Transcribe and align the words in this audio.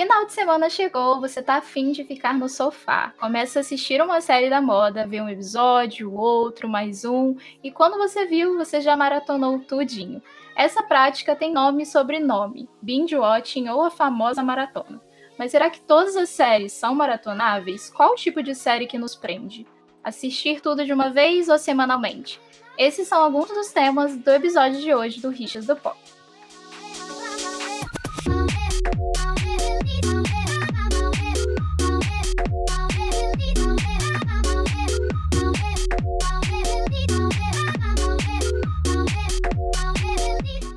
final 0.00 0.24
de 0.24 0.32
semana 0.32 0.70
chegou, 0.70 1.20
você 1.20 1.42
tá 1.42 1.56
afim 1.56 1.92
de 1.92 2.04
ficar 2.04 2.32
no 2.32 2.48
sofá. 2.48 3.12
Começa 3.20 3.58
a 3.58 3.60
assistir 3.60 4.00
uma 4.00 4.22
série 4.22 4.48
da 4.48 4.58
moda, 4.58 5.06
vê 5.06 5.20
um 5.20 5.28
episódio, 5.28 6.14
outro, 6.14 6.66
mais 6.66 7.04
um, 7.04 7.36
e 7.62 7.70
quando 7.70 7.98
você 7.98 8.24
viu, 8.24 8.56
você 8.56 8.80
já 8.80 8.96
maratonou 8.96 9.58
tudinho. 9.58 10.22
Essa 10.56 10.82
prática 10.82 11.36
tem 11.36 11.52
nome 11.52 11.82
e 11.82 11.86
sobrenome, 11.86 12.66
binge 12.80 13.14
watching 13.14 13.68
ou 13.68 13.82
a 13.82 13.90
famosa 13.90 14.42
maratona. 14.42 15.02
Mas 15.38 15.50
será 15.50 15.68
que 15.68 15.82
todas 15.82 16.16
as 16.16 16.30
séries 16.30 16.72
são 16.72 16.94
maratonáveis? 16.94 17.90
Qual 17.90 18.12
o 18.12 18.16
tipo 18.16 18.42
de 18.42 18.54
série 18.54 18.86
que 18.86 18.96
nos 18.96 19.14
prende? 19.14 19.66
Assistir 20.02 20.62
tudo 20.62 20.82
de 20.82 20.94
uma 20.94 21.10
vez 21.10 21.50
ou 21.50 21.58
semanalmente? 21.58 22.40
Esses 22.78 23.06
são 23.06 23.22
alguns 23.22 23.48
dos 23.50 23.70
temas 23.70 24.16
do 24.16 24.30
episódio 24.30 24.80
de 24.80 24.94
hoje 24.94 25.20
do 25.20 25.28
Richas 25.28 25.66
do 25.66 25.76
Pop. 25.76 25.98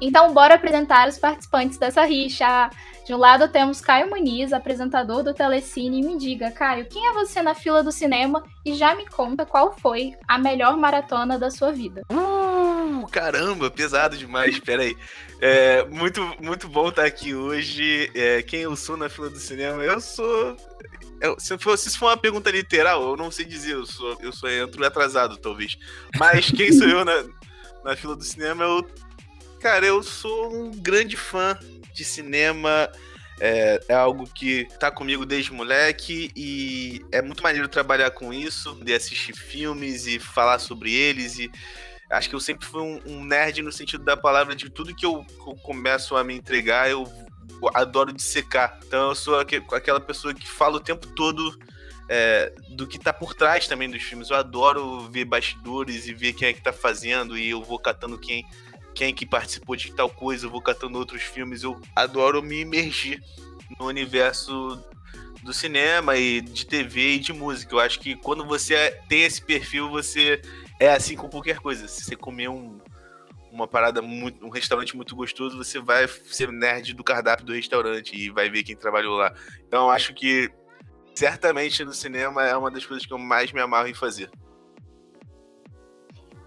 Então, 0.06 0.34
bora 0.34 0.56
apresentar 0.56 1.08
os 1.08 1.18
participantes 1.18 1.78
dessa 1.78 2.04
rixa. 2.04 2.70
De 3.06 3.14
um 3.14 3.18
lado 3.18 3.48
temos 3.48 3.80
Caio 3.80 4.10
Muniz, 4.10 4.52
apresentador 4.52 5.24
do 5.24 5.34
Telecine, 5.34 6.02
me 6.02 6.18
diga, 6.18 6.52
Caio, 6.52 6.86
quem 6.90 7.08
é 7.08 7.14
você 7.14 7.42
na 7.42 7.56
fila 7.56 7.82
do 7.82 7.92
cinema 7.92 8.44
e 8.66 8.74
já 8.74 8.94
me 8.96 9.06
conta 9.08 9.46
qual 9.46 9.74
foi 9.78 10.14
a 10.28 10.38
melhor 10.38 10.76
maratona 10.76 11.40
da 11.40 11.50
sua 11.50 11.72
vida. 11.72 12.02
Uh, 12.12 13.08
caramba, 13.08 13.72
pesado 13.72 14.18
demais, 14.18 14.60
peraí. 14.60 14.94
É, 15.40 15.86
muito, 15.86 16.22
muito 16.42 16.68
bom 16.68 16.90
estar 16.90 17.06
aqui 17.06 17.34
hoje. 17.34 18.12
É, 18.14 18.42
quem 18.42 18.62
eu 18.62 18.76
sou 18.76 18.98
na 18.98 19.08
fila 19.08 19.30
do 19.30 19.40
cinema? 19.40 19.84
Eu 19.84 20.02
sou 20.02 20.58
eu, 21.22 21.38
se, 21.40 21.58
for, 21.58 21.78
se 21.78 21.98
for 21.98 22.08
uma 22.08 22.18
pergunta 22.18 22.52
literal, 22.52 23.02
eu 23.02 23.16
não 23.16 23.32
sei 23.32 23.46
dizer, 23.46 23.76
eu 23.76 23.86
sou, 23.86 24.18
eu 24.20 24.34
sou 24.34 24.50
entro 24.50 24.86
atrasado, 24.86 25.38
talvez. 25.38 25.78
Mas 26.20 26.52
quem 26.52 26.74
sou 26.74 26.88
eu 26.88 27.06
na, 27.06 27.24
na 27.86 27.96
fila 27.96 28.14
do 28.14 28.24
cinema? 28.24 28.66
Eu 28.66 28.86
Cara, 29.64 29.86
eu 29.86 30.04
sou 30.04 30.54
um 30.54 30.72
grande 30.72 31.16
fã 31.16 31.58
de 31.94 32.04
cinema. 32.04 32.92
É, 33.40 33.80
é, 33.88 33.94
algo 33.94 34.28
que 34.28 34.68
tá 34.78 34.92
comigo 34.92 35.26
desde 35.26 35.54
moleque 35.54 36.32
e 36.36 37.04
é 37.12 37.22
muito 37.22 37.42
maneiro 37.42 37.68
trabalhar 37.70 38.12
com 38.12 38.32
isso, 38.34 38.76
de 38.84 38.94
assistir 38.94 39.34
filmes 39.34 40.06
e 40.06 40.20
falar 40.20 40.60
sobre 40.60 40.94
eles. 40.94 41.40
E 41.40 41.50
acho 42.10 42.30
que 42.30 42.36
eu 42.36 42.42
sempre 42.42 42.68
fui 42.68 42.82
um, 42.82 43.02
um 43.06 43.24
nerd 43.24 43.62
no 43.62 43.72
sentido 43.72 44.04
da 44.04 44.18
palavra, 44.18 44.54
de 44.54 44.70
tudo 44.70 44.94
que 44.94 45.06
eu, 45.06 45.24
que 45.24 45.50
eu 45.50 45.56
começo 45.56 46.16
a 46.18 46.26
me 46.26 46.36
entregar, 46.36 46.92
eu 46.92 47.08
adoro 47.74 48.12
dissecar. 48.12 48.78
Então 48.86 49.10
eu 49.10 49.16
sou 49.16 49.40
aquela 49.40 50.02
pessoa 50.02 50.34
que 50.34 50.48
fala 50.48 50.76
o 50.76 50.82
tempo 50.82 51.08
todo 51.08 51.58
é, 52.10 52.54
do 52.70 52.86
que 52.86 53.00
tá 53.00 53.14
por 53.14 53.34
trás 53.34 53.66
também 53.66 53.90
dos 53.90 54.04
filmes. 54.04 54.30
Eu 54.30 54.36
adoro 54.36 55.10
ver 55.10 55.24
bastidores 55.24 56.06
e 56.06 56.14
ver 56.14 56.34
quem 56.34 56.50
é 56.50 56.54
que 56.54 56.62
tá 56.62 56.74
fazendo 56.74 57.38
e 57.38 57.50
eu 57.50 57.64
vou 57.64 57.80
catando 57.80 58.20
quem 58.20 58.46
quem 58.94 59.14
que 59.14 59.26
participou 59.26 59.76
de 59.76 59.92
tal 59.92 60.10
coisa, 60.10 60.46
eu 60.46 60.50
vou 60.50 60.62
catando 60.62 60.98
outros 60.98 61.24
filmes. 61.24 61.64
Eu 61.64 61.80
adoro 61.96 62.42
me 62.42 62.62
imergir 62.62 63.22
no 63.80 63.88
universo 63.88 64.84
do 65.44 65.54
cinema 65.54 66.16
e 66.16 66.42
de 66.42 66.66
TV 66.66 67.16
e 67.16 67.20
de 67.20 67.34
música. 67.34 67.76
Eu 67.76 67.80
acho 67.80 68.00
que 68.00 68.16
quando 68.16 68.46
você 68.46 68.98
tem 69.10 69.24
esse 69.24 69.42
perfil, 69.42 69.90
você 69.90 70.42
é 70.80 70.90
assim 70.90 71.16
com 71.16 71.30
qualquer 71.30 71.60
coisa. 71.60 71.88
Se 71.88 72.04
você 72.04 72.16
comer 72.16 72.50
um, 72.50 72.80
uma 73.52 73.68
parada 73.68 74.02
muito, 74.02 74.46
um 74.46 74.50
restaurante 74.50 74.96
muito 74.96 75.16
gostoso, 75.16 75.58
você 75.58 75.80
vai 75.80 76.08
ser 76.08 76.52
nerd 76.52 76.94
do 76.94 77.04
cardápio 77.04 77.46
do 77.46 77.54
restaurante 77.54 78.16
e 78.16 78.30
vai 78.30 78.50
ver 78.50 78.64
quem 78.64 78.76
trabalhou 78.76 79.16
lá. 79.16 79.34
Então, 79.68 79.90
acho 79.90 80.14
que 80.14 80.50
certamente 81.14 81.84
no 81.84 81.94
cinema 81.94 82.46
é 82.46 82.56
uma 82.56 82.72
das 82.72 82.86
coisas 82.86 83.06
que 83.06 83.14
eu 83.14 83.20
mais 83.20 83.52
me 83.52 83.62
amarro 83.62 83.88
em 83.88 83.94
fazer. 83.94 84.30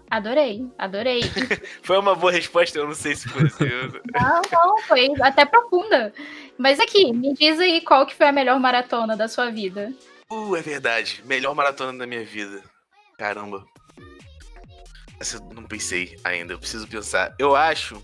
Adorei, 0.09 0.65
adorei. 0.77 1.21
foi 1.83 1.97
uma 1.97 2.15
boa 2.15 2.31
resposta, 2.31 2.77
eu 2.79 2.87
não 2.87 2.95
sei 2.95 3.15
se 3.15 3.27
foi 3.27 3.43
assim. 3.43 3.65
não, 4.13 4.41
não, 4.51 4.77
foi 4.83 5.09
até 5.21 5.45
profunda. 5.45 6.13
Mas 6.57 6.79
aqui, 6.79 7.11
me 7.11 7.33
diz 7.33 7.59
aí 7.59 7.81
qual 7.81 8.05
que 8.05 8.15
foi 8.15 8.27
a 8.27 8.31
melhor 8.31 8.59
maratona 8.59 9.17
da 9.17 9.27
sua 9.27 9.51
vida. 9.51 9.93
Uh, 10.31 10.55
é 10.55 10.61
verdade. 10.61 11.21
Melhor 11.25 11.53
maratona 11.53 11.97
da 11.97 12.07
minha 12.07 12.23
vida. 12.23 12.63
Caramba. 13.17 13.65
Essa 15.19 15.37
eu 15.37 15.53
não 15.53 15.63
pensei 15.63 16.17
ainda, 16.23 16.53
eu 16.53 16.59
preciso 16.59 16.87
pensar. 16.87 17.35
Eu 17.37 17.55
acho. 17.55 18.01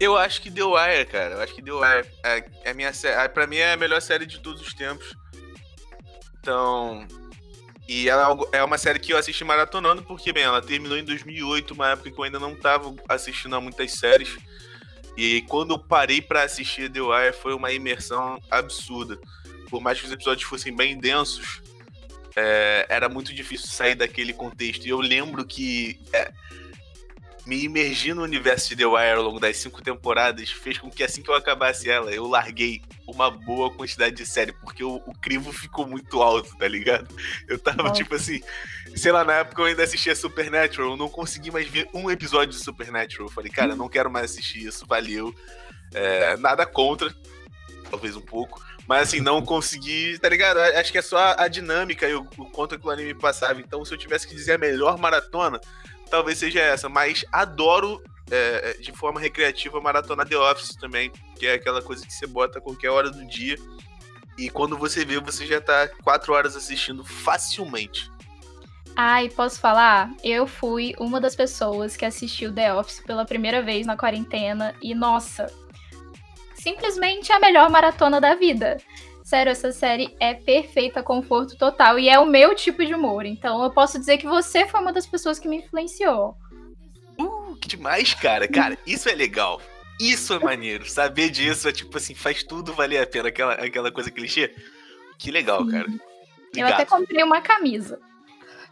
Eu 0.00 0.16
acho 0.18 0.42
que 0.42 0.50
The 0.50 0.64
Wire, 0.64 1.06
cara. 1.06 1.34
Eu 1.34 1.40
acho 1.40 1.54
que 1.54 1.62
The 1.62 1.72
Wire 1.72 2.08
é, 2.24 2.44
é 2.64 2.70
a 2.70 2.74
minha 2.74 2.92
série. 2.92 3.28
Pra 3.30 3.46
mim 3.46 3.56
é 3.56 3.72
a 3.72 3.76
melhor 3.76 4.02
série 4.02 4.26
de 4.26 4.40
todos 4.40 4.60
os 4.60 4.74
tempos. 4.74 5.14
Então, 6.40 7.06
e 7.86 8.08
ela 8.08 8.36
é, 8.52 8.58
é 8.58 8.64
uma 8.64 8.78
série 8.78 8.98
que 8.98 9.12
eu 9.12 9.18
assisti 9.18 9.44
maratonando, 9.44 10.02
porque, 10.02 10.32
bem, 10.32 10.44
ela 10.44 10.62
terminou 10.62 10.96
em 10.96 11.04
2008, 11.04 11.74
uma 11.74 11.90
época 11.90 12.10
que 12.10 12.18
eu 12.18 12.24
ainda 12.24 12.38
não 12.38 12.54
tava 12.54 12.94
assistindo 13.08 13.54
a 13.56 13.60
muitas 13.60 13.92
séries. 13.92 14.36
E 15.16 15.42
quando 15.42 15.74
eu 15.74 15.78
parei 15.78 16.20
para 16.20 16.42
assistir 16.42 16.90
The 16.90 17.00
Wire, 17.00 17.32
foi 17.32 17.54
uma 17.54 17.72
imersão 17.72 18.40
absurda. 18.50 19.18
Por 19.68 19.80
mais 19.80 20.00
que 20.00 20.06
os 20.06 20.12
episódios 20.12 20.48
fossem 20.48 20.74
bem 20.74 20.98
densos, 20.98 21.62
é, 22.34 22.86
era 22.88 23.08
muito 23.08 23.32
difícil 23.32 23.68
sair 23.68 23.94
daquele 23.94 24.32
contexto. 24.32 24.86
E 24.86 24.90
eu 24.90 25.00
lembro 25.00 25.44
que 25.44 26.00
é, 26.12 26.32
me 27.46 27.62
imergir 27.62 28.14
no 28.14 28.22
universo 28.22 28.70
de 28.70 28.76
The 28.76 28.86
Wire 28.86 29.18
ao 29.18 29.22
longo 29.22 29.38
das 29.38 29.58
cinco 29.58 29.82
temporadas 29.82 30.50
fez 30.50 30.78
com 30.78 30.90
que 30.90 31.02
assim 31.02 31.22
que 31.22 31.30
eu 31.30 31.34
acabasse 31.34 31.90
ela, 31.90 32.10
eu 32.10 32.26
larguei 32.26 32.82
uma 33.06 33.30
boa 33.30 33.70
quantidade 33.70 34.16
de 34.16 34.24
série, 34.24 34.52
porque 34.52 34.82
o, 34.82 34.96
o 35.06 35.12
crivo 35.20 35.52
ficou 35.52 35.86
muito 35.86 36.22
alto, 36.22 36.56
tá 36.56 36.66
ligado? 36.66 37.06
Eu 37.46 37.58
tava, 37.58 37.90
tipo 37.92 38.14
assim, 38.14 38.40
sei 38.96 39.12
lá, 39.12 39.24
na 39.24 39.34
época 39.34 39.60
eu 39.60 39.66
ainda 39.66 39.82
assistia 39.82 40.14
Supernatural, 40.14 40.92
eu 40.92 40.96
não 40.96 41.08
consegui 41.08 41.50
mais 41.50 41.68
ver 41.68 41.88
um 41.92 42.10
episódio 42.10 42.56
de 42.56 42.64
Supernatural. 42.64 43.28
Eu 43.28 43.32
falei, 43.32 43.50
cara, 43.50 43.72
eu 43.72 43.76
não 43.76 43.88
quero 43.88 44.10
mais 44.10 44.30
assistir 44.30 44.66
isso, 44.66 44.86
valeu. 44.86 45.34
É, 45.92 46.36
nada 46.38 46.64
contra, 46.64 47.14
talvez 47.90 48.16
um 48.16 48.20
pouco. 48.20 48.64
Mas 48.86 49.08
assim, 49.08 49.20
não 49.20 49.42
consegui, 49.44 50.18
tá 50.18 50.28
ligado? 50.28 50.58
Acho 50.58 50.90
que 50.90 50.98
é 50.98 51.02
só 51.02 51.18
a, 51.18 51.44
a 51.44 51.48
dinâmica 51.48 52.08
e 52.08 52.14
o, 52.14 52.26
o 52.38 52.46
quanto 52.46 52.78
que 52.78 52.86
o 52.86 52.90
anime 52.90 53.14
passava. 53.14 53.60
Então, 53.60 53.84
se 53.84 53.92
eu 53.92 53.98
tivesse 53.98 54.26
que 54.26 54.34
dizer 54.34 54.52
a 54.52 54.58
melhor 54.58 54.98
maratona, 54.98 55.60
talvez 56.10 56.38
seja 56.38 56.60
essa, 56.60 56.88
mas 56.88 57.24
adoro 57.32 58.02
é, 58.30 58.70
é, 58.70 58.82
de 58.82 58.92
forma 58.92 59.20
recreativa 59.20 59.80
maratona 59.80 60.24
The 60.24 60.36
Office 60.36 60.76
também, 60.76 61.10
que 61.38 61.46
é 61.46 61.54
aquela 61.54 61.82
coisa 61.82 62.06
que 62.06 62.12
você 62.12 62.26
bota 62.26 62.58
a 62.58 62.62
qualquer 62.62 62.90
hora 62.90 63.10
do 63.10 63.26
dia 63.26 63.56
e 64.36 64.50
quando 64.50 64.76
você 64.76 65.04
vê, 65.04 65.20
você 65.20 65.46
já 65.46 65.60
tá 65.60 65.88
quatro 66.02 66.32
horas 66.32 66.56
assistindo 66.56 67.04
facilmente. 67.04 68.10
Ai, 68.96 69.28
posso 69.28 69.60
falar? 69.60 70.10
Eu 70.22 70.46
fui 70.46 70.94
uma 70.98 71.20
das 71.20 71.34
pessoas 71.34 71.96
que 71.96 72.04
assistiu 72.04 72.52
The 72.52 72.74
Office 72.74 73.00
pela 73.00 73.24
primeira 73.24 73.62
vez 73.62 73.86
na 73.86 73.96
quarentena 73.96 74.74
e, 74.80 74.94
nossa, 74.94 75.46
simplesmente 76.54 77.32
a 77.32 77.40
melhor 77.40 77.68
maratona 77.70 78.20
da 78.20 78.34
vida. 78.34 78.76
Sério, 79.34 79.50
essa 79.50 79.72
série 79.72 80.14
é 80.20 80.32
perfeita, 80.32 81.02
conforto 81.02 81.58
total 81.58 81.98
e 81.98 82.08
é 82.08 82.16
o 82.20 82.24
meu 82.24 82.54
tipo 82.54 82.86
de 82.86 82.94
humor. 82.94 83.26
Então 83.26 83.64
eu 83.64 83.68
posso 83.68 83.98
dizer 83.98 84.16
que 84.16 84.28
você 84.28 84.64
foi 84.64 84.80
uma 84.80 84.92
das 84.92 85.08
pessoas 85.08 85.40
que 85.40 85.48
me 85.48 85.56
influenciou. 85.56 86.36
Uh, 87.18 87.56
que 87.56 87.66
demais, 87.66 88.14
cara. 88.14 88.46
Cara, 88.46 88.78
isso 88.86 89.08
é 89.08 89.12
legal. 89.12 89.60
Isso 90.00 90.32
é 90.34 90.38
maneiro. 90.38 90.88
Saber 90.88 91.30
disso 91.30 91.68
é 91.68 91.72
tipo 91.72 91.96
assim, 91.96 92.14
faz 92.14 92.44
tudo 92.44 92.72
valer 92.72 93.02
a 93.02 93.06
pena. 93.08 93.28
Aquela, 93.28 93.54
aquela 93.54 93.90
coisa 93.90 94.08
clichê. 94.08 94.54
Que 95.18 95.32
legal, 95.32 95.66
cara. 95.66 95.88
Obrigado. 95.88 96.00
Eu 96.54 96.66
até 96.68 96.84
comprei 96.84 97.24
uma 97.24 97.40
camisa. 97.40 97.98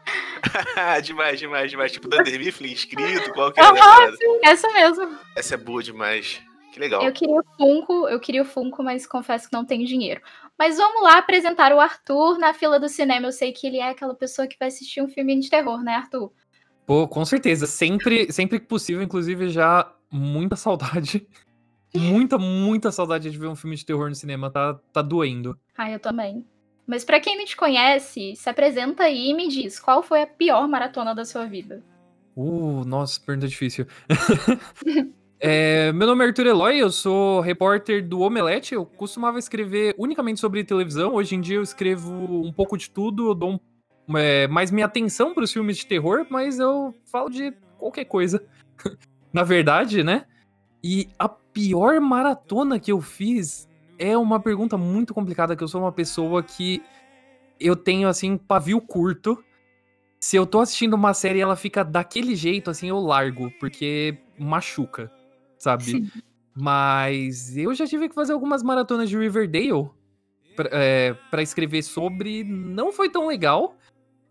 demais, 1.02 1.40
demais, 1.40 1.70
demais. 1.72 1.90
Tipo, 1.90 2.06
da 2.06 2.22
Mifflin 2.22 2.70
escrito, 2.70 3.32
qual 3.32 3.50
que 3.50 3.58
era? 3.58 3.68
Ah, 3.68 4.12
sim, 4.12 4.38
essa 4.44 4.72
mesmo. 4.72 5.18
Essa 5.34 5.54
é 5.54 5.58
boa 5.58 5.82
demais. 5.82 6.40
Que 6.72 6.80
legal. 6.80 7.02
Eu 7.02 7.12
queria 7.12 7.34
o 7.34 7.44
Funko, 7.58 8.08
eu 8.08 8.18
queria 8.18 8.40
o 8.40 8.46
Funko, 8.46 8.82
mas 8.82 9.06
confesso 9.06 9.46
que 9.46 9.52
não 9.52 9.64
tenho 9.64 9.86
dinheiro. 9.86 10.22
Mas 10.62 10.76
vamos 10.76 11.02
lá 11.02 11.18
apresentar 11.18 11.72
o 11.72 11.80
Arthur 11.80 12.38
na 12.38 12.54
fila 12.54 12.78
do 12.78 12.88
cinema. 12.88 13.26
Eu 13.26 13.32
sei 13.32 13.50
que 13.50 13.66
ele 13.66 13.78
é 13.78 13.90
aquela 13.90 14.14
pessoa 14.14 14.46
que 14.46 14.56
vai 14.56 14.68
assistir 14.68 15.02
um 15.02 15.08
filme 15.08 15.36
de 15.40 15.50
terror, 15.50 15.82
né, 15.82 15.96
Arthur? 15.96 16.30
Pô, 16.86 17.08
com 17.08 17.24
certeza. 17.24 17.66
Sempre, 17.66 18.30
sempre 18.30 18.60
que 18.60 18.66
possível, 18.66 19.02
inclusive, 19.02 19.48
já 19.48 19.92
muita 20.08 20.54
saudade. 20.54 21.26
muita, 21.92 22.38
muita 22.38 22.92
saudade 22.92 23.28
de 23.28 23.36
ver 23.36 23.48
um 23.48 23.56
filme 23.56 23.74
de 23.74 23.84
terror 23.84 24.08
no 24.08 24.14
cinema. 24.14 24.52
Tá, 24.52 24.74
tá 24.92 25.02
doendo. 25.02 25.58
Ah, 25.76 25.90
eu 25.90 25.98
também. 25.98 26.46
Mas 26.86 27.04
para 27.04 27.18
quem 27.18 27.36
não 27.36 27.44
te 27.44 27.56
conhece, 27.56 28.36
se 28.36 28.48
apresenta 28.48 29.02
aí 29.02 29.30
e 29.30 29.34
me 29.34 29.48
diz 29.48 29.80
qual 29.80 30.00
foi 30.00 30.22
a 30.22 30.28
pior 30.28 30.68
maratona 30.68 31.12
da 31.12 31.24
sua 31.24 31.44
vida. 31.44 31.82
Uh, 32.36 32.84
nossa, 32.84 33.20
pergunta 33.20 33.48
difícil. 33.48 33.84
É, 35.44 35.92
meu 35.92 36.06
nome 36.06 36.24
é 36.24 36.28
Arthur 36.28 36.46
Eloy, 36.46 36.78
eu 36.78 36.92
sou 36.92 37.40
repórter 37.40 38.06
do 38.06 38.20
Omelete. 38.20 38.76
Eu 38.76 38.86
costumava 38.86 39.40
escrever 39.40 39.92
unicamente 39.98 40.38
sobre 40.38 40.62
televisão. 40.62 41.14
Hoje 41.14 41.34
em 41.34 41.40
dia 41.40 41.56
eu 41.56 41.62
escrevo 41.62 42.12
um 42.46 42.52
pouco 42.52 42.78
de 42.78 42.88
tudo, 42.88 43.30
eu 43.30 43.34
dou 43.34 43.60
um, 44.08 44.16
é, 44.16 44.46
mais 44.46 44.70
minha 44.70 44.86
atenção 44.86 45.34
para 45.34 45.42
os 45.42 45.52
filmes 45.52 45.78
de 45.78 45.86
terror, 45.86 46.24
mas 46.30 46.60
eu 46.60 46.94
falo 47.10 47.28
de 47.28 47.52
qualquer 47.76 48.04
coisa. 48.04 48.40
Na 49.32 49.42
verdade, 49.42 50.04
né? 50.04 50.26
E 50.80 51.08
a 51.18 51.28
pior 51.28 52.00
maratona 52.00 52.78
que 52.78 52.92
eu 52.92 53.00
fiz 53.00 53.68
é 53.98 54.16
uma 54.16 54.38
pergunta 54.38 54.78
muito 54.78 55.12
complicada, 55.12 55.56
que 55.56 55.64
eu 55.64 55.68
sou 55.68 55.80
uma 55.80 55.92
pessoa 55.92 56.40
que 56.40 56.80
eu 57.58 57.74
tenho, 57.74 58.06
assim, 58.06 58.36
pavio 58.36 58.80
curto. 58.80 59.42
Se 60.20 60.36
eu 60.36 60.46
tô 60.46 60.60
assistindo 60.60 60.94
uma 60.94 61.12
série 61.12 61.40
e 61.40 61.42
ela 61.42 61.56
fica 61.56 61.82
daquele 61.82 62.36
jeito, 62.36 62.70
assim, 62.70 62.90
eu 62.90 63.00
largo, 63.00 63.50
porque 63.58 64.18
machuca, 64.38 65.10
sabe? 65.62 65.84
Sim. 65.84 66.10
Mas 66.54 67.56
eu 67.56 67.72
já 67.74 67.86
tive 67.86 68.08
que 68.08 68.14
fazer 68.14 68.32
algumas 68.32 68.62
maratonas 68.62 69.08
de 69.08 69.16
Riverdale 69.16 69.88
pra, 70.56 70.68
é, 70.72 71.16
escrever 71.40 71.82
sobre. 71.82 72.44
Não 72.44 72.92
foi 72.92 73.08
tão 73.08 73.26
legal. 73.26 73.76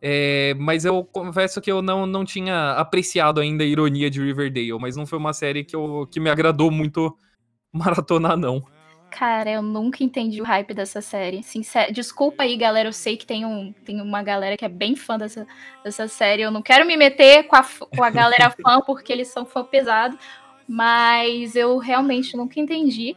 É, 0.04 0.56
mas 0.56 0.84
eu 0.84 1.04
confesso 1.04 1.62
que 1.62 1.72
eu 1.72 1.82
não, 1.82 2.08
não 2.08 2.26
tinha 2.26 2.72
apreciado 2.72 3.40
ainda 3.40 3.64
a 3.64 3.68
ironia 3.68 4.10
de 4.10 4.20
Riverdale, 4.20 4.80
mas 4.80 4.96
não 4.96 5.06
foi 5.06 5.20
uma 5.20 5.32
série 5.32 5.64
que, 5.64 5.76
eu, 5.76 6.08
que 6.12 6.20
me 6.20 6.30
agradou 6.30 6.72
muito 6.72 7.16
maratonar, 7.72 8.36
não. 8.36 8.64
Cara, 9.12 9.52
eu 9.52 9.62
nunca 9.62 10.04
entendi 10.04 10.42
o 10.42 10.46
hype 10.46 10.74
dessa 10.74 11.02
série. 11.02 11.44
Sincero, 11.44 11.92
desculpa 11.92 12.44
aí, 12.44 12.56
galera. 12.56 12.88
Eu 12.88 12.94
sei 12.94 13.18
que 13.18 13.26
tem, 13.26 13.46
um, 13.46 13.74
tem 13.86 14.02
uma 14.02 14.24
galera 14.24 14.56
que 14.56 14.64
é 14.64 14.70
bem 14.70 14.96
fã 14.96 15.18
dessa, 15.18 15.46
dessa 15.84 16.08
série. 16.08 16.44
Eu 16.44 16.50
não 16.50 16.62
quero 16.62 16.86
me 16.86 16.96
meter 16.96 17.44
com 17.44 17.58
a, 17.58 17.64
com 17.64 18.04
a 18.04 18.10
galera 18.10 18.50
fã, 18.50 18.80
porque 18.80 19.12
eles 19.12 19.28
são 19.28 19.46
fã 19.46 19.66
pesado. 19.66 20.18
Mas 20.68 21.56
eu 21.56 21.78
realmente 21.78 22.36
nunca 22.36 22.60
entendi. 22.60 23.16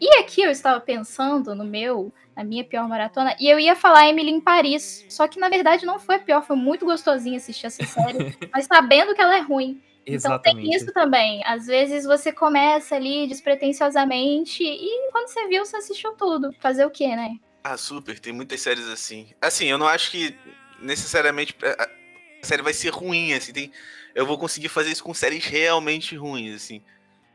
E 0.00 0.18
aqui 0.18 0.42
eu 0.42 0.50
estava 0.50 0.80
pensando 0.80 1.54
no 1.54 1.64
meu, 1.64 2.12
na 2.36 2.44
minha 2.44 2.64
pior 2.64 2.88
maratona, 2.88 3.36
e 3.40 3.48
eu 3.48 3.58
ia 3.58 3.76
falar 3.76 4.08
Emily 4.08 4.30
em 4.30 4.40
Paris. 4.40 5.04
Só 5.08 5.26
que 5.26 5.38
na 5.38 5.48
verdade 5.48 5.86
não 5.86 5.98
foi 5.98 6.16
a 6.16 6.18
pior, 6.18 6.42
foi 6.42 6.56
muito 6.56 6.84
gostosinho 6.84 7.36
assistir 7.36 7.66
essa 7.66 7.84
série, 7.84 8.36
mas 8.52 8.66
sabendo 8.66 9.14
que 9.14 9.20
ela 9.20 9.36
é 9.36 9.40
ruim. 9.40 9.80
Exatamente. 10.06 10.48
Então 10.48 10.62
tem 10.62 10.76
isso 10.76 10.92
também. 10.92 11.42
Às 11.46 11.66
vezes 11.66 12.04
você 12.04 12.32
começa 12.32 12.94
ali 12.94 13.26
despretensiosamente 13.26 14.62
e 14.62 15.10
quando 15.10 15.28
você 15.28 15.48
viu, 15.48 15.64
você 15.64 15.76
assistiu 15.76 16.12
tudo. 16.12 16.54
Fazer 16.60 16.84
o 16.84 16.90
quê, 16.90 17.08
né? 17.16 17.36
Ah, 17.62 17.76
super. 17.76 18.18
Tem 18.18 18.32
muitas 18.32 18.60
séries 18.60 18.86
assim. 18.88 19.28
Assim, 19.40 19.66
eu 19.66 19.78
não 19.78 19.88
acho 19.88 20.10
que 20.10 20.36
necessariamente 20.80 21.56
a 21.62 22.46
série 22.46 22.62
vai 22.62 22.74
ser 22.74 22.90
ruim, 22.90 23.32
assim. 23.32 23.52
Tem... 23.52 23.72
Eu 24.14 24.26
vou 24.26 24.38
conseguir 24.38 24.68
fazer 24.68 24.90
isso 24.90 25.02
com 25.02 25.12
séries 25.12 25.44
realmente 25.44 26.16
ruins, 26.16 26.54
assim. 26.54 26.82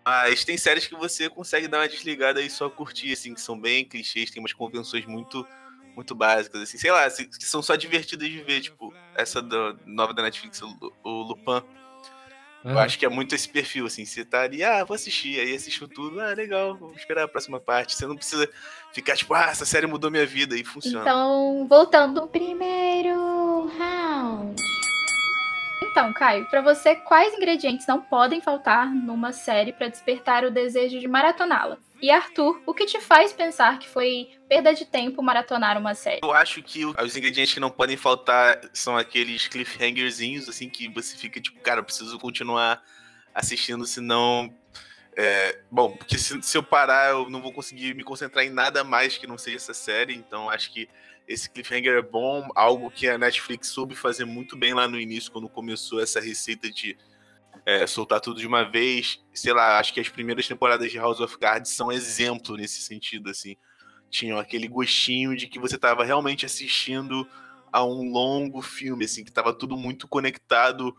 Mas 0.06 0.44
tem 0.44 0.58
séries 0.58 0.88
que 0.88 0.96
você 0.96 1.30
consegue 1.30 1.68
dar 1.68 1.80
uma 1.80 1.88
desligada 1.88 2.42
e 2.42 2.50
só 2.50 2.70
curtir, 2.70 3.14
assim, 3.14 3.34
que 3.34 3.42
são 3.42 3.60
bem 3.60 3.86
clichês, 3.86 4.31
tem 4.31 4.42
umas 4.42 4.54
convenções 4.54 5.06
muito 5.06 5.46
muito 5.96 6.16
básicas, 6.16 6.62
assim, 6.62 6.78
sei 6.78 6.92
lá, 6.92 7.04
assim, 7.04 7.28
que 7.28 7.44
são 7.44 7.62
só 7.62 7.76
divertidas 7.76 8.30
de 8.30 8.42
ver, 8.42 8.62
tipo, 8.62 8.94
essa 9.16 9.42
da, 9.42 9.76
nova 9.86 10.14
da 10.14 10.24
Netflix, 10.24 10.62
o, 10.62 10.94
o 11.04 11.10
Lupin. 11.24 11.62
Eu 12.64 12.78
acho 12.78 13.00
que 13.00 13.06
é 13.06 13.10
muito 13.10 13.34
esse 13.36 13.48
perfil, 13.48 13.86
assim, 13.86 14.06
você 14.06 14.24
tá 14.24 14.42
ali, 14.42 14.64
ah, 14.64 14.84
vou 14.84 14.96
assistir, 14.96 15.40
aí 15.40 15.54
assistiu 15.54 15.88
tudo, 15.88 16.20
ah, 16.20 16.34
legal, 16.34 16.75
vou 16.75 16.94
esperar 16.94 17.24
a 17.24 17.28
próxima 17.28 17.60
parte. 17.60 17.96
Você 17.96 18.06
não 18.06 18.16
precisa 18.16 18.50
ficar, 18.94 19.16
tipo, 19.16 19.34
ah, 19.34 19.50
essa 19.50 19.66
série 19.66 19.88
mudou 19.88 20.12
minha 20.12 20.25
vida 20.25 20.56
e 20.56 20.64
funciona. 20.64 21.02
Então, 21.02 21.66
voltando. 21.70 22.28
Primeiro. 22.28 23.38
Então, 26.00 26.13
Caio, 26.13 26.46
pra 26.46 26.62
você, 26.62 26.96
quais 26.96 27.34
ingredientes 27.34 27.86
não 27.86 28.00
podem 28.00 28.40
faltar 28.40 28.90
numa 28.90 29.34
série 29.34 29.74
pra 29.74 29.90
despertar 29.90 30.46
o 30.46 30.50
desejo 30.50 30.98
de 30.98 31.10
maratoná-la? 31.10 31.78
E 32.01 32.10
Arthur, 32.10 32.62
o 32.66 32.74
que 32.74 32.86
te 32.86 33.01
faz 33.01 33.34
pensar 33.34 33.78
que 33.80 33.86
foi 33.86 34.30
perda 34.48 34.74
de 34.74 34.86
tempo 34.86 35.22
maratonar 35.22 35.78
uma 35.78 35.94
série? 35.94 36.22
Eu 36.24 36.31
acho 36.31 36.63
que 36.63 36.86
os 36.86 37.18
ingredientes 37.18 37.54
que 37.54 37.60
não 37.60 37.69
podem 37.69 37.98
faltar 37.98 38.62
são 38.72 38.96
aqueles 38.96 39.50
cliffhangerzinhos, 39.50 40.48
assim, 40.48 40.69
que 40.69 40.88
você 40.88 41.18
fica 41.18 41.42
tipo, 41.42 41.60
cara, 41.60 41.81
eu 41.81 41.84
preciso 41.84 42.18
continuar 42.18 42.81
assistindo, 43.36 43.86
senão. 43.86 44.56
é, 45.18 45.60
bom, 45.69 45.92
porque 45.98 46.18
se, 46.18 46.42
se 46.42 46.57
eu 46.57 46.63
parar, 46.63 47.10
eu 47.10 47.30
não 47.30 47.42
vou 47.42 47.51
conseguir 47.51 47.94
me 47.94 48.06
concentrar 48.06 48.46
em 48.46 48.50
nada 48.50 48.86
mais 48.86 49.18
que 49.18 49.28
não 49.28 49.38
seja 49.38 49.57
essa 49.57 49.74
série, 49.74 50.16
então 50.16 50.50
acho 50.50 50.72
que 50.72 50.88
esse 51.30 51.50
cliffhanger 51.50 51.98
é 51.98 52.02
bom, 52.02 52.50
algo 52.56 52.92
que 52.92 53.08
a 53.08 53.18
Netflix 53.18 53.68
soube 53.70 53.96
fazer 53.96 54.26
muito 54.26 54.58
bem 54.58 54.74
lá 54.74 54.88
no 54.88 55.00
início, 55.00 55.31
quando 55.31 55.48
começou 55.48 56.02
essa 56.02 56.20
receita 56.20 56.70
de 56.70 56.98
é, 57.66 57.88
soltar 57.88 58.20
tudo 58.20 58.40
de 58.40 58.48
uma 58.48 58.64
vez. 58.64 59.24
Sei 59.34 59.54
lá, 59.54 59.80
acho 59.80 59.94
que 59.94 60.02
as 60.02 60.10
primeiras 60.10 60.48
temporadas 60.48 60.92
de 60.92 60.98
House 60.98 61.22
of 61.22 61.38
Cards 61.38 61.72
são 61.72 61.92
exemplo 61.92 62.58
nesse 62.58 62.81
sentido, 62.81 63.30
assim 63.30 63.56
tinham 64.10 64.40
aquele 64.40 64.68
gostinho 64.68 65.36
de 65.36 65.48
que 65.48 65.60
você 65.60 65.76
estava 65.76 66.04
realmente 66.04 66.46
assistindo 66.46 67.28
a 67.72 67.86
um 67.86 68.12
longo 68.12 68.62
filme, 68.62 69.06
assim, 69.06 69.24
que 69.24 69.30
estava 69.30 69.54
tudo 69.54 69.78
muito 69.78 70.08
conectado. 70.08 70.96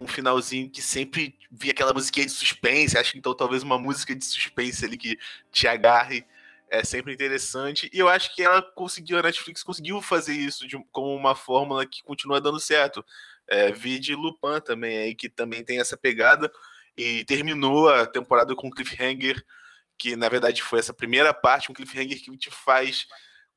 Um 0.00 0.06
finalzinho 0.06 0.70
que 0.70 0.80
sempre 0.80 1.36
via 1.50 1.72
aquela 1.72 1.92
musiquinha 1.92 2.26
de 2.26 2.32
suspense. 2.32 2.96
Acho 2.96 3.12
que 3.12 3.18
então 3.18 3.34
talvez 3.34 3.62
uma 3.62 3.78
música 3.78 4.14
de 4.14 4.24
suspense 4.24 4.84
ali 4.84 4.96
que 4.96 5.18
te 5.50 5.66
agarre 5.66 6.24
é 6.70 6.84
sempre 6.84 7.12
interessante. 7.12 7.90
E 7.92 7.98
eu 7.98 8.08
acho 8.08 8.34
que 8.34 8.42
ela 8.42 8.62
conseguiu, 8.62 9.18
a 9.18 9.22
Netflix 9.22 9.62
conseguiu 9.62 10.00
fazer 10.00 10.34
isso 10.34 10.66
de, 10.66 10.78
como 10.92 11.14
uma 11.14 11.34
fórmula 11.34 11.86
que 11.86 12.02
continua 12.02 12.40
dando 12.40 12.60
certo. 12.60 13.04
É, 13.46 13.72
vi 13.72 13.98
de 13.98 14.14
Lupin 14.14 14.60
também 14.64 14.98
aí, 14.98 15.14
que 15.14 15.28
também 15.28 15.64
tem 15.64 15.80
essa 15.80 15.96
pegada. 15.96 16.50
E 16.96 17.24
terminou 17.24 17.88
a 17.88 18.06
temporada 18.06 18.54
com 18.54 18.70
cliffhanger 18.70 19.42
que 19.98 20.14
na 20.14 20.28
verdade 20.28 20.62
foi 20.62 20.78
essa 20.78 20.94
primeira 20.94 21.34
parte, 21.34 21.70
um 21.70 21.74
cliffhanger 21.74 22.22
que 22.22 22.36
te 22.36 22.50
faz 22.50 23.06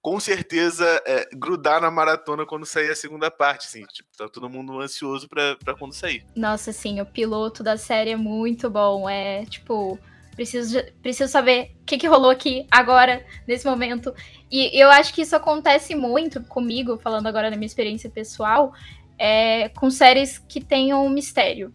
com 0.02 0.20
certeza 0.20 0.84
é, 1.06 1.30
grudar 1.32 1.80
na 1.80 1.92
maratona 1.92 2.44
quando 2.44 2.66
sair 2.66 2.90
a 2.90 2.96
segunda 2.96 3.30
parte, 3.30 3.68
assim, 3.68 3.86
tipo, 3.86 4.10
tá 4.18 4.28
todo 4.28 4.50
mundo 4.50 4.82
ansioso 4.82 5.30
pra 5.30 5.76
quando 5.78 5.94
sair. 5.94 6.26
Nossa, 6.36 6.72
assim, 6.72 7.00
o 7.00 7.06
piloto 7.06 7.62
da 7.62 7.78
série 7.78 8.10
é 8.10 8.16
muito 8.16 8.68
bom. 8.68 9.08
É 9.08 9.46
tipo, 9.46 10.00
preciso, 10.36 10.82
preciso 11.02 11.32
saber 11.32 11.72
o 11.82 11.86
que, 11.86 11.98
que 11.98 12.08
rolou 12.08 12.30
aqui 12.30 12.66
agora, 12.72 13.26
nesse 13.48 13.66
momento. 13.66 14.14
E 14.52 14.70
eu 14.80 14.90
acho 14.90 15.14
que 15.14 15.22
isso 15.22 15.36
acontece 15.36 15.96
muito 15.96 16.42
comigo, 16.44 16.98
falando 16.98 17.28
agora 17.28 17.50
da 17.50 17.56
minha 17.56 17.68
experiência 17.68 18.10
pessoal, 18.10 18.74
é, 19.18 19.70
com 19.70 19.90
séries 19.90 20.40
que 20.40 20.60
tenham 20.60 21.08
mistério. 21.10 21.74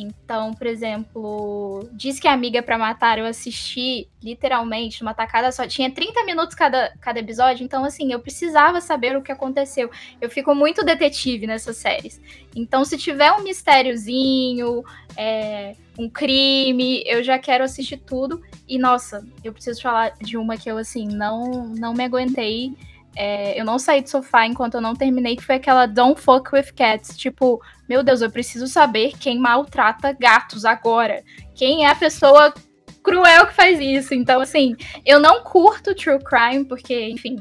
Então, 0.00 0.54
por 0.54 0.68
exemplo, 0.68 1.88
Diz 1.92 2.20
que 2.20 2.28
Amiga 2.28 2.62
pra 2.62 2.78
Matar, 2.78 3.18
eu 3.18 3.26
assisti 3.26 4.08
literalmente 4.22 5.02
numa 5.02 5.12
tacada 5.12 5.50
só. 5.50 5.66
Tinha 5.66 5.90
30 5.90 6.24
minutos 6.24 6.54
cada, 6.54 6.92
cada 7.00 7.18
episódio, 7.18 7.64
então, 7.64 7.84
assim, 7.84 8.12
eu 8.12 8.20
precisava 8.20 8.80
saber 8.80 9.16
o 9.16 9.22
que 9.22 9.32
aconteceu. 9.32 9.90
Eu 10.20 10.30
fico 10.30 10.54
muito 10.54 10.84
detetive 10.84 11.48
nessas 11.48 11.78
séries. 11.78 12.20
Então, 12.54 12.84
se 12.84 12.96
tiver 12.96 13.32
um 13.32 13.42
mistériozinho, 13.42 14.84
é, 15.16 15.74
um 15.98 16.08
crime, 16.08 17.02
eu 17.04 17.24
já 17.24 17.36
quero 17.36 17.64
assistir 17.64 17.96
tudo. 17.96 18.40
E, 18.68 18.78
nossa, 18.78 19.26
eu 19.42 19.52
preciso 19.52 19.82
falar 19.82 20.12
de 20.20 20.36
uma 20.36 20.56
que 20.56 20.70
eu, 20.70 20.78
assim, 20.78 21.08
não, 21.08 21.66
não 21.76 21.92
me 21.92 22.04
aguentei. 22.04 22.72
É, 23.16 23.60
eu 23.60 23.64
não 23.64 23.78
saí 23.78 24.00
do 24.00 24.08
sofá 24.08 24.46
enquanto 24.46 24.74
eu 24.74 24.80
não 24.80 24.94
terminei, 24.94 25.36
que 25.36 25.44
foi 25.44 25.56
aquela 25.56 25.86
Don't 25.86 26.20
Fuck 26.20 26.54
With 26.54 26.72
Cats. 26.76 27.16
Tipo, 27.16 27.60
meu 27.88 28.02
Deus, 28.02 28.20
eu 28.20 28.30
preciso 28.30 28.66
saber 28.66 29.12
quem 29.18 29.38
maltrata 29.38 30.12
gatos 30.12 30.64
agora. 30.64 31.22
Quem 31.54 31.84
é 31.84 31.90
a 31.90 31.94
pessoa 31.94 32.54
cruel 33.02 33.46
que 33.46 33.54
faz 33.54 33.80
isso. 33.80 34.14
Então, 34.14 34.40
assim, 34.40 34.76
eu 35.04 35.18
não 35.18 35.42
curto 35.42 35.94
True 35.94 36.22
Crime, 36.22 36.64
porque, 36.64 37.08
enfim, 37.08 37.36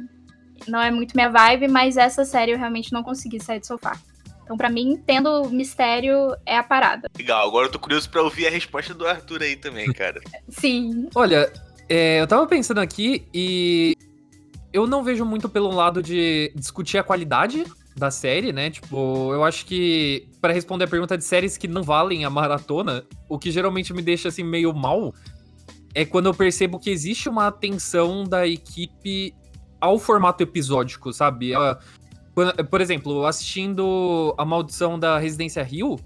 não 0.68 0.82
é 0.82 0.89
muito 0.89 1.15
minha 1.15 1.30
vibe, 1.30 1.68
mas 1.68 1.98
essa 1.98 2.24
série 2.25 2.51
eu 2.51 2.58
realmente 2.58 2.94
não 2.94 3.03
consegui 3.03 3.39
sair 3.39 3.60
do 3.60 3.68
sofá. 3.68 3.98
Então, 4.44 4.56
pra 4.56 4.70
mim, 4.70 5.01
tendo 5.06 5.50
mistério 5.50 6.34
é 6.46 6.58
a 6.58 6.63
parada. 6.63 7.10
Legal, 7.18 7.46
agora 7.46 7.68
eu 7.68 7.72
tô 7.72 7.80
curioso 7.80 8.10
pra 8.10 8.24
ouvir 8.24 8.48
a 8.48 8.50
resposta 8.50 8.94
do 8.94 9.06
Arthur 9.06 9.42
aí 9.44 9.58
também, 9.58 9.92
cara. 9.92 10.22
Sim. 10.48 11.10
Olha, 11.13 11.51
é, 11.89 12.22
eu 12.22 12.27
tava 12.27 12.48
pensando 12.48 12.80
aqui 12.80 13.27
e 13.34 13.94
eu 14.72 14.86
não 14.86 15.04
vejo 15.04 15.26
muito 15.26 15.48
pelo 15.50 15.70
lado 15.74 16.02
de 16.02 16.52
discutir 16.56 16.98
a 16.98 17.04
qualidade 17.04 17.66
da 17.96 18.12
série, 18.12 18.54
né? 18.54 18.70
Tipo, 18.70 19.34
eu 19.34 19.44
acho 19.44 19.66
que 19.66 20.28
para 20.40 20.54
responder 20.54 20.86
a 20.86 20.88
pergunta 20.88 21.18
de 21.18 21.24
séries 21.24 21.58
que 21.58 21.68
não 21.68 21.82
valem 21.82 22.26
a 22.26 22.30
maratona, 22.30 23.04
o 23.28 23.40
que 23.40 23.52
geralmente 23.52 23.94
me 23.94 24.02
deixa 24.02 24.30
assim 24.30 24.44
meio 24.44 24.74
mal 24.74 25.14
é 25.96 26.06
quando 26.06 26.28
eu 26.28 26.34
percebo 26.34 26.80
que 26.80 26.92
existe 26.92 27.28
uma 27.28 27.48
atenção 27.48 28.24
da 28.24 28.46
equipe 28.48 29.34
ao 29.82 29.98
formato 29.98 30.44
episódico, 30.44 31.12
sabe? 31.12 31.56
Ah, 31.56 31.80
Por 32.70 32.82
exemplo, 32.82 33.26
assistindo 33.26 34.36
A 34.38 34.46
Maldição 34.46 35.00
da 35.00 35.18
Residência 35.18 35.68
Hill, 35.68 36.00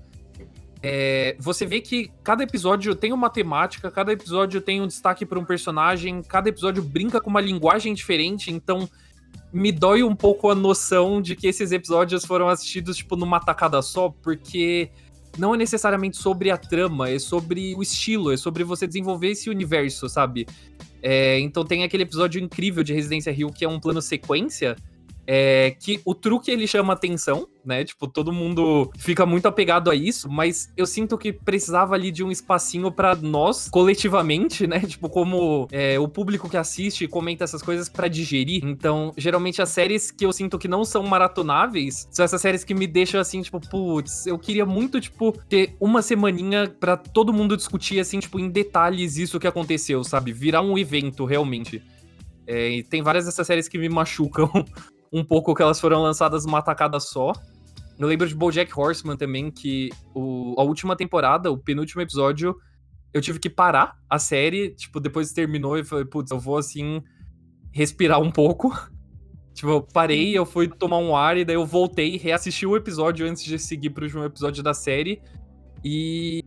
é, 0.83 1.35
você 1.39 1.65
vê 1.65 1.79
que 1.79 2.11
cada 2.23 2.43
episódio 2.43 2.95
tem 2.95 3.13
uma 3.13 3.29
temática, 3.29 3.91
cada 3.91 4.11
episódio 4.11 4.59
tem 4.59 4.81
um 4.81 4.88
destaque 4.88 5.25
para 5.25 5.38
um 5.38 5.45
personagem, 5.45 6.23
cada 6.23 6.50
episódio 6.50 6.81
brinca 6.81 7.21
com 7.21 7.29
uma 7.29 7.41
linguagem 7.41 7.93
diferente, 7.93 8.51
então 8.51 8.89
me 9.53 9.71
dói 9.71 10.01
um 10.01 10.15
pouco 10.15 10.50
a 10.50 10.55
noção 10.55 11.21
de 11.21 11.35
que 11.35 11.47
esses 11.47 11.71
episódios 11.71 12.25
foram 12.25 12.47
assistidos 12.47 12.97
tipo 12.97 13.15
numa 13.15 13.39
tacada 13.39 13.81
só, 13.81 14.09
porque 14.09 14.89
não 15.38 15.53
é 15.53 15.57
necessariamente 15.57 16.17
sobre 16.17 16.50
a 16.50 16.57
trama, 16.57 17.09
é 17.09 17.19
sobre 17.19 17.75
o 17.75 17.83
estilo, 17.83 18.31
é 18.31 18.38
sobre 18.38 18.63
você 18.63 18.88
desenvolver 18.88 19.29
esse 19.29 19.50
universo, 19.50 20.09
sabe? 20.09 20.47
É, 21.01 21.39
então 21.39 21.63
tem 21.63 21.83
aquele 21.83 22.03
episódio 22.03 22.41
incrível 22.41 22.83
de 22.83 22.93
Residência 22.93 23.31
Hill 23.31 23.51
que 23.51 23.63
é 23.63 23.69
um 23.69 23.79
plano 23.79 24.01
sequência, 24.01 24.75
é 25.25 25.75
que 25.79 26.01
o 26.05 26.13
truque 26.13 26.51
ele 26.51 26.67
chama 26.67 26.93
atenção, 26.93 27.47
né? 27.65 27.83
Tipo, 27.83 28.07
todo 28.07 28.33
mundo 28.33 28.91
fica 28.97 29.25
muito 29.25 29.47
apegado 29.47 29.89
a 29.89 29.95
isso, 29.95 30.29
mas 30.29 30.71
eu 30.75 30.85
sinto 30.85 31.17
que 31.17 31.31
precisava 31.31 31.95
ali 31.95 32.11
de 32.11 32.23
um 32.23 32.31
espacinho 32.31 32.91
para 32.91 33.15
nós, 33.15 33.69
coletivamente, 33.69 34.65
né? 34.67 34.79
Tipo, 34.79 35.09
como 35.09 35.67
é, 35.71 35.99
o 35.99 36.07
público 36.07 36.49
que 36.49 36.57
assiste 36.57 37.03
e 37.03 37.07
comenta 37.07 37.43
essas 37.43 37.61
coisas 37.61 37.87
para 37.87 38.07
digerir. 38.07 38.63
Então, 38.65 39.13
geralmente 39.17 39.61
as 39.61 39.69
séries 39.69 40.11
que 40.11 40.25
eu 40.25 40.33
sinto 40.33 40.57
que 40.57 40.67
não 40.67 40.83
são 40.83 41.03
maratonáveis 41.03 42.07
são 42.11 42.25
essas 42.25 42.41
séries 42.41 42.63
que 42.63 42.73
me 42.73 42.87
deixam 42.87 43.19
assim, 43.19 43.41
tipo, 43.41 43.59
putz, 43.69 44.25
eu 44.27 44.37
queria 44.37 44.65
muito, 44.65 44.99
tipo, 44.99 45.31
ter 45.47 45.75
uma 45.79 46.01
semaninha 46.01 46.73
para 46.79 46.97
todo 46.97 47.33
mundo 47.33 47.55
discutir, 47.55 47.99
assim, 47.99 48.19
tipo, 48.19 48.39
em 48.39 48.49
detalhes 48.49 49.17
isso 49.17 49.39
que 49.39 49.47
aconteceu, 49.47 50.03
sabe? 50.03 50.33
Virar 50.33 50.61
um 50.61 50.77
evento, 50.77 51.25
realmente. 51.25 51.81
É, 52.45 52.69
e 52.69 52.83
tem 52.83 53.01
várias 53.01 53.25
dessas 53.25 53.45
séries 53.45 53.67
que 53.67 53.77
me 53.77 53.87
machucam 53.87 54.49
um 55.12 55.24
pouco 55.24 55.53
que 55.53 55.62
elas 55.62 55.80
foram 55.80 56.01
lançadas 56.01 56.46
uma 56.46 56.62
tacada 56.62 57.00
só. 57.00 57.34
Eu 58.00 58.08
lembro 58.08 58.27
de 58.27 58.34
BoJack 58.34 58.72
Horseman 58.77 59.18
também, 59.18 59.51
que 59.51 59.89
o, 60.15 60.56
a 60.58 60.63
última 60.63 60.96
temporada, 60.96 61.51
o 61.51 61.58
penúltimo 61.58 62.01
episódio, 62.01 62.56
eu 63.13 63.22
tive 63.22 63.39
que 63.39 63.50
parar 63.50 63.98
a 64.10 64.18
série, 64.18 64.72
tipo, 64.72 65.00
depois 65.00 65.34
terminou 65.34 65.77
e 65.77 65.84
falei, 65.84 66.06
putz, 66.06 66.32
eu 66.32 66.39
vou, 66.39 66.58
assim, 66.58 67.03
respirar 67.72 68.20
um 68.20 68.32
pouco. 68.32 68.72
tipo, 69.53 69.70
eu 69.70 69.82
parei, 69.82 70.36
eu 70.36 70.46
fui 70.46 70.68
tomar 70.68 70.98
um 70.98 71.15
ar 71.15 71.38
e 71.38 71.46
daí 71.46 71.56
eu 71.56 71.65
voltei, 71.65 72.18
reassisti 72.18 72.65
o 72.65 72.75
episódio 72.75 73.30
antes 73.30 73.44
de 73.44 73.60
seguir 73.60 73.89
pro 73.91 74.06
último 74.06 74.24
episódio 74.24 74.63
da 74.63 74.74
série. 74.74 75.22
E 75.84 76.44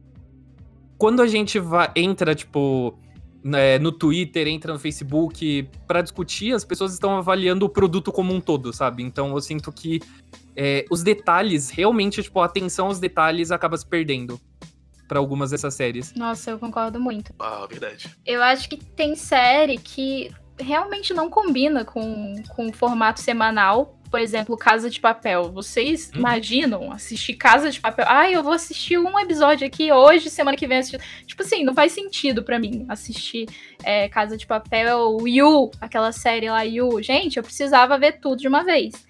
quando 0.99 1.21
a 1.21 1.26
gente 1.26 1.59
vai, 1.59 1.90
entra, 1.94 2.35
tipo, 2.35 2.99
né, 3.44 3.78
no 3.78 3.92
Twitter, 3.92 4.48
entra 4.48 4.72
no 4.72 4.78
Facebook 4.78 5.68
para 5.86 6.00
discutir, 6.00 6.54
as 6.54 6.64
pessoas 6.64 6.94
estão 6.94 7.18
avaliando 7.18 7.66
o 7.66 7.68
produto 7.68 8.10
como 8.10 8.32
um 8.32 8.40
todo, 8.40 8.72
sabe? 8.72 9.02
Então 9.02 9.30
eu 9.32 9.40
sinto 9.42 9.70
que 9.70 10.00
é, 10.56 10.86
os 10.90 11.02
detalhes, 11.02 11.68
realmente, 11.68 12.22
tipo, 12.22 12.40
a 12.40 12.46
atenção 12.46 12.86
aos 12.86 12.98
detalhes 12.98 13.50
acaba 13.50 13.76
se 13.76 13.86
perdendo 13.86 14.40
para 15.06 15.18
algumas 15.18 15.50
dessas 15.50 15.74
séries. 15.74 16.14
Nossa, 16.14 16.52
eu 16.52 16.58
concordo 16.58 16.98
muito. 16.98 17.34
Ah, 17.38 17.66
verdade. 17.68 18.16
Eu 18.24 18.42
acho 18.42 18.66
que 18.66 18.78
tem 18.78 19.14
série 19.14 19.76
que 19.76 20.32
realmente 20.58 21.12
não 21.12 21.28
combina 21.28 21.84
com, 21.84 22.42
com 22.48 22.68
o 22.68 22.72
formato 22.72 23.20
semanal, 23.20 23.98
por 24.14 24.21
exemplo, 24.21 24.56
Casa 24.56 24.88
de 24.88 25.00
Papel. 25.00 25.50
Vocês 25.50 26.09
hum. 26.14 26.21
imaginam 26.21 26.92
assistir 26.92 27.35
Casa 27.35 27.68
de 27.68 27.80
Papel? 27.80 28.04
Ah, 28.09 28.30
eu 28.30 28.44
vou 28.44 28.52
assistir 28.52 28.97
um 28.97 29.18
episódio 29.18 29.66
aqui 29.66 29.90
hoje, 29.90 30.30
semana 30.30 30.56
que 30.56 30.68
vem 30.68 30.78
assistir. 30.78 31.00
Tipo 31.26 31.42
assim, 31.42 31.64
não 31.64 31.75
faz 31.75 31.90
sentido 31.90 32.40
para 32.40 32.56
mim 32.56 32.87
assistir 32.88 33.49
é, 33.83 34.09
Casa 34.09 34.37
de 34.37 34.47
Papel, 34.47 35.18
You, 35.26 35.68
aquela 35.80 36.12
série 36.12 36.49
lá, 36.49 36.62
You. 36.62 37.02
Gente, 37.02 37.38
eu 37.38 37.42
precisava 37.42 37.99
ver 37.99 38.21
tudo 38.21 38.37
de 38.37 38.47
uma 38.47 38.62
vez. 38.62 39.04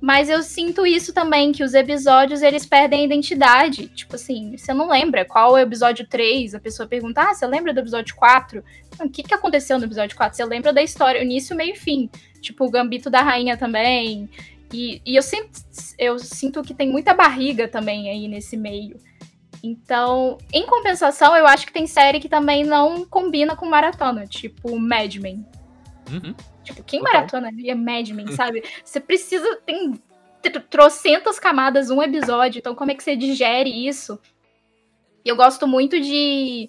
Mas 0.00 0.30
eu 0.30 0.42
sinto 0.44 0.86
isso 0.86 1.12
também, 1.12 1.50
que 1.50 1.64
os 1.64 1.74
episódios 1.74 2.40
eles 2.40 2.64
perdem 2.64 3.00
a 3.00 3.04
identidade. 3.04 3.88
Tipo 3.88 4.14
assim, 4.14 4.56
você 4.56 4.72
não 4.72 4.88
lembra 4.88 5.24
qual 5.24 5.58
é 5.58 5.62
o 5.62 5.66
episódio 5.66 6.06
3, 6.06 6.54
a 6.54 6.60
pessoa 6.60 6.88
pergunta, 6.88 7.22
ah, 7.22 7.34
você 7.34 7.46
lembra 7.46 7.74
do 7.74 7.80
episódio 7.80 8.14
4? 8.14 8.62
O 9.00 9.10
que, 9.10 9.24
que 9.24 9.34
aconteceu 9.34 9.76
no 9.78 9.84
episódio 9.84 10.16
4? 10.16 10.36
Você 10.36 10.44
lembra 10.44 10.72
da 10.72 10.82
história, 10.82 11.22
início, 11.22 11.56
meio 11.56 11.72
e 11.72 11.76
fim. 11.76 12.08
Tipo, 12.40 12.64
o 12.64 12.70
Gambito 12.70 13.10
da 13.10 13.22
Rainha 13.22 13.56
também. 13.56 14.28
E, 14.72 15.02
e 15.04 15.16
eu, 15.16 15.22
sinto, 15.22 15.50
eu 15.98 16.18
sinto 16.18 16.62
que 16.62 16.74
tem 16.74 16.88
muita 16.88 17.12
barriga 17.12 17.66
também 17.66 18.08
aí 18.08 18.28
nesse 18.28 18.56
meio. 18.56 19.00
Então, 19.62 20.38
em 20.52 20.64
compensação, 20.64 21.36
eu 21.36 21.46
acho 21.46 21.66
que 21.66 21.72
tem 21.72 21.86
série 21.88 22.20
que 22.20 22.28
também 22.28 22.62
não 22.64 23.04
combina 23.04 23.56
com 23.56 23.66
maratona, 23.66 24.26
tipo 24.26 24.78
Mad 24.78 25.16
Men. 25.16 25.44
Uhum. 26.10 26.34
Tipo, 26.68 26.84
quem 26.84 27.00
maratona 27.00 27.50
é 27.64 27.74
Mad 27.74 28.10
Men, 28.10 28.32
sabe? 28.32 28.62
Você 28.84 29.00
precisa. 29.00 29.56
Tem 29.64 29.98
trocentas 30.68 31.38
camadas 31.38 31.90
um 31.90 32.02
episódio, 32.02 32.58
então 32.58 32.74
como 32.74 32.90
é 32.90 32.94
que 32.94 33.02
você 33.02 33.16
digere 33.16 33.70
isso? 33.70 34.18
E 35.24 35.28
eu 35.28 35.34
gosto 35.36 35.66
muito 35.66 35.98
de. 35.98 36.68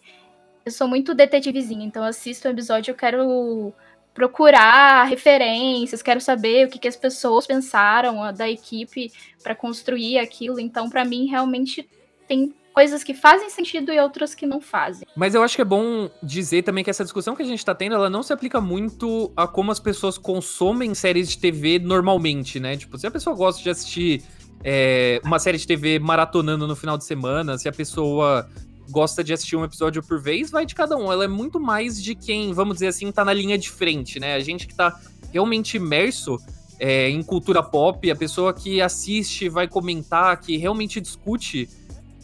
Eu 0.66 0.72
sou 0.72 0.88
muito 0.88 1.14
detetivezinha, 1.14 1.86
então 1.86 2.04
eu 2.04 2.10
assisto 2.10 2.48
um 2.48 2.52
episódio 2.52 2.92
eu 2.92 2.96
quero 2.96 3.74
procurar 4.14 5.04
referências, 5.04 6.02
quero 6.02 6.22
saber 6.22 6.66
o 6.68 6.70
que, 6.70 6.80
que 6.80 6.88
as 6.88 6.96
pessoas 6.96 7.46
pensaram 7.46 8.34
da 8.34 8.50
equipe 8.50 9.12
para 9.44 9.56
construir 9.56 10.18
aquilo. 10.18 10.60
Então, 10.60 10.90
para 10.90 11.04
mim, 11.04 11.28
realmente 11.28 11.88
tem 12.28 12.54
coisas 12.74 13.04
que 13.04 13.14
fazem 13.14 13.50
sentido 13.50 13.92
e 13.92 14.00
outras 14.00 14.34
que 14.34 14.46
não 14.46 14.62
fazem. 14.62 15.08
Mas 15.16 15.36
eu 15.36 15.44
acho 15.44 15.56
que 15.56 15.62
é 15.62 15.66
bom 15.66 16.10
dizer 16.22 16.64
também 16.64 16.84
que 16.84 16.90
essa 16.90 17.04
discussão 17.04 17.36
que 17.36 17.42
a 17.42 17.46
gente 17.46 17.64
tá 17.64 17.76
tendo, 17.76 17.96
ela 17.96 18.10
não 18.10 18.24
se 18.24 18.32
aplica 18.32 18.62
muito 18.62 19.32
a 19.36 19.48
como 19.48 19.72
as 19.72 19.80
pessoas 19.80 20.18
consomem 20.18 20.94
séries 20.94 21.30
de 21.30 21.38
TV 21.38 21.80
normalmente, 21.80 22.60
né? 22.60 22.78
Tipo, 22.78 22.98
se 22.98 23.08
a 23.08 23.12
pessoa 23.12 23.36
gosta 23.36 23.62
de 23.62 23.70
assistir 23.70 24.24
é, 24.64 25.22
uma 25.24 25.40
série 25.40 25.58
de 25.58 25.66
TV 25.66 26.00
maratonando 26.00 26.68
no 26.68 26.76
final 26.76 26.98
de 26.98 27.06
semana, 27.06 27.58
se 27.58 27.68
a 27.68 27.72
pessoa 27.72 28.50
gosta 28.90 29.24
de 29.24 29.34
assistir 29.34 29.56
um 29.56 29.64
episódio 29.64 30.02
por 30.04 30.20
vez, 30.20 30.50
vai 30.50 30.66
de 30.66 30.76
cada 30.76 30.98
um. 30.98 31.12
Ela 31.12 31.26
é 31.26 31.28
muito 31.28 31.60
mais 31.60 32.02
de 32.02 32.16
quem, 32.16 32.54
vamos 32.54 32.76
dizer 32.76 32.88
assim, 32.88 33.12
tá 33.12 33.24
na 33.24 33.34
linha 33.34 33.58
de 33.58 33.70
frente, 33.70 34.20
né? 34.20 34.34
A 34.36 34.40
gente 34.40 34.68
que 34.68 34.74
tá 34.74 35.00
realmente 35.32 35.78
imerso 35.78 36.38
é, 36.80 37.10
em 37.10 37.22
cultura 37.22 37.62
pop, 37.62 38.10
a 38.10 38.16
pessoa 38.16 38.54
que 38.54 38.82
assiste, 38.82 39.50
vai 39.50 39.68
comentar, 39.68 40.40
que 40.40 40.58
realmente 40.58 41.00
discute, 41.00 41.70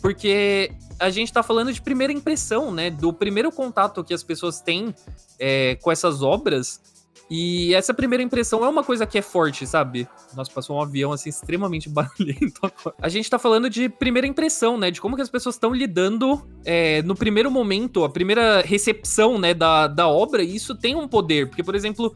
porque 0.05 0.71
a 0.99 1.09
gente 1.09 1.33
tá 1.33 1.41
falando 1.41 1.73
de 1.73 1.81
primeira 1.81 2.13
impressão, 2.13 2.71
né? 2.71 2.91
Do 2.91 3.11
primeiro 3.11 3.51
contato 3.51 4.03
que 4.03 4.13
as 4.13 4.21
pessoas 4.21 4.61
têm 4.61 4.93
é, 5.39 5.79
com 5.81 5.91
essas 5.91 6.21
obras 6.21 6.79
e 7.27 7.73
essa 7.73 7.91
primeira 7.91 8.21
impressão 8.21 8.63
é 8.63 8.69
uma 8.69 8.83
coisa 8.83 9.07
que 9.07 9.17
é 9.17 9.21
forte, 9.23 9.65
sabe? 9.65 10.07
Nossa, 10.35 10.51
passou 10.51 10.77
um 10.77 10.81
avião 10.81 11.11
assim 11.11 11.29
extremamente 11.29 11.89
barulhento 11.89 12.59
agora. 12.61 12.95
A 13.01 13.09
gente 13.09 13.27
tá 13.27 13.39
falando 13.39 13.67
de 13.67 13.89
primeira 13.89 14.27
impressão, 14.27 14.77
né? 14.77 14.91
De 14.91 15.01
como 15.01 15.15
que 15.15 15.23
as 15.23 15.29
pessoas 15.29 15.55
estão 15.55 15.73
lidando 15.73 16.39
é, 16.63 17.01
no 17.01 17.15
primeiro 17.15 17.49
momento, 17.49 18.03
a 18.03 18.09
primeira 18.09 18.61
recepção, 18.61 19.39
né, 19.39 19.55
da, 19.55 19.87
da 19.87 20.07
obra, 20.07 20.43
e 20.43 20.55
isso 20.55 20.75
tem 20.75 20.95
um 20.95 21.07
poder. 21.07 21.47
Porque, 21.47 21.63
por 21.63 21.73
exemplo, 21.73 22.13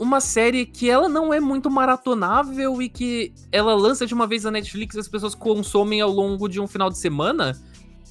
uma 0.00 0.18
série 0.18 0.64
que 0.64 0.88
ela 0.88 1.10
não 1.10 1.32
é 1.32 1.38
muito 1.38 1.70
maratonável 1.70 2.80
e 2.80 2.88
que 2.88 3.34
ela 3.52 3.74
lança 3.74 4.06
de 4.06 4.14
uma 4.14 4.26
vez 4.26 4.44
na 4.44 4.50
Netflix 4.50 4.96
e 4.96 4.98
as 4.98 5.06
pessoas 5.06 5.34
consomem 5.34 6.00
ao 6.00 6.10
longo 6.10 6.48
de 6.48 6.58
um 6.58 6.66
final 6.66 6.88
de 6.88 6.96
semana. 6.96 7.52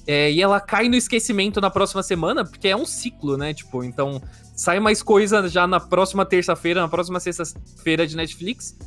É, 0.06 0.30
e 0.30 0.40
ela 0.40 0.60
cai 0.60 0.88
no 0.88 0.94
esquecimento 0.94 1.60
na 1.60 1.68
próxima 1.68 2.00
semana, 2.04 2.44
porque 2.44 2.68
é 2.68 2.76
um 2.76 2.86
ciclo, 2.86 3.36
né? 3.36 3.52
Tipo, 3.52 3.82
então 3.82 4.22
sai 4.54 4.78
mais 4.78 5.02
coisa 5.02 5.48
já 5.48 5.66
na 5.66 5.80
próxima 5.80 6.24
terça-feira, 6.24 6.80
na 6.80 6.88
próxima 6.88 7.18
sexta-feira 7.18 8.06
de 8.06 8.16
Netflix. 8.16 8.78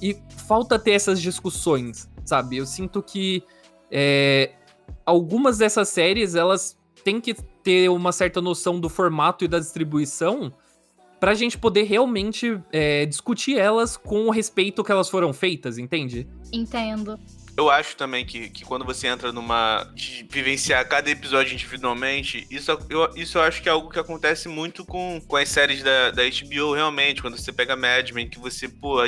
E 0.00 0.16
falta 0.46 0.78
ter 0.78 0.92
essas 0.92 1.20
discussões, 1.20 2.08
sabe? 2.24 2.56
Eu 2.56 2.64
sinto 2.64 3.02
que 3.02 3.44
é, 3.90 4.52
algumas 5.04 5.58
dessas 5.58 5.90
séries, 5.90 6.34
elas 6.34 6.74
têm 7.04 7.20
que 7.20 7.34
ter 7.62 7.90
uma 7.90 8.12
certa 8.12 8.40
noção 8.40 8.80
do 8.80 8.88
formato 8.88 9.44
e 9.44 9.48
da 9.48 9.58
distribuição 9.58 10.54
pra 11.18 11.34
gente 11.34 11.56
poder 11.58 11.84
realmente 11.84 12.60
é, 12.72 13.06
discutir 13.06 13.58
elas 13.58 13.96
com 13.96 14.26
o 14.26 14.30
respeito 14.30 14.84
que 14.84 14.92
elas 14.92 15.08
foram 15.08 15.32
feitas, 15.32 15.78
entende? 15.78 16.26
Entendo. 16.52 17.18
Eu 17.56 17.70
acho 17.70 17.96
também 17.96 18.24
que, 18.26 18.50
que 18.50 18.64
quando 18.66 18.84
você 18.84 19.06
entra 19.06 19.32
numa. 19.32 19.90
de 19.94 20.26
vivenciar 20.30 20.86
cada 20.86 21.10
episódio 21.10 21.54
individualmente, 21.54 22.46
isso 22.50 22.70
eu, 22.90 23.10
isso 23.16 23.38
eu 23.38 23.42
acho 23.42 23.62
que 23.62 23.68
é 23.68 23.72
algo 23.72 23.88
que 23.88 23.98
acontece 23.98 24.46
muito 24.46 24.84
com, 24.84 25.22
com 25.26 25.36
as 25.36 25.48
séries 25.48 25.82
da, 25.82 26.10
da 26.10 26.22
HBO, 26.24 26.74
realmente. 26.74 27.22
Quando 27.22 27.38
você 27.38 27.50
pega 27.50 27.74
Mad 27.74 28.10
Men, 28.10 28.28
que 28.28 28.38
você, 28.38 28.68
pô, 28.68 28.98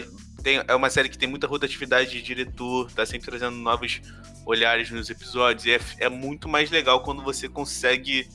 tem, 0.42 0.62
é 0.66 0.74
uma 0.74 0.88
série 0.88 1.10
que 1.10 1.18
tem 1.18 1.28
muita 1.28 1.46
rotatividade 1.46 2.10
de 2.10 2.22
diretor, 2.22 2.90
tá 2.92 3.04
sempre 3.04 3.28
trazendo 3.28 3.56
novos 3.56 4.00
olhares 4.46 4.90
nos 4.90 5.10
episódios. 5.10 5.66
E 5.66 5.72
é, 5.72 5.80
é 5.98 6.08
muito 6.08 6.48
mais 6.48 6.70
legal 6.70 7.02
quando 7.02 7.22
você 7.22 7.50
consegue 7.50 8.26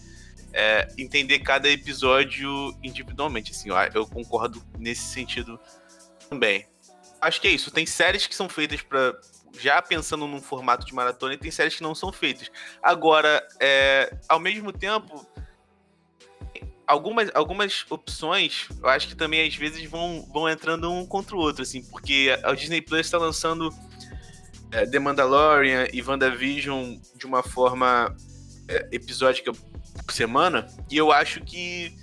é, 0.52 0.88
entender 0.98 1.40
cada 1.40 1.70
episódio 1.70 2.76
individualmente. 2.84 3.52
Assim, 3.52 3.70
eu, 3.70 3.76
eu 3.94 4.08
concordo 4.08 4.64
nesse 4.78 5.04
sentido 5.04 5.60
também. 6.30 6.68
Acho 7.20 7.40
que 7.40 7.48
é 7.48 7.52
isso. 7.52 7.72
Tem 7.72 7.86
séries 7.86 8.28
que 8.28 8.36
são 8.36 8.50
feitas 8.50 8.82
para 8.82 9.20
já 9.60 9.82
pensando 9.82 10.28
num 10.28 10.42
formato 10.42 10.86
de 10.86 10.94
maratona, 10.94 11.36
e 11.36 11.38
tem 11.38 11.52
séries 11.52 11.76
que 11.76 11.84
não 11.84 11.94
são 11.94 12.12
feitas. 12.12 12.52
Agora, 12.82 13.46
é, 13.60 14.16
ao 14.28 14.40
mesmo 14.40 14.72
tempo, 14.72 15.26
algumas, 16.88 17.30
algumas 17.34 17.86
opções, 17.90 18.68
eu 18.82 18.90
acho 18.90 19.08
que 19.08 19.16
também 19.16 19.48
às 19.48 19.56
vezes 19.56 19.86
vão, 19.90 20.28
vão 20.34 20.50
entrando 20.50 20.92
um 20.92 21.06
contra 21.06 21.36
o 21.36 21.40
outro, 21.40 21.62
assim, 21.62 21.84
porque 21.84 22.36
a 22.44 22.54
Disney 22.54 22.82
Plus 22.82 23.02
está 23.02 23.18
lançando 23.18 23.70
é, 24.72 24.86
The 24.86 25.00
Mandalorian 25.00 25.88
e 25.94 26.02
WandaVision 26.02 26.98
de 27.16 27.26
uma 27.26 27.44
forma 27.44 28.16
é, 28.68 28.90
episódica 28.92 29.52
por 30.06 30.14
semana, 30.14 30.68
e 30.90 30.98
eu 30.98 31.12
acho 31.12 31.42
que 31.42 31.96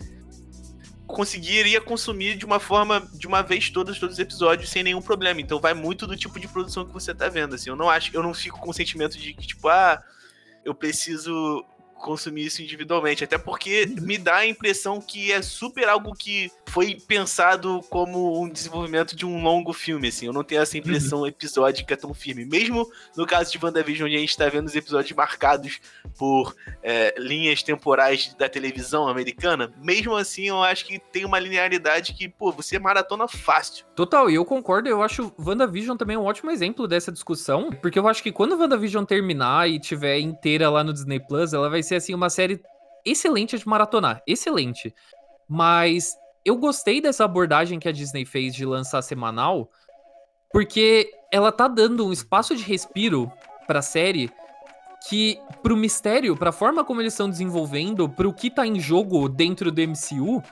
conseguiria 1.07 1.81
consumir 1.81 2.37
de 2.37 2.47
uma 2.47 2.61
forma, 2.61 3.01
de 3.15 3.27
uma 3.27 3.43
vez 3.43 3.69
todos, 3.69 3.99
todos 3.99 4.15
os 4.15 4.21
episódios 4.21 4.71
sem 4.71 4.83
nenhum 4.83 5.03
problema. 5.03 5.41
Então 5.41 5.61
vai 5.61 5.75
muito 5.75 6.07
do 6.07 6.17
tipo 6.17 6.39
de 6.39 6.49
produção 6.49 6.87
que 6.87 6.93
você 6.93 7.15
tá 7.15 7.29
vendo, 7.29 7.55
assim. 7.55 7.69
Eu 7.69 7.77
não 7.77 7.91
acho, 7.91 8.15
eu 8.15 8.23
não 8.23 8.33
fico 8.33 8.61
com 8.61 8.71
o 8.71 8.75
sentimento 8.75 9.19
de 9.19 9.35
que, 9.35 9.47
tipo, 9.47 9.69
ah, 9.69 10.03
eu 10.65 10.75
preciso 10.75 11.65
consumir 12.01 12.47
isso 12.47 12.63
individualmente. 12.63 13.25
Até 13.25 13.39
porque 13.39 13.87
me 14.01 14.19
dá 14.19 14.37
a 14.37 14.47
impressão 14.47 15.01
que 15.01 15.31
é 15.33 15.43
super 15.43 15.89
algo 15.89 16.15
que 16.15 16.51
foi 16.69 16.97
pensado 17.07 17.81
como 17.89 18.41
um 18.43 18.49
desenvolvimento 18.49 19.17
de 19.17 19.27
um 19.27 19.43
longo 19.43 19.73
filme, 19.73 20.09
assim. 20.09 20.27
Eu 20.27 20.33
não 20.33 20.45
tenho 20.45 20.63
essa 20.63 20.79
impressão 20.79 21.21
uhum. 21.21 21.27
episódica 21.27 21.97
tão 21.97 22.15
firme. 22.15 22.45
Mesmo 22.45 22.89
no 23.17 23.27
caso 23.27 23.53
de 23.53 23.59
WandaVision, 23.63 24.07
onde 24.07 24.17
a 24.17 24.21
gente 24.21 24.37
tá 24.37 24.49
vendo 24.49 24.67
os 24.67 24.77
episódios 24.77 25.17
marcados 25.17 25.81
por 26.19 26.55
é, 26.83 27.15
linhas 27.19 27.63
temporais 27.63 28.35
da 28.39 28.49
televisão 28.49 29.09
americana, 29.09 29.73
mesmo 29.79 30.17
assim 30.17 30.49
eu 30.49 30.63
acho 30.63 30.87
que 30.87 30.99
tem 30.99 31.25
uma 31.25 31.39
linearidade 31.39 32.15
que, 32.15 32.29
pô, 32.29 32.53
você 32.53 32.79
maratona 32.79 33.29
fácil. 33.29 33.85
Total, 33.95 34.31
e 34.31 34.35
eu 34.35 34.45
concordo, 34.45 34.89
eu 34.89 35.03
acho 35.03 35.33
WandaVision 35.39 35.97
também 35.97 36.17
um 36.17 36.25
ótimo 36.25 36.51
exemplo 36.51 36.87
dessa 36.87 37.13
discussão, 37.13 37.71
porque 37.71 37.99
eu 37.99 38.09
acho 38.09 38.23
que 38.23 38.33
quando 38.33 38.59
WandaVision 38.59 39.05
terminar 39.05 39.69
e 39.69 39.79
tiver 39.79 40.19
inteira 40.19 40.71
lá 40.71 40.83
no 40.83 40.93
Disney 40.93 41.21
Plus, 41.21 41.53
ela 41.53 41.69
vai 41.69 41.83
ser 41.91 41.97
assim 41.97 42.15
uma 42.15 42.31
série 42.31 42.63
excelente 43.05 43.59
de 43.59 43.69
maratonar, 43.69 44.23
excelente. 44.27 44.95
Mas 45.49 46.15
eu 46.45 46.57
gostei 46.57 47.01
dessa 47.01 47.25
abordagem 47.25 47.79
que 47.79 47.89
a 47.89 47.93
Disney 47.93 48.25
fez 48.25 48.55
de 48.55 48.65
lançar 48.65 49.03
semanal, 49.03 49.71
porque 50.53 51.11
ela 51.33 51.53
tá 51.53 51.69
dando 51.69 52.07
um 52.07 52.13
espaço 52.13 52.57
de 52.57 52.63
respiro 52.63 53.31
pra 53.67 53.83
série 53.83 54.31
que, 55.09 55.39
pro 55.63 55.77
mistério, 55.77 56.37
pra 56.37 56.53
forma 56.53 56.85
como 56.85 57.01
eles 57.01 57.13
estão 57.13 57.29
desenvolvendo, 57.29 58.09
pro 58.09 58.33
que 58.33 58.51
tá 58.51 58.67
em 58.67 58.79
jogo 58.79 59.29
dentro 59.29 59.73
do 59.73 59.81
MCU, 59.81 60.43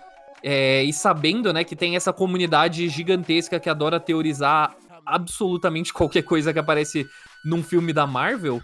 é, 0.43 0.83
e 0.85 0.93
sabendo, 0.93 1.53
né, 1.53 1.65
que 1.65 1.77
tem 1.77 1.97
essa 1.97 2.13
comunidade 2.13 2.89
gigantesca 2.89 3.59
que 3.59 3.69
adora 3.69 4.01
teorizar 4.01 4.75
absolutamente 5.05 5.93
qualquer 5.95 6.23
coisa 6.23 6.53
que 6.53 6.59
aparece 6.59 7.07
num 7.45 7.63
filme 7.63 7.93
da 7.93 8.07
Marvel, 8.07 8.61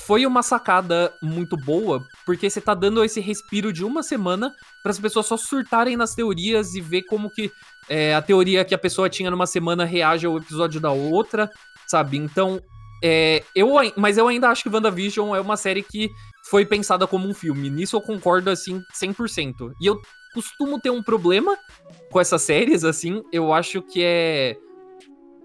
foi 0.00 0.26
uma 0.26 0.42
sacada 0.42 1.12
muito 1.22 1.56
boa, 1.56 2.02
porque 2.24 2.48
você 2.48 2.60
tá 2.60 2.74
dando 2.74 3.04
esse 3.04 3.20
respiro 3.20 3.72
de 3.72 3.84
uma 3.84 4.02
semana 4.02 4.52
para 4.82 4.90
as 4.90 4.98
pessoas 4.98 5.26
só 5.26 5.36
surtarem 5.36 5.96
nas 5.96 6.14
teorias 6.14 6.74
e 6.74 6.80
ver 6.80 7.02
como 7.02 7.30
que 7.30 7.52
é, 7.88 8.14
a 8.14 8.22
teoria 8.22 8.64
que 8.64 8.74
a 8.74 8.78
pessoa 8.78 9.08
tinha 9.08 9.30
numa 9.30 9.46
semana 9.46 9.84
reage 9.84 10.26
ao 10.26 10.36
episódio 10.36 10.80
da 10.80 10.90
outra, 10.90 11.50
sabe? 11.86 12.16
Então, 12.16 12.60
é, 13.02 13.42
eu, 13.54 13.74
mas 13.96 14.16
eu 14.16 14.28
ainda 14.28 14.48
acho 14.48 14.62
que 14.62 14.68
WandaVision 14.68 15.34
é 15.34 15.40
uma 15.40 15.56
série 15.56 15.82
que 15.82 16.10
foi 16.48 16.64
pensada 16.64 17.06
como 17.06 17.28
um 17.28 17.34
filme. 17.34 17.68
Nisso 17.68 17.96
eu 17.96 18.00
concordo, 18.00 18.50
assim, 18.50 18.80
100%. 18.94 19.72
E 19.80 19.86
eu 19.86 20.00
costumo 20.34 20.80
ter 20.80 20.90
um 20.90 21.02
problema 21.02 21.56
com 22.10 22.20
essas 22.20 22.42
séries, 22.42 22.84
assim. 22.84 23.22
Eu 23.32 23.52
acho 23.52 23.82
que 23.82 24.02
é 24.02 24.56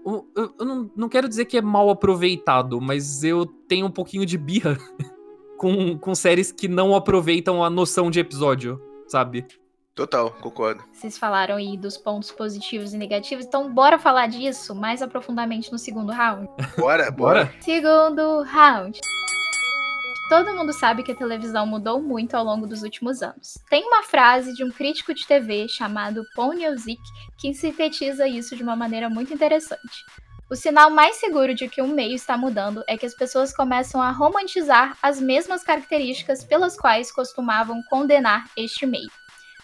eu, 0.04 0.54
eu 0.58 0.64
não, 0.64 0.90
não 0.96 1.08
quero 1.08 1.28
dizer 1.28 1.44
que 1.44 1.56
é 1.56 1.62
mal 1.62 1.90
aproveitado, 1.90 2.80
mas 2.80 3.22
eu 3.24 3.46
tenho 3.46 3.86
um 3.86 3.90
pouquinho 3.90 4.24
de 4.24 4.38
birra 4.38 4.76
com, 5.58 5.98
com 5.98 6.14
séries 6.14 6.52
que 6.52 6.68
não 6.68 6.94
aproveitam 6.94 7.62
a 7.62 7.70
noção 7.70 8.10
de 8.10 8.20
episódio, 8.20 8.80
sabe? 9.06 9.46
Total, 9.94 10.30
concordo. 10.30 10.84
Vocês 10.92 11.18
falaram 11.18 11.56
aí 11.56 11.76
dos 11.76 11.96
pontos 11.96 12.30
positivos 12.30 12.94
e 12.94 12.96
negativos, 12.96 13.44
então 13.44 13.72
bora 13.72 13.98
falar 13.98 14.28
disso 14.28 14.72
mais 14.72 15.02
aprofundadamente 15.02 15.72
no 15.72 15.78
segundo 15.78 16.12
round? 16.12 16.48
Bora, 16.78 17.10
bora. 17.10 17.52
Segundo 17.60 18.42
round. 18.42 19.00
Todo 20.28 20.54
mundo 20.54 20.74
sabe 20.74 21.02
que 21.02 21.12
a 21.12 21.16
televisão 21.16 21.66
mudou 21.66 22.02
muito 22.02 22.34
ao 22.34 22.44
longo 22.44 22.66
dos 22.66 22.82
últimos 22.82 23.22
anos. 23.22 23.54
Tem 23.70 23.82
uma 23.86 24.02
frase 24.02 24.52
de 24.52 24.62
um 24.62 24.70
crítico 24.70 25.14
de 25.14 25.26
TV 25.26 25.66
chamado 25.68 26.22
Ponyelzik 26.34 27.00
que 27.38 27.54
sintetiza 27.54 28.28
isso 28.28 28.54
de 28.54 28.62
uma 28.62 28.76
maneira 28.76 29.08
muito 29.08 29.32
interessante. 29.32 30.04
O 30.50 30.54
sinal 30.54 30.90
mais 30.90 31.16
seguro 31.16 31.54
de 31.54 31.66
que 31.66 31.80
um 31.80 31.88
meio 31.88 32.14
está 32.14 32.36
mudando 32.36 32.84
é 32.86 32.98
que 32.98 33.06
as 33.06 33.14
pessoas 33.14 33.56
começam 33.56 34.02
a 34.02 34.10
romantizar 34.10 34.98
as 35.02 35.18
mesmas 35.18 35.62
características 35.64 36.44
pelas 36.44 36.76
quais 36.76 37.10
costumavam 37.10 37.80
condenar 37.88 38.50
este 38.54 38.84
meio. 38.84 39.10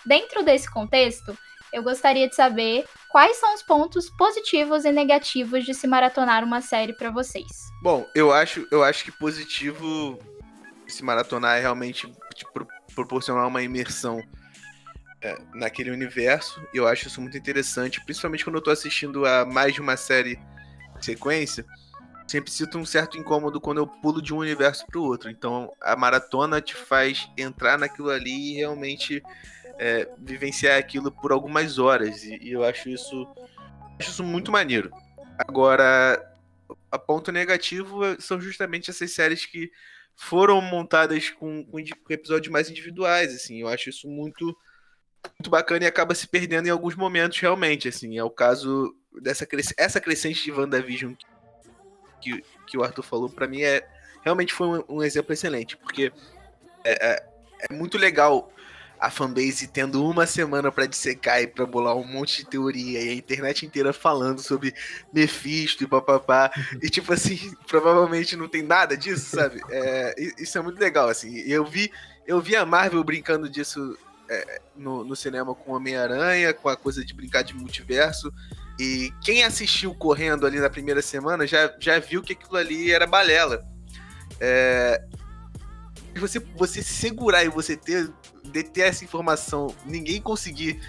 Dentro 0.06 0.42
desse 0.42 0.71
contexto, 0.71 1.37
eu 1.75 1.83
gostaria 1.83 2.26
de 2.26 2.35
saber 2.35 2.87
quais 3.11 3.37
são 3.37 3.54
os 3.54 3.62
pontos 3.62 4.09
positivos 4.09 4.87
e 4.87 4.92
negativos 4.92 5.62
de 5.64 5.75
se 5.75 5.87
maratonar 5.87 6.42
uma 6.42 6.62
série 6.62 6.94
para 6.94 7.11
vocês. 7.11 7.68
Bom, 7.83 8.09
eu 8.14 8.33
acho, 8.33 8.66
eu 8.71 8.83
acho 8.83 9.04
que 9.04 9.12
positivo 9.12 10.18
se 10.95 11.05
maratonar 11.05 11.59
é 11.59 11.61
realmente 11.61 12.11
te 12.35 12.45
pro, 12.53 12.67
proporcionar 12.95 13.47
uma 13.47 13.63
imersão 13.63 14.23
é, 15.21 15.37
naquele 15.55 15.91
universo. 15.91 16.63
E 16.73 16.77
eu 16.77 16.87
acho 16.87 17.09
isso 17.09 17.21
muito 17.21 17.37
interessante, 17.37 18.05
principalmente 18.05 18.45
quando 18.45 18.57
eu 18.57 18.63
tô 18.63 18.71
assistindo 18.71 19.27
a 19.27 19.45
mais 19.45 19.75
de 19.75 19.81
uma 19.81 19.97
série 19.97 20.39
sequência. 21.01 21.65
Sempre 22.27 22.51
sinto 22.51 22.79
um 22.79 22.87
certo 22.87 23.18
incômodo 23.18 23.61
quando 23.61 23.79
eu 23.79 23.87
pulo 23.87 24.23
de 24.23 24.33
um 24.33 24.38
universo 24.38 24.87
para 24.87 24.99
o 24.99 25.05
outro. 25.05 25.31
Então 25.31 25.73
a 25.81 25.97
maratona 25.97 26.61
te 26.61 26.75
faz 26.75 27.29
entrar 27.37 27.79
naquilo 27.79 28.11
ali 28.11 28.53
e 28.53 28.55
realmente 28.55 29.23
é, 29.79 30.09
vivenciar 30.18 30.79
aquilo 30.79 31.11
por 31.11 31.33
algumas 31.33 31.79
horas. 31.79 32.23
E, 32.25 32.38
e 32.42 32.53
eu 32.53 32.64
acho 32.64 32.88
isso, 32.88 33.27
acho 33.99 34.11
isso 34.11 34.25
muito 34.25 34.53
maneiro. 34.53 34.90
Agora, 35.38 36.33
a 36.90 36.99
ponto 36.99 37.33
negativo 37.33 38.01
são 38.21 38.40
justamente 38.40 38.90
essas 38.90 39.11
séries 39.12 39.45
que 39.45 39.71
foram 40.16 40.61
montadas 40.61 41.31
com, 41.31 41.64
com 41.64 41.79
episódios 42.11 42.53
mais 42.53 42.70
individuais, 42.70 43.35
assim. 43.35 43.61
Eu 43.61 43.68
acho 43.68 43.90
isso 43.90 44.09
muito 44.09 44.57
muito 45.38 45.48
bacana 45.48 45.85
e 45.85 45.87
acaba 45.87 46.14
se 46.14 46.29
perdendo 46.29 46.66
em 46.66 46.70
alguns 46.70 46.94
momentos 46.94 47.38
realmente, 47.40 47.88
assim. 47.88 48.18
É 48.18 48.24
o 48.24 48.31
caso 48.31 48.94
dessa 49.22 49.46
essa 49.77 50.00
crescente 50.00 50.44
de 50.44 50.53
WandaVision 50.53 51.14
que, 52.20 52.42
que 52.66 52.77
o 52.77 52.83
Arthur 52.83 53.03
falou, 53.03 53.31
para 53.31 53.46
mim 53.46 53.62
é 53.62 53.87
realmente 54.24 54.53
foi 54.53 54.66
um, 54.66 54.85
um 54.88 55.03
exemplo 55.03 55.33
excelente, 55.33 55.77
porque 55.77 56.12
é, 56.85 57.12
é, 57.12 57.27
é 57.70 57.74
muito 57.74 57.98
legal 57.98 58.50
a 58.98 59.11
fanbase 59.11 59.66
tendo 59.68 60.04
uma 60.04 60.26
semana 60.26 60.70
para 60.70 60.87
dissecar 60.87 61.42
e 61.42 61.46
pra 61.46 61.66
bolar 61.66 61.96
um 61.96 62.07
monte 62.07 62.38
de 62.38 62.46
teoria 62.46 63.02
e 63.02 63.09
a 63.11 63.14
internet 63.14 63.66
inteira 63.66 63.92
falando 63.92 64.40
sobre 64.40 64.74
Mephisto 65.12 65.85
e 65.85 65.87
papapá. 65.87 66.50
e 66.83 66.88
tipo 66.88 67.12
assim, 67.12 67.54
provavelmente 67.66 68.37
não 68.37 68.48
tem 68.48 68.62
nada 68.62 68.96
disso, 68.96 69.37
sabe? 69.37 69.61
É, 69.70 70.14
isso 70.38 70.57
é 70.57 70.62
muito 70.62 70.78
legal, 70.78 71.09
assim. 71.09 71.38
Eu 71.40 71.64
vi, 71.64 71.90
eu 72.26 72.40
vi 72.40 72.57
a 72.57 72.64
Marvel 72.64 73.02
brincando 73.04 73.48
disso 73.48 73.96
é, 74.28 74.61
no, 74.76 75.04
no 75.04 75.14
cinema 75.14 75.54
com 75.54 75.72
Homem-Aranha, 75.72 76.54
com 76.54 76.68
a 76.68 76.76
coisa 76.76 77.04
de 77.04 77.12
brincar 77.14 77.42
de 77.42 77.54
multiverso. 77.54 78.33
E 78.78 79.12
quem 79.22 79.44
assistiu 79.44 79.94
correndo 79.94 80.46
ali 80.46 80.59
na 80.59 80.70
primeira 80.70 81.00
semana 81.00 81.46
já, 81.46 81.72
já 81.78 81.98
viu 81.98 82.22
que 82.22 82.33
aquilo 82.33 82.57
ali 82.57 82.90
era 82.90 83.07
balela. 83.07 83.64
É, 84.40 85.00
você, 86.18 86.38
você 86.57 86.83
segurar 86.83 87.44
e 87.44 87.48
você 87.48 87.76
ter 87.76 88.11
deter 88.44 88.88
essa 88.88 89.04
informação, 89.04 89.74
ninguém 89.85 90.20
conseguir 90.20 90.80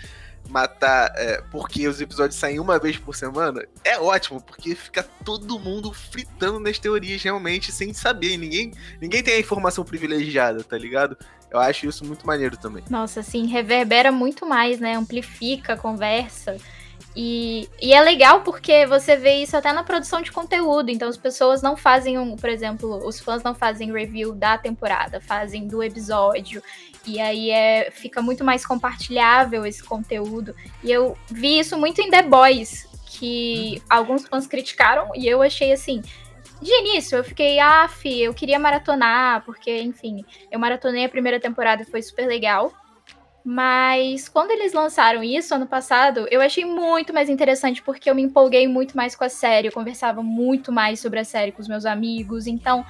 matar 0.50 1.12
é, 1.16 1.42
porque 1.52 1.88
os 1.88 2.00
episódios 2.00 2.40
saem 2.40 2.60
uma 2.60 2.78
vez 2.78 2.98
por 2.98 3.16
semana, 3.16 3.66
é 3.84 4.00
ótimo, 4.00 4.40
porque 4.42 4.76
fica 4.76 5.04
todo 5.24 5.60
mundo 5.60 5.92
fritando 5.92 6.60
nas 6.60 6.78
teorias 6.78 7.24
realmente 7.24 7.72
sem 7.72 7.94
saber. 7.94 8.38
Ninguém, 8.38 8.72
ninguém 9.02 9.24
tem 9.24 9.36
a 9.36 9.40
informação 9.40 9.84
privilegiada, 9.84 10.64
tá 10.64 10.78
ligado? 10.78 11.18
Eu 11.50 11.60
acho 11.60 11.88
isso 11.88 12.06
muito 12.06 12.26
maneiro 12.28 12.58
também. 12.58 12.84
Nossa, 12.90 13.22
assim, 13.22 13.48
reverbera 13.48 14.12
muito 14.12 14.46
mais, 14.46 14.80
né? 14.80 14.96
Amplifica 14.96 15.74
a 15.74 15.78
conversa. 15.78 16.58
E, 17.16 17.70
e, 17.82 17.94
é 17.94 18.02
legal 18.02 18.42
porque 18.42 18.86
você 18.86 19.16
vê 19.16 19.36
isso 19.36 19.56
até 19.56 19.72
na 19.72 19.84
produção 19.84 20.22
de 20.22 20.32
conteúdo. 20.32 20.90
Então, 20.92 21.08
as 21.08 21.16
pessoas 21.16 21.62
não 21.62 21.78
fazem 21.78 22.20
um, 22.20 22.36
por 22.36 22.50
exemplo, 22.50 23.08
os 23.08 23.20
fãs 23.22 23.42
não 23.42 23.56
fazem 23.56 23.94
review 23.94 24.34
da 24.34 24.58
temporada, 24.58 25.22
fazem 25.22 25.66
do 25.66 25.82
episódio. 25.82 26.62
E 27.08 27.20
aí 27.22 27.52
é, 27.52 27.90
fica 27.92 28.22
muito 28.22 28.44
mais 28.44 28.66
compartilhável 28.66 29.66
esse 29.66 29.82
conteúdo. 29.82 30.54
E 30.84 30.92
eu 30.92 31.18
vi 31.30 31.60
isso 31.60 31.78
muito 31.78 32.02
em 32.02 32.10
The 32.10 32.24
Boys, 32.24 32.86
que 33.06 33.82
alguns 33.90 34.28
fãs 34.28 34.46
criticaram, 34.46 35.12
e 35.16 35.26
eu 35.26 35.42
achei 35.42 35.72
assim. 35.72 36.02
De 36.62 36.72
início, 36.72 37.18
eu 37.18 37.24
fiquei, 37.24 37.60
af, 37.60 38.08
eu 38.08 38.34
queria 38.34 38.58
maratonar, 38.58 39.44
porque, 39.46 39.82
enfim, 39.82 40.26
eu 40.52 40.60
maratonei 40.60 41.06
a 41.06 41.10
primeira 41.10 41.40
temporada 41.40 41.84
e 41.84 41.86
foi 41.86 42.02
super 42.02 42.28
legal. 42.28 42.74
Mas 43.46 44.28
quando 44.28 44.50
eles 44.50 44.74
lançaram 44.74 45.24
isso 45.24 45.54
ano 45.54 45.68
passado, 45.68 46.28
eu 46.32 46.42
achei 46.42 46.66
muito 46.66 47.14
mais 47.14 47.30
interessante 47.30 47.80
porque 47.80 48.10
eu 48.10 48.16
me 48.16 48.24
empolguei 48.24 48.68
muito 48.68 48.98
mais 48.98 49.16
com 49.16 49.24
a 49.24 49.30
série, 49.30 49.68
eu 49.68 49.72
conversava 49.72 50.24
muito 50.24 50.72
mais 50.72 51.00
sobre 51.00 51.20
a 51.20 51.24
série 51.24 51.52
com 51.52 51.62
os 51.62 51.68
meus 51.68 51.86
amigos. 51.86 52.48
Então, 52.48 52.84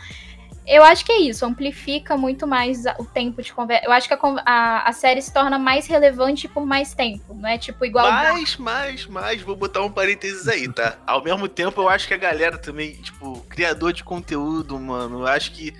eu 0.66 0.82
acho 0.82 1.04
que 1.04 1.12
é 1.12 1.20
isso, 1.20 1.46
amplifica 1.46 2.16
muito 2.16 2.48
mais 2.48 2.86
o 2.98 3.04
tempo 3.04 3.42
de 3.44 3.52
conversa. 3.52 3.86
Eu 3.86 3.92
acho 3.92 4.08
que 4.08 4.14
a, 4.14 4.20
a, 4.46 4.90
a, 4.90 4.94
série 4.94 5.22
se 5.22 5.34
torna 5.34 5.60
mais 5.60 5.88
relevante 5.88 6.48
por 6.48 6.66
mais 6.66 6.94
tempo, 6.94 7.34
não 7.34 7.50
é 7.50 7.58
tipo 7.58 7.84
igual. 7.84 8.10
Mais, 8.10 8.56
mais, 8.56 9.06
mais, 9.08 9.42
vou 9.42 9.58
botar 9.58 9.82
um 9.82 9.92
parênteses 9.92 10.48
aí, 10.48 10.72
tá? 10.72 10.98
Ao 11.06 11.22
mesmo 11.22 11.50
tempo, 11.50 11.82
eu 11.82 11.90
acho 11.90 12.08
que 12.08 12.14
a 12.14 12.18
galera 12.18 12.58
também, 12.58 12.94
tipo, 12.94 13.42
criador 13.50 13.92
de 13.92 14.06
conteúdo, 14.06 14.80
mano, 14.80 15.20
eu 15.20 15.28
acho 15.28 15.52
que 15.52 15.74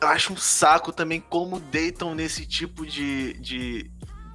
eu 0.00 0.08
acho 0.08 0.32
um 0.32 0.36
saco 0.36 0.92
também 0.92 1.20
como 1.20 1.60
deitam 1.60 2.14
nesse 2.14 2.46
tipo 2.46 2.86
de, 2.86 3.34
de, 3.34 3.90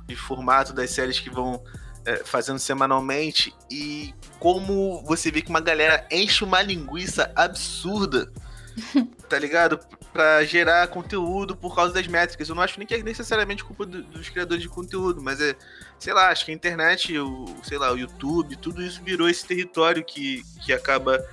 de 0.06 0.16
formato 0.16 0.74
das 0.74 0.90
séries 0.92 1.20
que 1.20 1.30
vão 1.30 1.64
é, 2.06 2.18
fazendo 2.26 2.60
semanalmente 2.60 3.56
e 3.72 4.14
como 4.40 5.02
você 5.04 5.32
vê 5.32 5.42
que 5.42 5.50
uma 5.50 5.62
galera 5.62 6.06
enche 6.12 6.44
uma 6.44 6.62
linguiça 6.62 7.32
absurda 7.36 8.32
tá 9.30 9.40
ligado? 9.40 9.80
Pra 10.12 10.44
gerar 10.44 10.88
conteúdo 10.88 11.56
por 11.56 11.76
causa 11.76 11.94
das 11.94 12.06
métricas. 12.08 12.48
Eu 12.48 12.56
não 12.56 12.62
acho 12.62 12.78
nem 12.78 12.88
que 12.88 12.94
é 12.94 13.02
necessariamente 13.02 13.64
culpa 13.64 13.86
do, 13.86 14.04
dos 14.04 14.30
criadores 14.30 14.62
de 14.62 14.70
conteúdo, 14.70 15.22
mas 15.22 15.42
é, 15.42 15.56
sei 15.98 16.14
lá, 16.14 16.30
acho 16.30 16.46
que 16.46 16.52
a 16.52 16.54
internet, 16.54 17.18
o, 17.18 17.46
sei 17.64 17.78
lá, 17.78 17.92
o 17.92 17.98
YouTube, 17.98 18.56
tudo 18.58 18.82
isso 18.84 19.02
virou 19.04 19.28
esse 19.28 19.46
território 19.46 20.04
que, 20.04 20.44
que 20.64 20.72
acaba 20.72 21.24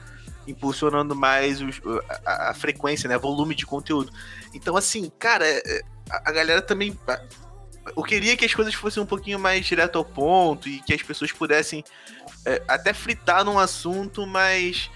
impulsionando 0.50 1.14
mais 1.14 1.60
os, 1.60 1.80
a, 2.24 2.50
a, 2.50 2.54
frequência, 2.54 3.08
né? 3.08 3.16
Volume 3.16 3.54
de 3.54 3.66
conteúdo. 3.66 4.12
Então, 4.52 4.76
assim, 4.76 5.10
cara, 5.18 5.46
é, 5.46 5.82
a, 6.10 6.30
a 6.30 6.32
galera 6.32 6.62
também. 6.62 6.98
Eu 7.96 8.02
queria 8.02 8.36
que 8.36 8.44
as 8.44 8.54
coisas 8.54 8.74
fossem 8.74 9.02
um 9.02 9.06
pouquinho 9.06 9.38
mais 9.38 9.64
direto 9.64 9.96
ao 9.96 10.04
ponto 10.04 10.68
e 10.68 10.80
que 10.80 10.92
as 10.92 11.02
pessoas 11.02 11.32
pudessem 11.32 11.82
é, 12.44 12.62
até 12.68 12.92
fritar 12.92 13.44
num 13.44 13.58
assunto, 13.58 14.26
mas 14.26 14.90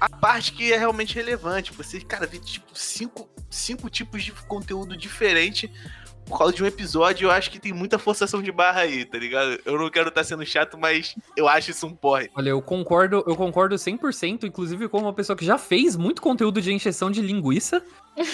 a 0.00 0.08
parte 0.08 0.52
que 0.52 0.72
é 0.72 0.76
realmente 0.76 1.14
relevante. 1.14 1.72
Você, 1.72 2.00
cara, 2.00 2.26
vê 2.26 2.38
tipo 2.38 2.70
cinco, 2.74 3.28
cinco 3.50 3.88
tipos 3.88 4.22
de 4.22 4.32
conteúdo 4.32 4.96
diferente 4.96 5.72
por 6.28 6.38
causa 6.38 6.52
de 6.52 6.62
um 6.62 6.66
episódio, 6.66 7.26
eu 7.26 7.30
acho 7.30 7.50
que 7.50 7.58
tem 7.58 7.72
muita 7.72 7.98
forçação 7.98 8.42
de 8.42 8.52
barra 8.52 8.82
aí, 8.82 9.04
tá 9.04 9.18
ligado? 9.18 9.58
Eu 9.64 9.78
não 9.78 9.90
quero 9.90 10.08
estar 10.08 10.20
tá 10.20 10.24
sendo 10.24 10.44
chato, 10.44 10.76
mas 10.78 11.14
eu 11.36 11.48
acho 11.48 11.70
isso 11.70 11.86
um 11.86 11.94
porre. 11.94 12.30
Olha, 12.36 12.50
eu 12.50 12.60
concordo, 12.60 13.24
eu 13.26 13.34
concordo 13.34 13.74
100%, 13.74 14.44
inclusive 14.44 14.88
com 14.88 14.98
uma 14.98 15.12
pessoa 15.12 15.36
que 15.36 15.44
já 15.44 15.56
fez 15.56 15.96
muito 15.96 16.20
conteúdo 16.20 16.60
de 16.60 16.72
encheção 16.72 17.10
de 17.10 17.20
linguiça. 17.20 17.82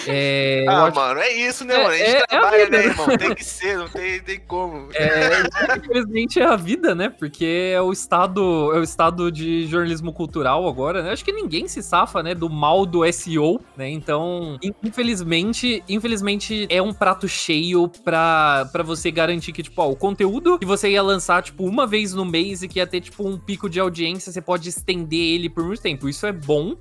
É, 0.07 0.65
ah, 0.69 0.85
acho... 0.85 0.95
mano, 0.95 1.19
é 1.19 1.31
isso, 1.33 1.65
né, 1.65 1.75
é, 1.75 1.77
mano? 1.77 1.89
A 1.89 1.97
gente 1.97 2.09
é, 2.09 2.25
trabalha, 2.27 2.55
é 2.55 2.65
vida, 2.65 2.77
né, 2.77 2.85
irmão? 2.85 3.17
Tem 3.17 3.35
que 3.35 3.43
ser, 3.43 3.77
não 3.77 3.87
tem, 3.87 4.19
tem 4.21 4.39
como. 4.39 4.89
É, 4.93 5.43
infelizmente 5.77 6.39
é 6.39 6.45
a 6.45 6.55
vida, 6.55 6.95
né? 6.95 7.09
Porque 7.09 7.73
é 7.73 7.81
o 7.81 7.91
estado, 7.91 8.73
é 8.73 8.79
o 8.79 8.83
estado 8.83 9.31
de 9.31 9.67
jornalismo 9.67 10.13
cultural 10.13 10.67
agora, 10.67 11.03
né? 11.03 11.11
Acho 11.11 11.23
que 11.23 11.31
ninguém 11.31 11.67
se 11.67 11.81
safa, 11.81 12.21
né, 12.23 12.33
do 12.33 12.49
mal 12.49 12.85
do 12.85 13.01
SEO, 13.11 13.61
né? 13.77 13.89
Então, 13.89 14.57
infelizmente, 14.83 15.83
infelizmente 15.87 16.67
é 16.69 16.81
um 16.81 16.93
prato 16.93 17.27
cheio 17.27 17.89
pra, 18.03 18.67
pra 18.71 18.83
você 18.83 19.11
garantir 19.11 19.51
que, 19.51 19.63
tipo, 19.63 19.81
ó, 19.81 19.89
o 19.89 19.95
conteúdo 19.95 20.57
que 20.59 20.65
você 20.65 20.89
ia 20.89 21.01
lançar, 21.01 21.43
tipo, 21.43 21.65
uma 21.65 21.85
vez 21.85 22.13
no 22.13 22.25
mês 22.25 22.63
e 22.63 22.67
que 22.67 22.79
ia 22.79 22.87
ter, 22.87 23.01
tipo, 23.01 23.27
um 23.27 23.37
pico 23.37 23.69
de 23.69 23.79
audiência, 23.79 24.31
você 24.31 24.41
pode 24.41 24.69
estender 24.69 25.19
ele 25.19 25.49
por 25.49 25.63
muito 25.63 25.81
tempo. 25.81 26.09
Isso 26.09 26.25
é 26.25 26.31
bom. 26.31 26.75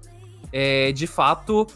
É, 0.53 0.93
de 0.93 1.09
fato, 1.09 1.67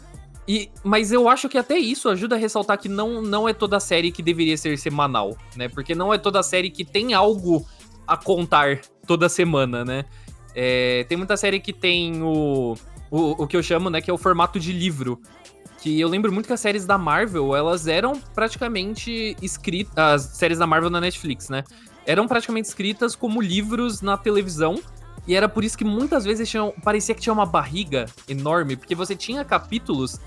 e, 0.51 0.71
mas 0.83 1.11
eu 1.11 1.29
acho 1.29 1.47
que 1.47 1.59
até 1.59 1.77
isso 1.77 2.09
ajuda 2.09 2.35
a 2.35 2.39
ressaltar 2.39 2.79
que 2.79 2.89
não, 2.89 3.21
não 3.21 3.47
é 3.47 3.53
toda 3.53 3.79
série 3.79 4.11
que 4.11 4.23
deveria 4.23 4.57
ser 4.57 4.79
semanal, 4.79 5.37
né? 5.55 5.69
Porque 5.69 5.93
não 5.93 6.11
é 6.11 6.17
toda 6.17 6.41
série 6.41 6.71
que 6.71 6.83
tem 6.83 7.13
algo 7.13 7.63
a 8.07 8.17
contar 8.17 8.81
toda 9.05 9.29
semana, 9.29 9.85
né? 9.85 10.05
É, 10.55 11.05
tem 11.07 11.15
muita 11.15 11.37
série 11.37 11.59
que 11.59 11.71
tem 11.71 12.23
o, 12.23 12.75
o, 13.11 13.43
o 13.43 13.47
que 13.47 13.55
eu 13.55 13.61
chamo, 13.61 13.91
né, 13.91 14.01
que 14.01 14.09
é 14.09 14.13
o 14.13 14.17
formato 14.17 14.59
de 14.59 14.73
livro. 14.73 15.21
Que 15.83 16.01
eu 16.01 16.09
lembro 16.09 16.31
muito 16.33 16.47
que 16.47 16.53
as 16.53 16.59
séries 16.59 16.83
da 16.83 16.97
Marvel, 16.97 17.55
elas 17.55 17.85
eram 17.85 18.19
praticamente 18.33 19.37
escritas. 19.43 19.95
As 19.95 20.21
séries 20.35 20.57
da 20.57 20.65
Marvel 20.65 20.89
na 20.89 20.99
Netflix, 20.99 21.49
né? 21.49 21.63
Eram 22.07 22.27
praticamente 22.27 22.67
escritas 22.67 23.15
como 23.15 23.39
livros 23.39 24.01
na 24.01 24.17
televisão. 24.17 24.81
E 25.27 25.35
era 25.35 25.47
por 25.47 25.63
isso 25.63 25.77
que 25.77 25.85
muitas 25.85 26.25
vezes 26.25 26.49
tinham, 26.49 26.73
parecia 26.83 27.13
que 27.13 27.21
tinha 27.21 27.33
uma 27.33 27.45
barriga 27.45 28.07
enorme, 28.27 28.75
porque 28.75 28.95
você 28.95 29.15
tinha 29.15 29.45
capítulos 29.45 30.19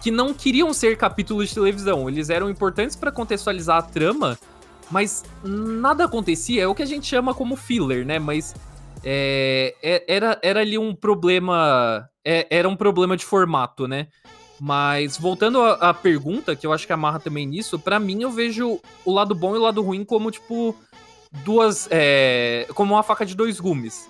que 0.00 0.10
não 0.10 0.32
queriam 0.32 0.72
ser 0.72 0.96
capítulos 0.96 1.48
de 1.48 1.54
televisão. 1.54 2.08
Eles 2.08 2.30
eram 2.30 2.48
importantes 2.48 2.96
para 2.96 3.12
contextualizar 3.12 3.78
a 3.78 3.82
trama, 3.82 4.38
mas 4.90 5.24
nada 5.44 6.04
acontecia. 6.04 6.62
É 6.62 6.66
o 6.66 6.74
que 6.74 6.82
a 6.82 6.86
gente 6.86 7.06
chama 7.06 7.34
como 7.34 7.56
filler, 7.56 8.04
né? 8.04 8.18
Mas 8.18 8.54
é, 9.04 9.74
é, 9.82 10.04
era, 10.08 10.38
era 10.42 10.60
ali 10.60 10.78
um 10.78 10.94
problema. 10.94 12.08
É, 12.24 12.46
era 12.50 12.68
um 12.68 12.76
problema 12.76 13.16
de 13.16 13.24
formato, 13.24 13.86
né? 13.86 14.08
Mas 14.60 15.16
voltando 15.16 15.62
à, 15.62 15.94
pergunta, 15.94 16.54
que 16.54 16.66
eu 16.66 16.72
acho 16.72 16.86
que 16.86 16.92
amarra 16.92 17.18
também 17.18 17.46
nisso, 17.46 17.78
para 17.78 17.98
mim 17.98 18.22
eu 18.22 18.30
vejo 18.30 18.78
o 19.06 19.12
lado 19.12 19.34
bom 19.34 19.54
e 19.54 19.58
o 19.58 19.62
lado 19.62 19.80
ruim 19.80 20.04
como, 20.04 20.30
tipo, 20.30 20.76
duas. 21.44 21.88
É, 21.90 22.66
como 22.74 22.94
uma 22.94 23.02
faca 23.02 23.24
de 23.24 23.34
dois 23.34 23.58
gumes. 23.58 24.08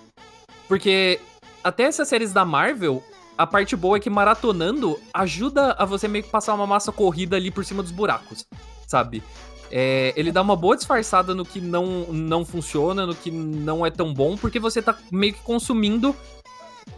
Porque 0.67 1.19
até 1.63 1.83
essas 1.83 2.07
séries 2.07 2.33
da 2.33 2.43
Marvel, 2.43 3.03
a 3.41 3.47
parte 3.47 3.75
boa 3.75 3.97
é 3.97 3.99
que 3.99 4.09
maratonando 4.09 4.99
ajuda 5.13 5.73
a 5.73 5.83
você 5.83 6.07
meio 6.07 6.23
que 6.23 6.29
passar 6.29 6.53
uma 6.53 6.67
massa 6.67 6.91
corrida 6.91 7.35
ali 7.35 7.49
por 7.49 7.65
cima 7.65 7.81
dos 7.81 7.91
buracos, 7.91 8.45
sabe? 8.87 9.23
É, 9.71 10.13
ele 10.15 10.31
dá 10.31 10.41
uma 10.41 10.55
boa 10.55 10.75
disfarçada 10.75 11.33
no 11.33 11.43
que 11.43 11.59
não, 11.59 12.05
não 12.11 12.45
funciona, 12.45 13.05
no 13.05 13.15
que 13.15 13.31
não 13.31 13.85
é 13.85 13.89
tão 13.89 14.13
bom, 14.13 14.37
porque 14.37 14.59
você 14.59 14.81
tá 14.81 14.95
meio 15.11 15.33
que 15.33 15.41
consumindo 15.41 16.15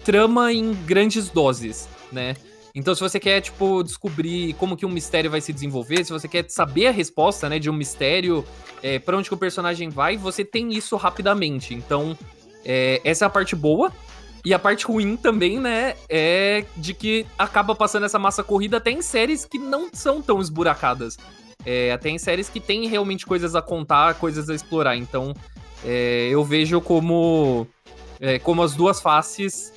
trama 0.03 0.51
em 0.51 0.73
grandes 0.73 1.29
doses, 1.29 1.87
né? 2.11 2.35
Então, 2.75 2.93
se 2.95 3.01
você 3.01 3.19
quer, 3.19 3.39
tipo, 3.39 3.83
descobrir 3.83 4.53
como 4.55 4.75
que 4.75 4.85
um 4.85 4.89
mistério 4.89 5.29
vai 5.29 5.39
se 5.39 5.53
desenvolver, 5.53 6.03
se 6.03 6.11
você 6.11 6.27
quer 6.27 6.49
saber 6.49 6.87
a 6.87 6.91
resposta, 6.91 7.47
né, 7.47 7.59
de 7.59 7.69
um 7.69 7.73
mistério, 7.73 8.43
é, 8.81 8.97
para 8.97 9.15
onde 9.15 9.29
que 9.29 9.35
o 9.35 9.37
personagem 9.37 9.89
vai, 9.89 10.17
você 10.17 10.43
tem 10.43 10.73
isso 10.73 10.95
rapidamente. 10.95 11.75
Então, 11.75 12.17
é, 12.65 12.99
essa 13.03 13.25
é 13.25 13.27
a 13.27 13.29
parte 13.29 13.55
boa. 13.55 13.93
E 14.45 14.53
a 14.53 14.59
parte 14.59 14.85
ruim 14.85 15.15
também, 15.15 15.59
né, 15.59 15.95
é 16.09 16.65
de 16.75 16.93
que 16.93 17.25
acaba 17.37 17.73
passando 17.73 18.05
essa 18.05 18.19
massa 18.19 18.43
corrida 18.43 18.77
até 18.77 18.91
em 18.91 19.01
séries 19.01 19.45
que 19.45 19.57
não 19.57 19.89
são 19.93 20.21
tão 20.21 20.41
esburacadas. 20.41 21.17
É, 21.65 21.93
até 21.93 22.09
em 22.09 22.17
séries 22.17 22.49
que 22.49 22.59
tem 22.59 22.87
realmente 22.87 23.25
coisas 23.25 23.55
a 23.55 23.61
contar, 23.61 24.15
coisas 24.15 24.49
a 24.49 24.55
explorar. 24.55 24.97
Então, 24.97 25.33
é, 25.83 26.27
eu 26.29 26.43
vejo 26.43 26.81
como, 26.81 27.65
é, 28.19 28.37
como 28.37 28.61
as 28.61 28.73
duas 28.73 29.01
faces 29.01 29.72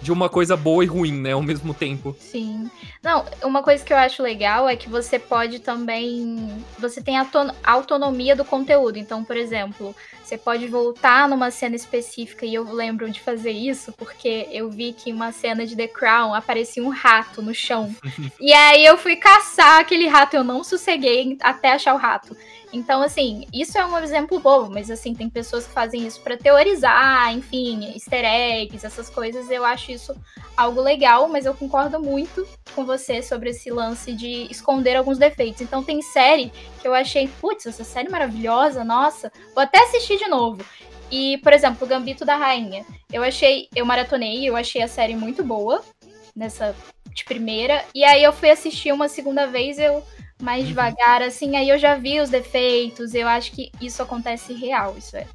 de 0.00 0.12
uma 0.12 0.28
coisa 0.28 0.56
boa 0.56 0.84
e 0.84 0.86
ruim, 0.86 1.12
né, 1.12 1.32
ao 1.32 1.42
mesmo 1.42 1.74
tempo. 1.74 2.16
Sim. 2.18 2.70
Não, 3.02 3.24
uma 3.42 3.62
coisa 3.62 3.84
que 3.84 3.92
eu 3.92 3.96
acho 3.96 4.22
legal 4.22 4.68
é 4.68 4.76
que 4.76 4.88
você 4.88 5.18
pode 5.18 5.58
também. 5.60 6.64
Você 6.78 7.02
tem 7.02 7.18
a 7.18 7.26
autonomia 7.64 8.36
do 8.36 8.44
conteúdo. 8.44 8.98
Então, 8.98 9.24
por 9.24 9.36
exemplo, 9.36 9.94
você 10.28 10.36
pode 10.36 10.66
voltar 10.66 11.26
numa 11.26 11.50
cena 11.50 11.74
específica, 11.74 12.44
e 12.44 12.54
eu 12.54 12.70
lembro 12.70 13.10
de 13.10 13.18
fazer 13.18 13.50
isso, 13.50 13.92
porque 13.92 14.46
eu 14.52 14.68
vi 14.68 14.92
que 14.92 15.08
em 15.08 15.14
uma 15.14 15.32
cena 15.32 15.66
de 15.66 15.74
The 15.74 15.88
Crown 15.88 16.34
aparecia 16.34 16.84
um 16.84 16.90
rato 16.90 17.40
no 17.40 17.54
chão. 17.54 17.94
e 18.38 18.52
aí 18.52 18.84
eu 18.84 18.98
fui 18.98 19.16
caçar 19.16 19.80
aquele 19.80 20.06
rato, 20.06 20.34
eu 20.34 20.44
não 20.44 20.62
sosseguei 20.62 21.38
até 21.40 21.72
achar 21.72 21.94
o 21.94 21.98
rato. 21.98 22.36
Então, 22.72 23.00
assim, 23.00 23.46
isso 23.52 23.78
é 23.78 23.84
um 23.84 23.98
exemplo 23.98 24.38
bobo, 24.40 24.70
mas 24.70 24.90
assim, 24.90 25.14
tem 25.14 25.28
pessoas 25.30 25.66
que 25.66 25.72
fazem 25.72 26.06
isso 26.06 26.20
para 26.20 26.36
teorizar, 26.36 27.32
enfim, 27.32 27.92
easter 27.94 28.24
eggs, 28.24 28.84
essas 28.84 29.08
coisas. 29.08 29.50
Eu 29.50 29.64
acho 29.64 29.90
isso 29.90 30.14
algo 30.56 30.80
legal, 30.80 31.28
mas 31.28 31.46
eu 31.46 31.54
concordo 31.54 31.98
muito 31.98 32.46
com 32.74 32.84
você 32.84 33.22
sobre 33.22 33.50
esse 33.50 33.70
lance 33.70 34.12
de 34.12 34.46
esconder 34.50 34.96
alguns 34.96 35.16
defeitos. 35.16 35.62
Então, 35.62 35.82
tem 35.82 36.02
série 36.02 36.52
que 36.80 36.86
eu 36.86 36.94
achei, 36.94 37.28
putz, 37.40 37.66
essa 37.66 37.84
série 37.84 38.10
maravilhosa, 38.10 38.84
nossa, 38.84 39.32
vou 39.54 39.62
até 39.62 39.82
assistir 39.84 40.18
de 40.18 40.28
novo. 40.28 40.62
E, 41.10 41.38
por 41.38 41.54
exemplo, 41.54 41.86
o 41.86 41.88
Gambito 41.88 42.24
da 42.24 42.36
Rainha. 42.36 42.84
Eu 43.10 43.22
achei, 43.22 43.68
eu 43.74 43.86
maratonei, 43.86 44.46
eu 44.46 44.54
achei 44.54 44.82
a 44.82 44.88
série 44.88 45.16
muito 45.16 45.42
boa 45.42 45.82
nessa 46.36 46.76
de 47.14 47.24
primeira. 47.24 47.84
E 47.94 48.04
aí 48.04 48.22
eu 48.22 48.32
fui 48.32 48.50
assistir 48.50 48.92
uma 48.92 49.08
segunda 49.08 49.46
vez, 49.46 49.78
eu 49.78 50.04
mais 50.42 50.62
uhum. 50.62 50.68
devagar, 50.68 51.22
assim, 51.22 51.56
aí 51.56 51.68
eu 51.68 51.78
já 51.78 51.96
vi 51.96 52.20
os 52.20 52.30
defeitos, 52.30 53.14
eu 53.14 53.26
acho 53.26 53.52
que 53.52 53.70
isso 53.80 54.02
acontece 54.02 54.52
real, 54.52 54.96
isso 54.96 55.16
é 55.16 55.26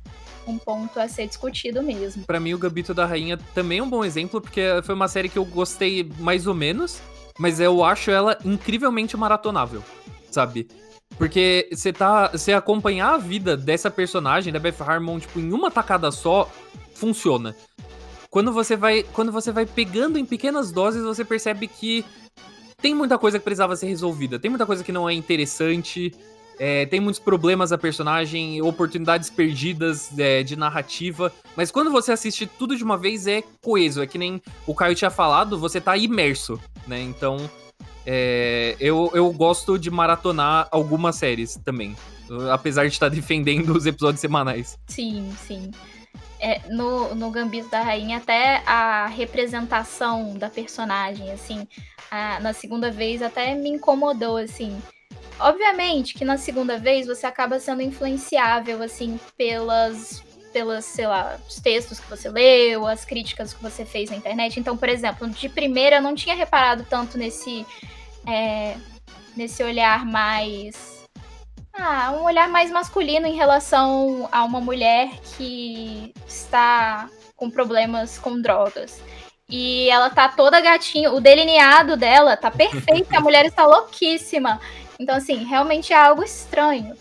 um 0.47 0.57
ponto 0.57 0.99
a 0.99 1.07
ser 1.07 1.27
discutido 1.27 1.81
mesmo. 1.81 2.25
Para 2.25 2.39
mim, 2.39 2.53
o 2.53 2.57
Gambito 2.57 2.93
da 2.93 3.05
Rainha 3.05 3.37
também 3.53 3.79
é 3.79 3.83
um 3.83 3.89
bom 3.89 4.03
exemplo, 4.03 4.41
porque 4.41 4.61
foi 4.83 4.95
uma 4.95 5.07
série 5.07 5.29
que 5.29 5.37
eu 5.37 5.45
gostei 5.45 6.09
mais 6.19 6.47
ou 6.47 6.53
menos, 6.53 7.01
mas 7.37 7.59
eu 7.59 7.83
acho 7.83 8.11
ela 8.11 8.37
incrivelmente 8.43 9.15
maratonável, 9.15 9.83
sabe? 10.29 10.67
Porque 11.17 11.69
você 11.71 11.93
tá. 11.93 12.29
Você 12.29 12.53
acompanhar 12.53 13.13
a 13.13 13.17
vida 13.17 13.55
dessa 13.55 13.89
personagem, 13.91 14.51
da 14.51 14.59
Beth 14.59 14.81
Harmon, 14.81 15.19
tipo, 15.19 15.39
em 15.39 15.51
uma 15.51 15.69
tacada 15.69 16.11
só, 16.11 16.49
funciona. 16.93 17.55
Quando 18.29 18.51
você 18.51 18.75
vai. 18.75 19.03
Quando 19.03 19.31
você 19.31 19.51
vai 19.51 19.65
pegando 19.65 20.17
em 20.17 20.25
pequenas 20.25 20.71
doses, 20.71 21.03
você 21.03 21.23
percebe 21.23 21.67
que 21.67 22.03
tem 22.83 22.93
muita 22.93 23.17
coisa 23.17 23.39
que 23.39 23.45
precisava 23.45 23.77
ser 23.77 23.87
resolvida, 23.87 24.37
tem 24.37 24.51
muita 24.51 24.65
coisa 24.65 24.83
que 24.83 24.91
não 24.91 25.09
é 25.09 25.13
interessante, 25.13 26.13
é, 26.59 26.85
tem 26.85 26.99
muitos 26.99 27.17
problemas 27.17 27.71
a 27.71 27.77
personagem, 27.77 28.61
oportunidades 28.61 29.29
perdidas 29.29 30.11
é, 30.19 30.43
de 30.43 30.57
narrativa, 30.57 31.31
mas 31.55 31.71
quando 31.71 31.89
você 31.89 32.11
assiste 32.11 32.45
tudo 32.45 32.75
de 32.75 32.83
uma 32.83 32.97
vez 32.97 33.25
é 33.25 33.41
coeso, 33.63 34.01
é 34.01 34.05
que 34.05 34.17
nem 34.17 34.41
o 34.67 34.75
Caio 34.75 34.95
tinha 34.95 35.09
falado, 35.09 35.57
você 35.57 35.79
tá 35.79 35.95
imerso, 35.95 36.59
né? 36.85 37.01
Então, 37.01 37.49
é, 38.05 38.75
eu, 38.81 39.09
eu 39.13 39.31
gosto 39.31 39.79
de 39.79 39.89
maratonar 39.89 40.67
algumas 40.69 41.15
séries 41.15 41.57
também, 41.63 41.95
apesar 42.51 42.85
de 42.85 42.91
estar 42.91 43.07
defendendo 43.09 43.69
os 43.69 43.85
episódios 43.85 44.19
semanais. 44.19 44.77
Sim, 44.89 45.33
sim 45.47 45.71
é, 46.43 46.59
no, 46.69 47.15
no 47.15 47.31
Gambito 47.31 47.69
da 47.69 47.81
Rainha, 47.81 48.17
até 48.17 48.61
a 48.65 49.07
representação 49.07 50.37
da 50.37 50.49
personagem, 50.49 51.31
assim, 51.31 51.65
a, 52.11 52.41
na 52.41 52.51
segunda 52.51 52.91
vez 52.91 53.21
até 53.21 53.55
me 53.55 53.69
incomodou, 53.69 54.35
assim. 54.35 54.77
Obviamente 55.39 56.13
que 56.13 56.25
na 56.25 56.37
segunda 56.37 56.77
vez 56.77 57.07
você 57.07 57.25
acaba 57.25 57.59
sendo 57.59 57.81
influenciável, 57.81 58.83
assim, 58.83 59.17
pelas 59.37 60.21
pelas, 60.51 60.85
sei 60.85 61.07
lá, 61.07 61.39
os 61.49 61.59
textos 61.59 61.99
que 61.99 62.07
você 62.07 62.29
leu, 62.29 62.85
as 62.85 63.03
críticas 63.03 63.55
que 63.55 63.63
você 63.63 63.83
fez 63.83 64.11
na 64.11 64.17
internet. 64.17 64.59
Então, 64.59 64.77
por 64.77 64.87
exemplo, 64.87 65.27
de 65.27 65.49
primeira 65.49 65.95
eu 65.95 66.01
não 66.01 66.13
tinha 66.13 66.35
reparado 66.35 66.85
tanto 66.87 67.17
nesse, 67.17 67.65
é, 68.27 68.77
nesse 69.35 69.63
olhar 69.63 70.05
mais. 70.05 71.02
Ah, 71.73 72.11
um 72.15 72.23
olhar 72.23 72.47
mais 72.47 72.69
masculino 72.69 73.25
em 73.25 73.35
relação 73.35 74.29
a 74.31 74.43
uma 74.43 74.61
mulher 74.61 75.09
que 75.35 76.13
está 76.27 77.09
com 77.35 77.49
problemas 77.49 78.19
com 78.19 78.39
drogas. 78.39 79.01
E 79.49 79.89
ela 79.89 80.09
tá 80.09 80.29
toda 80.29 80.61
gatinha, 80.61 81.11
o 81.11 81.19
delineado 81.19 81.97
dela 81.97 82.37
tá 82.37 82.51
perfeito, 82.51 83.15
a 83.15 83.19
mulher 83.21 83.45
está 83.45 83.65
louquíssima. 83.65 84.61
Então, 84.99 85.15
assim, 85.15 85.43
realmente 85.43 85.91
é 85.91 85.97
algo 85.97 86.23
estranho. 86.23 86.95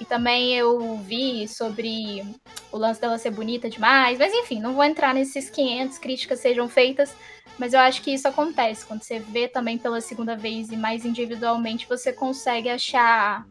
E 0.00 0.04
também 0.04 0.54
eu 0.54 0.96
vi 0.98 1.48
sobre 1.48 2.22
o 2.70 2.78
lance 2.78 3.00
dela 3.00 3.18
ser 3.18 3.30
bonita 3.30 3.68
demais. 3.68 4.18
Mas 4.18 4.32
enfim, 4.32 4.60
não 4.60 4.74
vou 4.74 4.84
entrar 4.84 5.12
nesses 5.12 5.50
500 5.50 5.98
críticas 5.98 6.38
sejam 6.38 6.68
feitas. 6.68 7.16
Mas 7.58 7.72
eu 7.72 7.80
acho 7.80 8.02
que 8.02 8.12
isso 8.12 8.28
acontece. 8.28 8.86
Quando 8.86 9.02
você 9.02 9.18
vê 9.18 9.48
também 9.48 9.76
pela 9.76 10.00
segunda 10.00 10.36
vez 10.36 10.70
e 10.70 10.76
mais 10.76 11.04
individualmente, 11.04 11.88
você 11.88 12.12
consegue 12.12 12.68
achar 12.68 13.44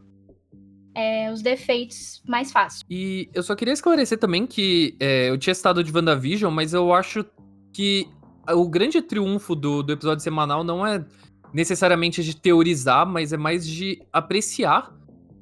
é, 0.97 1.31
os 1.31 1.43
defeitos 1.43 2.23
mais 2.27 2.51
fácil. 2.51 2.83
E 2.89 3.29
eu 3.31 3.43
só 3.43 3.55
queria 3.55 3.73
esclarecer 3.73 4.17
também 4.17 4.47
que 4.47 4.95
é, 4.99 5.29
eu 5.29 5.37
tinha 5.37 5.53
citado 5.53 5.83
de 5.83 5.91
WandaVision, 5.95 6.51
mas 6.51 6.73
eu 6.73 6.91
acho 6.91 7.23
que 7.71 8.09
o 8.49 8.67
grande 8.67 8.99
triunfo 9.01 9.55
do, 9.55 9.83
do 9.83 9.93
episódio 9.93 10.23
semanal 10.23 10.63
não 10.63 10.85
é 10.85 11.05
necessariamente 11.53 12.23
de 12.23 12.35
teorizar, 12.35 13.05
mas 13.05 13.31
é 13.31 13.37
mais 13.37 13.67
de 13.67 14.01
apreciar 14.11 14.91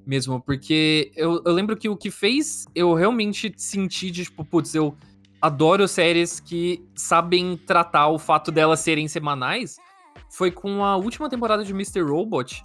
mesmo, 0.05 0.39
porque 0.39 1.11
eu, 1.15 1.41
eu 1.43 1.51
lembro 1.51 1.75
que 1.75 1.89
o 1.89 1.95
que 1.95 2.11
fez 2.11 2.65
eu 2.75 2.93
realmente 2.93 3.51
sentir 3.57 4.11
de, 4.11 4.25
tipo, 4.25 4.45
putz, 4.45 4.75
eu 4.75 4.95
adoro 5.41 5.87
séries 5.87 6.39
que 6.39 6.85
sabem 6.93 7.57
tratar 7.57 8.09
o 8.09 8.19
fato 8.19 8.51
delas 8.51 8.81
serem 8.81 9.07
semanais, 9.07 9.77
foi 10.29 10.51
com 10.51 10.83
a 10.83 10.95
última 10.95 11.27
temporada 11.29 11.63
de 11.63 11.71
Mr. 11.71 12.01
Robot. 12.01 12.63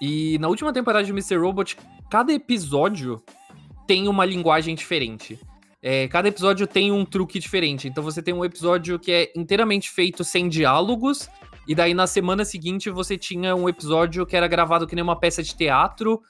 E 0.00 0.38
na 0.38 0.48
última 0.48 0.72
temporada 0.72 1.04
de 1.04 1.12
Mr. 1.12 1.36
Robot, 1.36 1.76
cada 2.10 2.32
episódio 2.32 3.22
tem 3.86 4.08
uma 4.08 4.24
linguagem 4.24 4.74
diferente. 4.74 5.38
É, 5.82 6.08
cada 6.08 6.28
episódio 6.28 6.66
tem 6.66 6.90
um 6.90 7.04
truque 7.04 7.38
diferente. 7.38 7.88
Então 7.88 8.02
você 8.02 8.22
tem 8.22 8.32
um 8.32 8.44
episódio 8.44 8.98
que 8.98 9.12
é 9.12 9.32
inteiramente 9.36 9.90
feito 9.90 10.24
sem 10.24 10.48
diálogos, 10.48 11.28
e 11.68 11.74
daí 11.74 11.94
na 11.94 12.06
semana 12.06 12.44
seguinte 12.44 12.90
você 12.90 13.16
tinha 13.16 13.54
um 13.54 13.68
episódio 13.68 14.24
que 14.26 14.36
era 14.36 14.48
gravado 14.48 14.86
que 14.86 14.94
nem 14.94 15.04
uma 15.04 15.18
peça 15.18 15.42
de 15.42 15.54
teatro, 15.54 16.22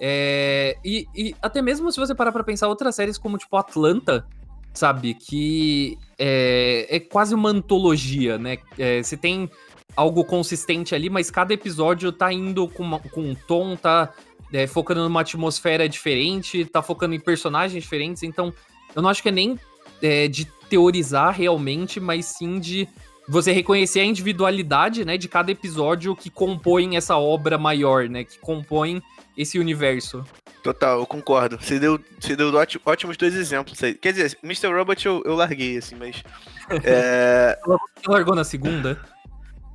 é, 0.00 0.78
e, 0.82 1.06
e, 1.14 1.36
até 1.42 1.60
mesmo 1.60 1.92
se 1.92 2.00
você 2.00 2.14
parar 2.14 2.32
pra 2.32 2.42
pensar 2.42 2.68
outras 2.68 2.94
séries 2.94 3.18
como, 3.18 3.36
tipo, 3.36 3.54
Atlanta, 3.58 4.26
sabe? 4.72 5.12
Que 5.12 5.98
é, 6.18 6.86
é 6.88 7.00
quase 7.00 7.34
uma 7.34 7.50
antologia, 7.50 8.38
né? 8.38 8.56
É, 8.78 9.02
você 9.02 9.16
tem 9.16 9.50
algo 9.96 10.24
consistente 10.24 10.94
ali, 10.94 11.10
mas 11.10 11.30
cada 11.30 11.52
episódio 11.52 12.12
tá 12.12 12.32
indo 12.32 12.68
com, 12.68 12.82
uma, 12.82 12.98
com 12.98 13.20
um 13.22 13.34
tom, 13.34 13.76
tá 13.76 14.12
é, 14.52 14.66
focando 14.66 15.02
numa 15.02 15.20
atmosfera 15.20 15.88
diferente, 15.88 16.64
tá 16.64 16.82
focando 16.82 17.14
em 17.14 17.20
personagens 17.20 17.82
diferentes. 17.82 18.22
Então, 18.22 18.52
eu 18.94 19.02
não 19.02 19.08
acho 19.08 19.22
que 19.22 19.28
é 19.28 19.32
nem 19.32 19.58
é, 20.02 20.28
de 20.28 20.46
teorizar 20.68 21.34
realmente, 21.34 22.00
mas 22.00 22.26
sim 22.26 22.58
de 22.58 22.88
você 23.28 23.52
reconhecer 23.52 24.00
a 24.00 24.04
individualidade, 24.04 25.04
né, 25.04 25.16
de 25.16 25.28
cada 25.28 25.52
episódio 25.52 26.16
que 26.16 26.28
compõe 26.30 26.96
essa 26.96 27.16
obra 27.16 27.56
maior, 27.56 28.08
né, 28.08 28.24
que 28.24 28.38
compõe 28.40 29.00
esse 29.36 29.58
universo. 29.58 30.24
Total, 30.62 30.98
eu 30.98 31.06
concordo. 31.06 31.58
Você 31.60 31.78
deu, 31.78 31.98
você 32.18 32.36
deu 32.36 32.52
ótimos 32.84 33.16
dois 33.16 33.34
exemplos 33.34 33.82
aí. 33.82 33.94
Quer 33.94 34.12
dizer, 34.12 34.38
Mr. 34.42 34.66
Robot 34.68 35.06
eu, 35.06 35.22
eu 35.24 35.34
larguei, 35.34 35.78
assim, 35.78 35.94
mas. 35.94 36.22
É... 36.84 37.58
Você 37.66 38.08
largou 38.08 38.32
na 38.32 38.44
segunda? 38.44 39.00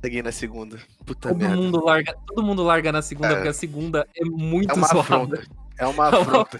Larguei 0.06 0.22
na 0.22 0.30
segunda. 0.30 0.78
Puta 1.04 1.30
todo 1.30 1.36
merda. 1.36 1.56
Mundo 1.56 1.84
larga, 1.84 2.16
todo 2.28 2.42
mundo 2.44 2.62
larga 2.62 2.92
na 2.92 3.02
segunda, 3.02 3.32
é. 3.32 3.34
porque 3.34 3.48
a 3.48 3.52
segunda 3.52 4.06
é 4.16 4.24
muito 4.24 4.70
é 4.70 4.74
uma 4.74 4.86
Afronta. 4.86 5.42
É 5.78 5.86
uma 5.86 6.08
afronta. 6.08 6.58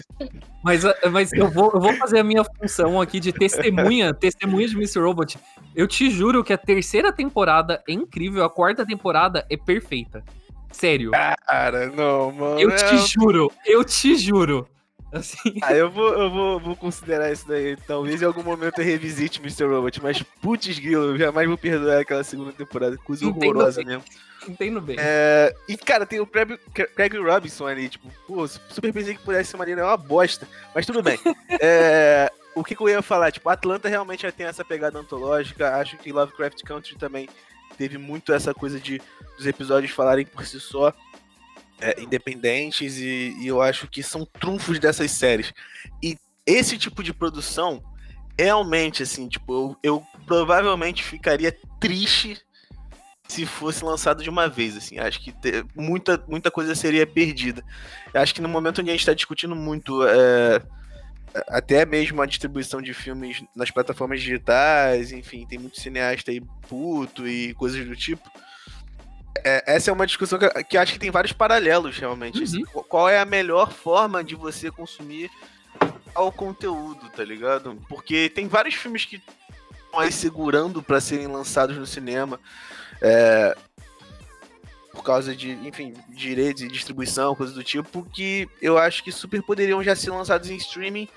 mas 0.63 0.83
mas 1.11 1.33
eu, 1.33 1.49
vou, 1.49 1.71
eu 1.73 1.81
vou 1.81 1.91
fazer 1.93 2.19
a 2.19 2.23
minha 2.23 2.43
função 2.43 3.01
aqui 3.01 3.19
de 3.19 3.33
testemunha, 3.33 4.13
testemunha 4.13 4.67
de 4.67 4.75
Mr. 4.75 4.99
Robot. 4.99 5.39
Eu 5.75 5.87
te 5.87 6.11
juro 6.11 6.43
que 6.43 6.53
a 6.53 6.57
terceira 6.57 7.11
temporada 7.11 7.81
é 7.89 7.93
incrível, 7.93 8.43
a 8.43 8.49
quarta 8.49 8.85
temporada 8.85 9.43
é 9.49 9.57
perfeita. 9.57 10.23
Sério. 10.71 11.09
Cara, 11.09 11.87
não, 11.87 12.31
mano. 12.31 12.59
Eu 12.59 12.69
te 12.75 12.83
é 12.83 12.97
juro, 12.97 13.51
eu 13.65 13.83
te 13.83 14.15
juro. 14.15 14.67
Assim. 15.17 15.55
Ah, 15.61 15.73
eu 15.73 15.89
vou, 15.89 16.09
eu 16.09 16.29
vou, 16.29 16.59
vou 16.59 16.75
considerar 16.75 17.31
isso 17.31 17.47
daí. 17.47 17.75
Talvez 17.87 18.21
em 18.21 18.25
algum 18.25 18.43
momento 18.43 18.79
eu 18.79 18.85
revisite 18.85 19.39
Mr. 19.39 19.65
Robot, 19.65 20.01
mas 20.01 20.21
putz 20.41 20.79
grilo, 20.79 21.05
eu 21.05 21.17
jamais 21.17 21.47
vou 21.47 21.57
perdoar 21.57 22.01
aquela 22.01 22.23
segunda 22.23 22.51
temporada. 22.51 22.97
Coisa 22.97 23.25
Entendo 23.25 23.45
horrorosa 23.45 23.77
bem. 23.77 23.85
mesmo. 23.87 24.03
Entendo 24.47 24.81
bem. 24.81 24.95
É, 24.99 25.53
e, 25.67 25.75
cara, 25.75 26.05
tem 26.05 26.19
o 26.19 26.27
Craig, 26.27 26.57
Craig 26.95 27.17
Robinson 27.17 27.67
ali, 27.67 27.89
tipo, 27.89 28.09
pô, 28.25 28.47
super 28.47 28.93
pensei 28.93 29.15
que 29.15 29.23
pudesse 29.23 29.51
ser 29.51 29.57
maneiro, 29.57 29.81
é 29.81 29.83
uma 29.83 29.97
bosta. 29.97 30.47
Mas 30.73 30.85
tudo 30.85 31.01
bem. 31.01 31.19
é, 31.59 32.31
o 32.55 32.63
que, 32.63 32.75
que, 32.75 32.81
eu 32.81 32.89
ia 32.89 33.01
falar? 33.01 33.31
Tipo, 33.31 33.49
Atlanta 33.49 33.89
realmente 33.89 34.21
já 34.21 34.31
tem 34.31 34.47
essa 34.47 34.63
pegada 34.63 34.99
antológica. 34.99 35.75
Acho 35.75 35.97
que 35.97 36.13
Lovecraft 36.13 36.63
Country 36.63 36.95
também 36.95 37.27
teve 37.77 37.97
muito 37.97 38.33
essa 38.33 38.53
coisa 38.53 38.79
de 38.79 39.01
dos 39.37 39.45
episódios 39.45 39.91
falarem 39.91 40.25
por 40.25 40.45
si 40.45 40.59
só, 40.59 40.91
é, 41.79 42.01
independentes, 42.01 42.97
e, 42.97 43.35
e, 43.39 43.47
eu 43.47 43.61
acho 43.61 43.87
que 43.87 44.01
são 44.01 44.25
trunfos 44.25 44.79
dessas 44.79 45.11
séries. 45.11 45.53
E 46.01 46.17
esse 46.45 46.77
tipo 46.77 47.03
de 47.03 47.13
produção, 47.13 47.83
realmente, 48.37 49.03
assim, 49.03 49.27
tipo, 49.27 49.53
eu, 49.53 49.77
eu 49.83 50.03
provavelmente 50.25 51.03
ficaria 51.03 51.55
triste 51.79 52.39
se 53.27 53.45
fosse 53.45 53.83
lançado 53.83 54.23
de 54.23 54.29
uma 54.29 54.47
vez, 54.47 54.77
assim, 54.77 54.99
acho 54.99 55.19
que 55.21 55.33
ter, 55.33 55.65
muita, 55.75 56.23
muita 56.27 56.49
coisa 56.49 56.73
seria 56.73 57.05
perdida. 57.05 57.63
Eu 58.13 58.21
acho 58.21 58.33
que 58.33 58.41
no 58.41 58.47
momento 58.47 58.79
onde 58.79 58.89
a 58.89 58.93
gente 58.93 59.01
está 59.01 59.13
discutindo 59.13 59.53
muito 59.55 60.01
é, 60.07 60.61
até 61.47 61.85
mesmo 61.85 62.21
a 62.21 62.25
distribuição 62.25 62.81
de 62.81 62.93
filmes 62.93 63.43
nas 63.55 63.69
plataformas 63.69 64.21
digitais, 64.21 65.11
enfim, 65.11 65.45
tem 65.45 65.59
muito 65.59 65.79
cineasta 65.79 66.31
aí 66.31 66.41
puto 66.67 67.27
e 67.27 67.53
coisas 67.55 67.85
do 67.85 67.95
tipo. 67.95 68.29
É, 69.47 69.63
essa 69.65 69.89
é 69.89 69.93
uma 69.93 70.05
discussão 70.05 70.37
que, 70.37 70.63
que 70.65 70.77
acho 70.77 70.91
que 70.91 70.99
tem 70.99 71.09
vários 71.09 71.31
paralelos, 71.31 71.97
realmente. 71.97 72.43
Uhum. 72.57 72.83
Qual 72.83 73.07
é 73.07 73.17
a 73.17 73.25
melhor 73.25 73.71
forma 73.71 74.21
de 74.21 74.35
você 74.35 74.69
consumir 74.69 75.31
o 76.13 76.31
conteúdo, 76.31 77.09
tá 77.15 77.23
ligado? 77.23 77.81
Porque 77.87 78.29
tem 78.29 78.47
vários 78.47 78.75
filmes 78.75 79.05
que 79.05 79.21
estão 79.85 80.01
aí 80.01 80.11
segurando 80.11 80.83
para 80.83 80.99
serem 80.99 81.27
lançados 81.27 81.77
no 81.77 81.85
cinema. 81.85 82.41
É, 83.01 83.55
por 84.91 85.01
causa 85.03 85.33
de, 85.33 85.51
enfim, 85.51 85.93
direitos 86.09 86.63
e 86.63 86.67
distribuição, 86.67 87.35
coisas 87.35 87.55
do 87.55 87.63
tipo, 87.63 88.03
que 88.11 88.49
eu 88.61 88.77
acho 88.77 89.01
que 89.01 89.13
super 89.13 89.41
poderiam 89.41 89.81
já 89.81 89.95
ser 89.95 90.09
lançados 90.09 90.49
em 90.49 90.57
streaming. 90.57 91.07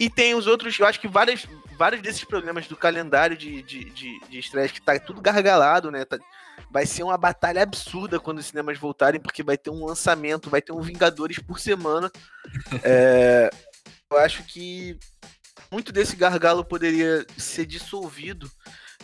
E 0.00 0.08
tem 0.08 0.34
os 0.34 0.46
outros, 0.46 0.78
eu 0.78 0.86
acho 0.86 0.98
que 0.98 1.06
vários, 1.06 1.46
vários 1.76 2.00
desses 2.00 2.24
problemas 2.24 2.66
do 2.66 2.74
calendário 2.74 3.36
de, 3.36 3.62
de, 3.62 3.84
de, 3.90 4.18
de 4.30 4.38
estresse, 4.38 4.72
que 4.72 4.80
tá 4.80 4.98
tudo 4.98 5.20
gargalado, 5.20 5.90
né? 5.90 6.06
Tá, 6.06 6.18
vai 6.70 6.86
ser 6.86 7.02
uma 7.02 7.18
batalha 7.18 7.62
absurda 7.62 8.18
quando 8.18 8.38
os 8.38 8.46
cinemas 8.46 8.78
voltarem, 8.78 9.20
porque 9.20 9.42
vai 9.42 9.58
ter 9.58 9.68
um 9.68 9.84
lançamento, 9.84 10.48
vai 10.48 10.62
ter 10.62 10.72
um 10.72 10.80
Vingadores 10.80 11.38
por 11.38 11.60
semana. 11.60 12.10
é, 12.82 13.50
eu 14.10 14.16
acho 14.16 14.42
que 14.44 14.98
muito 15.70 15.92
desse 15.92 16.16
gargalo 16.16 16.64
poderia 16.64 17.26
ser 17.36 17.66
dissolvido 17.66 18.50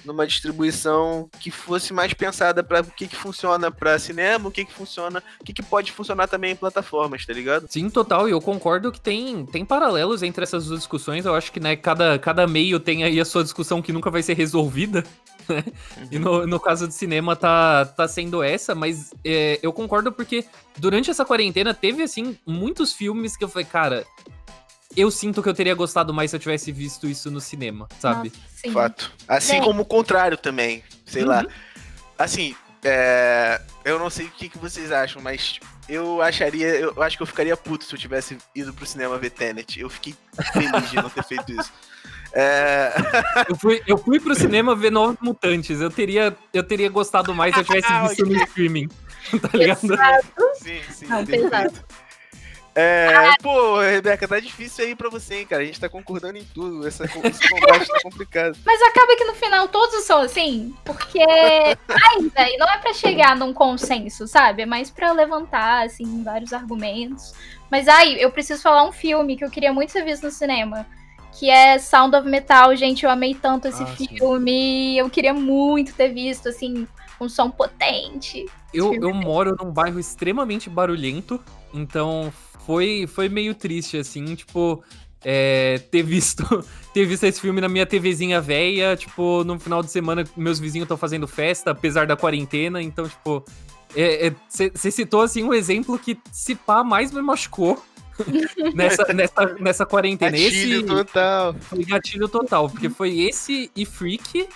numa 0.07 0.27
distribuição 0.27 1.29
que 1.41 1.51
fosse 1.51 1.93
mais 1.93 2.15
pensada 2.15 2.63
para 2.63 2.81
o 2.81 2.91
que, 2.91 3.07
que 3.07 3.17
funciona 3.17 3.71
para 3.71 3.99
cinema, 3.99 4.49
o 4.49 4.53
que, 4.53 4.65
que 4.65 4.73
funciona, 4.73 5.23
o 5.41 5.45
que, 5.45 5.53
que 5.53 5.63
pode 5.63 5.93
funcionar 5.93 6.29
também 6.29 6.53
em 6.53 6.57
plataformas, 6.57 7.27
tá 7.27 7.33
ligado? 7.33 7.67
Sim, 7.69 7.91
total, 7.91 8.29
e 8.29 8.33
eu 8.33 8.41
concordo 8.41 8.93
que 8.93 9.01
tem, 9.01 9.45
tem 9.47 9.65
paralelos 9.65 10.23
entre 10.23 10.45
essas 10.45 10.67
duas 10.67 10.81
discussões. 10.81 11.27
Eu 11.27 11.35
acho 11.35 11.51
que 11.51 11.61
né, 11.61 11.77
cada, 11.77 12.19
cada 12.19 12.47
meio 12.47 12.79
tem 12.79 13.05
aí 13.05 13.21
a 13.21 13.25
sua 13.25 13.43
discussão 13.43 13.83
que 13.83 13.93
nunca 13.93 14.11
vai 14.11 14.23
ser 14.23 14.35
resolvida. 14.35 15.05
Né? 15.49 15.63
Uhum. 15.97 16.09
E 16.11 16.19
no, 16.19 16.47
no 16.47 16.59
caso 16.59 16.89
do 16.89 16.93
cinema 16.93 17.37
tá, 17.37 17.85
tá 17.85 18.09
sendo 18.09 18.43
essa, 18.43 18.75
mas 18.75 19.15
é, 19.25 19.61
eu 19.63 19.73
concordo 19.73 20.11
porque 20.11 20.45
durante 20.77 21.09
essa 21.09 21.25
quarentena 21.25 21.73
teve, 21.73 22.03
assim, 22.03 22.37
muitos 22.45 22.93
filmes 22.93 23.37
que 23.37 23.45
eu 23.45 23.49
falei, 23.49 23.65
cara, 23.65 24.05
eu 24.97 25.11
sinto 25.11 25.43
que 25.43 25.49
eu 25.49 25.55
teria 25.55 25.75
gostado 25.75 26.13
mais 26.15 26.31
se 26.31 26.37
eu 26.37 26.41
tivesse 26.41 26.73
visto 26.73 27.07
isso 27.07 27.31
no 27.31 27.41
cinema, 27.41 27.89
sabe? 28.01 28.33
Nossa, 28.65 28.73
Fato. 28.73 29.13
Assim 29.29 29.61
como 29.61 29.83
o 29.83 29.85
contrário 29.85 30.37
também, 30.37 30.83
sei 31.05 31.23
uhum. 31.23 31.29
lá. 31.29 31.47
Assim, 32.19 32.55
é... 32.83 33.61
eu 33.85 33.99
não 33.99 34.09
sei 34.09 34.27
o 34.27 34.31
que, 34.31 34.49
que 34.49 34.59
vocês 34.59 34.91
acham, 34.91 35.21
mas 35.21 35.61
eu 35.89 36.21
acharia, 36.23 36.69
eu 36.69 37.03
acho 37.03 37.17
que 37.17 37.23
eu 37.23 37.27
ficaria 37.27 37.57
puto 37.57 37.85
se 37.85 37.95
eu 37.95 37.99
tivesse 37.99 38.39
ido 38.55 38.73
pro 38.73 38.87
cinema 38.87 39.19
ver 39.19 39.31
Tenet. 39.31 39.79
Eu 39.79 39.91
fiquei 39.91 40.15
feliz 40.53 40.91
de 40.91 40.97
não 40.97 41.11
ter 41.11 41.25
feito 41.25 41.53
isso. 41.53 41.73
É... 42.33 42.93
eu, 43.49 43.57
fui, 43.57 43.83
eu 43.87 43.99
fui 43.99 44.19
pro 44.19 44.35
cinema 44.35 44.75
ver 44.75 44.91
Novos 44.91 45.17
Mutantes. 45.21 45.81
Eu 45.81 45.91
teria, 45.91 46.37
eu 46.53 46.63
teria 46.63 46.89
gostado 46.89 47.35
mais 47.35 47.55
se 47.55 47.61
eu 47.61 47.65
tivesse 47.65 47.93
visto 48.03 48.27
no 48.27 48.37
streaming. 48.45 48.89
Tá 49.27 49.59
ligado? 49.59 49.93
Exato. 49.93 50.43
Sim, 50.63 50.81
sim. 50.89 51.07
Ah, 51.11 51.25
É, 52.79 53.33
pô, 53.43 53.81
Rebeca, 53.81 54.29
tá 54.29 54.39
difícil 54.39 54.85
aí 54.85 54.95
pra 54.95 55.09
você, 55.09 55.37
hein, 55.37 55.47
cara. 55.47 55.63
A 55.63 55.65
gente 55.65 55.81
tá 55.81 55.89
concordando 55.89 56.37
em 56.37 56.45
tudo. 56.45 56.87
Essa, 56.87 57.05
esse 57.05 57.49
combate 57.49 57.89
tá 57.89 58.01
complicado. 58.03 58.55
Mas 58.67 58.83
acaba 58.83 59.17
que 59.17 59.25
no 59.25 59.35
final 59.35 59.67
todos 59.69 60.05
são 60.05 60.21
assim, 60.21 60.75
porque 60.85 61.19
ainda, 61.19 62.51
e 62.51 62.59
não 62.59 62.69
é 62.69 62.77
pra 62.77 62.93
chegar 62.93 63.35
num 63.35 63.55
consenso, 63.55 64.29
sabe? 64.29 64.63
É 64.63 64.67
mais 64.67 64.91
pra 64.91 65.11
levantar, 65.13 65.87
assim, 65.87 66.23
vários 66.23 66.53
argumentos. 66.53 67.33
Mas 67.71 67.89
aí, 67.89 68.21
eu 68.21 68.31
preciso 68.31 68.61
falar 68.61 68.85
um 68.85 68.93
filme 68.93 69.39
que 69.39 69.45
eu 69.45 69.51
queria 69.51 69.73
muito 69.73 69.95
ter 69.95 70.05
visto 70.05 70.25
no 70.25 70.31
cinema. 70.31 70.87
Que 71.33 71.49
é 71.49 71.79
Sound 71.79 72.15
of 72.15 72.29
Metal, 72.29 72.77
gente. 72.77 73.05
Eu 73.05 73.11
amei 73.11 73.35
tanto 73.35 73.69
esse 73.69 73.83
Ah, 73.83 73.97
sim. 73.97 74.07
filme. 74.07 74.99
Eu 74.99 75.09
queria 75.09 75.33
muito 75.33 75.95
ter 75.95 76.09
visto, 76.09 76.51
assim, 76.51 76.87
um 77.19 77.27
som 77.29 77.51
potente. 77.51 78.45
Eu, 78.73 78.95
eu 78.95 79.11
é 79.11 79.13
moro 79.13 79.57
num 79.59 79.71
bairro 79.71 79.99
extremamente 79.99 80.69
barulhento, 80.69 81.43
então 81.73 82.33
foi, 82.67 83.07
foi 83.07 83.29
meio 83.29 83.55
triste, 83.55 83.97
assim, 83.97 84.35
tipo, 84.35 84.83
é, 85.25 85.79
ter 85.91 86.03
visto 86.03 86.45
ter 86.93 87.07
visto 87.07 87.25
esse 87.25 87.41
filme 87.41 87.61
na 87.61 87.69
minha 87.69 87.87
TVzinha 87.87 88.41
velha, 88.41 88.97
tipo, 88.97 89.45
no 89.45 89.59
final 89.59 89.83
de 89.83 89.91
semana 89.91 90.25
meus 90.37 90.59
vizinhos 90.59 90.85
estão 90.85 90.97
fazendo 90.97 91.29
festa, 91.29 91.71
apesar 91.71 92.07
da 92.07 92.17
quarentena, 92.17 92.83
então, 92.83 93.09
tipo, 93.09 93.45
você 94.49 94.91
citou, 94.91 95.23
assim, 95.23 95.45
um 95.45 95.55
exemplo 95.55 95.99
que, 95.99 96.19
se 96.33 96.55
pá, 96.55 96.83
mais 96.83 97.13
me 97.13 97.23
machucou 97.23 97.83
nessa, 98.75 99.05
nessa, 99.15 99.47
nessa 99.61 99.87
quarentena. 99.87 100.33
Gatilho 100.33 100.79
Esse 100.79 100.87
total. 100.87 101.55
foi 101.61 101.85
gatilho 101.85 102.29
total, 102.29 102.69
porque 102.69 102.91
foi 102.91 103.21
esse 103.21 103.71
e 103.77 103.87
Freak, 103.87 104.49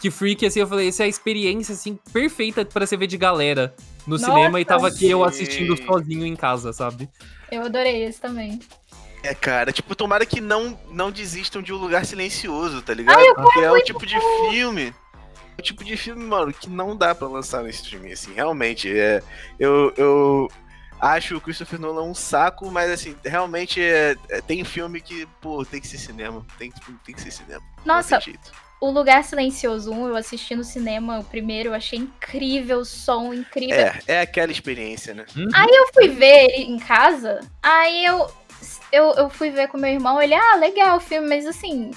que 0.00 0.10
Freak, 0.10 0.44
assim, 0.44 0.60
eu 0.60 0.66
falei, 0.66 0.88
essa 0.88 1.04
é 1.04 1.06
a 1.06 1.08
experiência, 1.08 1.72
assim, 1.72 1.98
perfeita 2.12 2.64
pra 2.64 2.84
você 2.84 2.96
ver 2.96 3.06
de 3.06 3.16
galera 3.16 3.74
no 4.06 4.16
Nossa, 4.18 4.26
cinema 4.26 4.60
e 4.60 4.64
tava 4.64 4.88
aqui 4.88 5.10
eu 5.10 5.24
assistindo 5.24 5.76
sozinho 5.84 6.26
em 6.26 6.36
casa, 6.36 6.72
sabe? 6.72 7.08
Eu 7.50 7.62
adorei 7.62 8.04
esse 8.04 8.20
também. 8.20 8.60
É, 9.22 9.34
cara, 9.34 9.72
tipo, 9.72 9.94
tomara 9.96 10.26
que 10.26 10.40
não, 10.40 10.78
não 10.90 11.10
desistam 11.10 11.62
de 11.62 11.72
um 11.72 11.76
lugar 11.76 12.04
silencioso, 12.04 12.82
tá 12.82 12.92
ligado? 12.92 13.34
Porque 13.34 13.60
é 13.60 13.70
o 13.70 13.82
tipo 13.82 14.04
de 14.04 14.16
filme. 14.50 14.94
O 15.58 15.62
tipo 15.62 15.82
de 15.84 15.96
filme, 15.96 16.22
mano, 16.24 16.52
que 16.52 16.68
não 16.68 16.94
dá 16.96 17.14
pra 17.14 17.26
lançar 17.28 17.62
no 17.62 17.68
streaming, 17.70 18.12
assim, 18.12 18.34
realmente. 18.34 18.90
É, 18.98 19.22
eu, 19.58 19.94
eu 19.96 20.48
acho 21.00 21.36
o 21.36 21.40
Christopher 21.40 21.80
Nolan 21.80 22.02
um 22.02 22.14
saco, 22.14 22.70
mas 22.70 22.90
assim, 22.90 23.16
realmente 23.24 23.80
é, 23.80 24.16
é- 24.28 24.40
tem 24.42 24.64
filme 24.64 25.00
que, 25.00 25.26
pô, 25.40 25.64
tem 25.64 25.80
que 25.80 25.86
ser 25.86 25.98
cinema. 25.98 26.44
Tem, 26.58 26.70
que- 26.70 26.80
tem 27.04 27.14
que 27.14 27.20
ser 27.22 27.30
cinema. 27.30 27.62
não 27.84 27.94
Nossa. 27.96 28.20
O 28.86 28.90
Lugar 28.90 29.24
Silencioso 29.24 29.90
1, 29.92 30.08
eu 30.08 30.16
assisti 30.16 30.54
no 30.54 30.64
cinema 30.64 31.18
o 31.20 31.24
primeiro, 31.24 31.70
eu 31.70 31.74
achei 31.74 31.98
incrível, 31.98 32.78
o 32.80 32.84
som 32.84 33.32
incrível. 33.32 33.74
É, 33.76 34.00
é 34.06 34.20
aquela 34.20 34.52
experiência, 34.52 35.14
né? 35.14 35.24
Eu 35.36 35.88
fui 35.94 36.08
ver 36.08 36.50
ele 36.50 36.64
em 36.72 36.78
casa, 36.78 37.40
aí 37.62 38.04
eu, 38.04 38.28
eu, 38.92 39.12
eu 39.14 39.30
fui 39.30 39.50
ver 39.50 39.68
com 39.68 39.78
meu 39.78 39.90
irmão, 39.90 40.20
ele, 40.20 40.34
ah, 40.34 40.56
legal 40.56 40.98
o 40.98 41.00
filme, 41.00 41.28
mas 41.28 41.46
assim, 41.46 41.90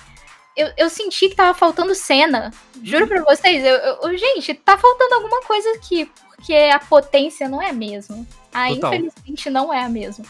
eu, 0.56 0.72
eu 0.78 0.90
senti 0.90 1.30
que 1.30 1.36
tava 1.36 1.54
faltando 1.58 1.94
cena. 1.94 2.52
Juro 2.84 3.04
Uhum. 3.04 3.10
pra 3.10 3.24
vocês, 3.36 3.64
eu, 3.64 3.76
eu- 3.76 4.18
gente, 4.18 4.54
tá 4.54 4.78
faltando 4.78 5.16
alguma 5.16 5.42
coisa 5.44 5.70
aqui, 5.74 6.10
porque 6.36 6.54
a 6.54 6.80
potência 6.80 7.50
não 7.50 7.62
é 7.62 7.70
a 7.70 7.74
mesma. 7.74 8.26
Aí, 8.54 8.76
Total. 8.76 8.94
infelizmente, 8.96 9.50
não 9.50 9.74
é 9.74 9.84
a 9.84 9.90
mesma. 9.90 10.26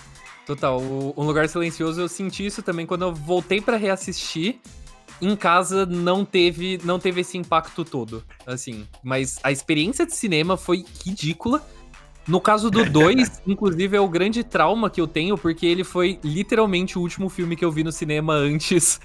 Total, 0.45 0.79
o 0.81 1.13
Um 1.17 1.23
Lugar 1.25 1.47
Silencioso 1.49 1.99
eu 2.01 2.07
senti 2.07 2.45
isso 2.45 2.61
também 2.63 2.85
quando 2.85 3.01
eu 3.03 3.13
voltei 3.13 3.59
pra 3.61 3.75
reassistir. 3.77 4.59
Em 5.21 5.35
casa 5.35 5.85
não 5.85 6.23
teve, 6.23 6.79
não 6.83 6.99
teve 6.99 7.21
esse 7.21 7.37
impacto 7.37 7.83
todo, 7.83 8.23
assim. 8.45 8.87
Mas 9.03 9.39
a 9.43 9.51
experiência 9.51 10.05
de 10.05 10.15
cinema 10.15 10.57
foi 10.57 10.85
ridícula. 11.03 11.65
No 12.27 12.41
caso 12.41 12.69
do 12.69 12.83
2, 12.85 13.41
inclusive, 13.47 13.95
é 13.95 14.01
o 14.01 14.07
grande 14.07 14.43
trauma 14.43 14.89
que 14.89 14.99
eu 14.99 15.07
tenho, 15.07 15.37
porque 15.37 15.65
ele 15.65 15.83
foi 15.83 16.19
literalmente 16.23 16.97
o 16.97 17.01
último 17.01 17.29
filme 17.29 17.55
que 17.55 17.63
eu 17.63 17.71
vi 17.71 17.83
no 17.83 17.91
cinema 17.91 18.33
antes, 18.33 18.99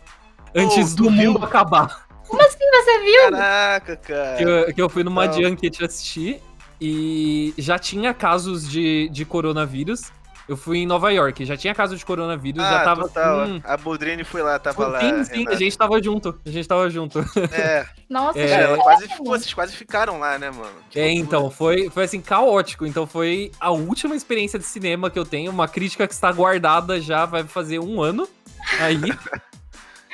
antes 0.55 0.95
tu 0.95 1.05
do 1.05 1.11
viu? 1.11 1.33
mundo 1.33 1.45
acabar. 1.45 2.07
Você 2.29 2.99
viu? 3.01 3.31
Caraca, 3.31 3.97
cara. 3.97 4.37
Que 4.37 4.45
eu, 4.45 4.75
que 4.75 4.83
eu 4.83 4.89
fui 4.89 5.05
numa 5.05 5.27
Não. 5.27 5.33
junket 5.33 5.85
assistir 5.85 6.41
e 6.81 7.55
já 7.57 7.79
tinha 7.79 8.13
casos 8.13 8.69
de, 8.69 9.09
de 9.11 9.25
coronavírus. 9.25 10.11
Eu 10.49 10.57
fui 10.57 10.79
em 10.79 10.87
Nova 10.87 11.11
York, 11.13 11.45
já 11.45 11.57
tinha 11.57 11.75
caso 11.75 11.97
de 11.97 12.05
coronavírus, 12.05 12.63
já 12.63 12.81
Ah, 12.83 12.85
tava 12.85 13.03
total. 13.03 13.47
com- 13.47 13.61
A 13.65 13.77
Boldrini 13.77 14.25
foi 14.25 14.43
lá, 14.43 14.59
tava 14.59 14.87
lá. 14.89 15.01
Sim, 15.01 15.25
sim, 15.25 15.45
a 15.49 15.55
gente 15.55 15.79
tava 15.79 16.03
junto. 16.03 16.39
A 16.45 16.51
gente 16.51 16.67
tava 16.69 16.91
junto. 16.91 17.21
É, 17.53 17.87
Nossa, 18.11 18.39
É, 18.39 18.63
ela 18.63 18.77
quase, 18.79 19.09
pô, 19.17 19.25
vocês 19.25 19.55
quase 19.55 19.75
ficaram 19.77 20.19
lá, 20.19 20.39
né, 20.39 20.51
mano? 20.51 20.69
Que 20.91 20.99
É, 20.99 21.05
loucura. 21.05 21.25
então, 21.25 21.51
foi, 21.51 21.89
foi 21.91 22.05
assim, 22.05 22.21
caótico. 22.21 22.85
Então 22.87 23.07
foi 23.07 23.51
a 23.61 23.71
última 23.71 24.15
experiência 24.17 24.59
de 24.59 24.65
cinema 24.65 25.11
que 25.11 25.19
eu 25.19 25.25
tenho. 25.25 25.51
Uma 25.51 25.69
crítica 25.69 26.07
que 26.07 26.13
está 26.15 26.31
guardada 26.33 27.01
já 27.01 27.25
vai 27.25 27.45
fazer 27.45 27.79
um 27.79 28.03
ano 28.03 28.29
aí. 28.81 29.01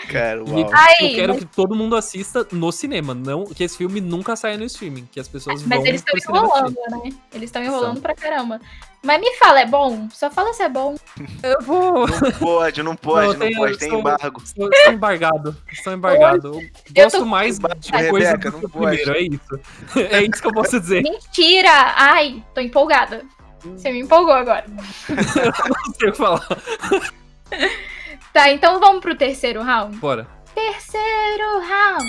Cara, 0.06 0.42
uau. 0.44 0.70
Ai, 0.72 0.94
eu 1.00 1.14
quero 1.16 1.32
mas- 1.34 1.42
que 1.42 1.46
todo 1.46 1.74
mundo 1.74 1.96
assista 1.96 2.46
no 2.52 2.70
cinema. 2.70 3.14
Não 3.14 3.44
que 3.44 3.64
esse 3.64 3.76
filme 3.76 4.00
nunca 4.00 4.36
saia 4.36 4.56
no 4.56 4.64
streaming. 4.64 5.08
Que 5.10 5.18
as 5.18 5.26
pessoas 5.28 5.62
mas 5.64 5.78
vão 5.78 5.86
eles 5.86 6.02
estão 6.06 6.36
enrolando, 6.36 6.76
né? 6.90 7.10
Eles 7.34 7.48
estão 7.48 7.62
enrolando 7.62 8.00
pra 8.00 8.14
caramba. 8.14 8.60
Mas 9.02 9.20
me 9.20 9.34
fala, 9.36 9.60
é 9.60 9.66
bom? 9.66 10.08
Só 10.12 10.30
fala 10.30 10.52
se 10.54 10.62
é 10.62 10.68
bom. 10.68 10.96
Eu 11.42 11.60
vou. 11.62 12.06
Não 12.08 12.32
pode, 12.38 12.82
não 12.82 12.96
pode, 12.96 13.38
Não, 13.38 13.46
não, 13.50 13.56
pode, 13.56 13.78
tem 13.78 13.90
sou- 13.90 13.98
embargo. 14.00 14.42
Estou, 14.44 14.70
embargado. 14.92 15.56
Estou 15.70 15.92
embargado. 15.92 16.48
Eu 16.54 16.60
Eu 16.94 17.04
gosto 17.04 17.18
tô- 17.18 17.24
mais 17.26 17.58
de 17.58 18.08
coisa 18.10 18.30
Rebeca, 18.30 18.50
do 18.50 18.52
não 18.54 18.60
que 18.60 18.66
o 18.66 18.70
pode. 18.70 18.96
primeiro, 19.02 19.12
é 19.12 19.20
isso. 19.22 19.60
É 20.18 20.22
isso 20.22 20.40
que 20.42 20.46
eu 20.48 20.52
posso 20.52 20.80
dizer. 20.80 21.02
Mentira! 21.02 21.92
Ai, 21.96 22.42
tô 22.54 22.60
empolgada. 22.60 23.24
Você 23.62 23.90
me 23.90 24.00
empolgou 24.00 24.32
agora. 24.32 24.64
Não 25.08 25.94
sei 25.94 26.08
o 26.08 26.12
que 26.12 26.18
falar. 26.18 26.46
Tá, 28.32 28.50
então 28.50 28.78
vamos 28.78 29.00
pro 29.00 29.16
terceiro 29.16 29.62
round? 29.62 29.96
Bora. 29.96 30.26
Terceiro 30.54 31.60
round. 31.60 32.08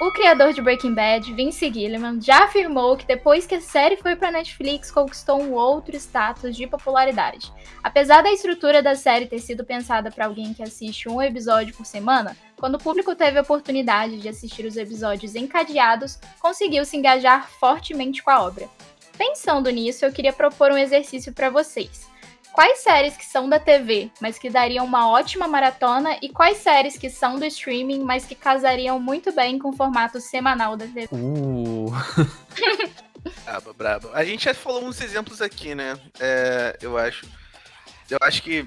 O 0.00 0.12
criador 0.12 0.52
de 0.52 0.62
Breaking 0.62 0.94
Bad, 0.94 1.32
Vince 1.32 1.72
Gilligan, 1.72 2.20
já 2.20 2.44
afirmou 2.44 2.96
que 2.96 3.04
depois 3.04 3.46
que 3.46 3.56
a 3.56 3.60
série 3.60 3.96
foi 3.96 4.14
pra 4.14 4.30
Netflix, 4.30 4.92
conquistou 4.92 5.42
um 5.42 5.54
outro 5.54 5.96
status 5.96 6.56
de 6.56 6.68
popularidade. 6.68 7.52
Apesar 7.82 8.22
da 8.22 8.30
estrutura 8.30 8.80
da 8.80 8.94
série 8.94 9.26
ter 9.26 9.40
sido 9.40 9.64
pensada 9.64 10.08
para 10.08 10.26
alguém 10.26 10.54
que 10.54 10.62
assiste 10.62 11.08
um 11.08 11.20
episódio 11.20 11.74
por 11.74 11.84
semana, 11.84 12.36
quando 12.56 12.76
o 12.76 12.78
público 12.78 13.12
teve 13.16 13.40
a 13.40 13.42
oportunidade 13.42 14.20
de 14.20 14.28
assistir 14.28 14.66
os 14.66 14.76
episódios 14.76 15.34
encadeados, 15.34 16.16
conseguiu 16.38 16.84
se 16.84 16.96
engajar 16.96 17.50
fortemente 17.50 18.22
com 18.22 18.30
a 18.30 18.40
obra. 18.42 18.68
Pensando 19.16 19.68
nisso, 19.68 20.04
eu 20.04 20.12
queria 20.12 20.32
propor 20.32 20.70
um 20.70 20.78
exercício 20.78 21.32
para 21.32 21.50
vocês. 21.50 22.08
Quais 22.58 22.80
séries 22.80 23.16
que 23.16 23.24
são 23.24 23.48
da 23.48 23.60
TV, 23.60 24.10
mas 24.20 24.36
que 24.36 24.50
dariam 24.50 24.84
uma 24.84 25.08
ótima 25.08 25.46
maratona, 25.46 26.18
e 26.20 26.28
quais 26.28 26.56
séries 26.56 26.98
que 26.98 27.08
são 27.08 27.38
do 27.38 27.44
streaming, 27.44 28.00
mas 28.00 28.24
que 28.24 28.34
casariam 28.34 28.98
muito 28.98 29.30
bem 29.30 29.60
com 29.60 29.68
o 29.68 29.72
formato 29.72 30.20
semanal 30.20 30.76
da 30.76 30.84
TV? 30.84 31.08
Uh. 31.12 31.86
Braba, 33.44 33.72
braba. 33.72 34.10
A 34.12 34.24
gente 34.24 34.46
já 34.46 34.54
falou 34.54 34.84
uns 34.84 35.00
exemplos 35.00 35.40
aqui, 35.40 35.72
né? 35.72 35.96
É, 36.18 36.76
eu 36.82 36.98
acho. 36.98 37.26
Eu 38.10 38.18
acho 38.22 38.42
que. 38.42 38.66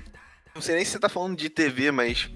Não 0.55 0.61
sei 0.61 0.75
nem 0.75 0.85
se 0.85 0.91
você 0.91 0.99
tá 0.99 1.09
falando 1.09 1.35
de 1.35 1.49
TV, 1.49 1.91
mas 1.91 2.29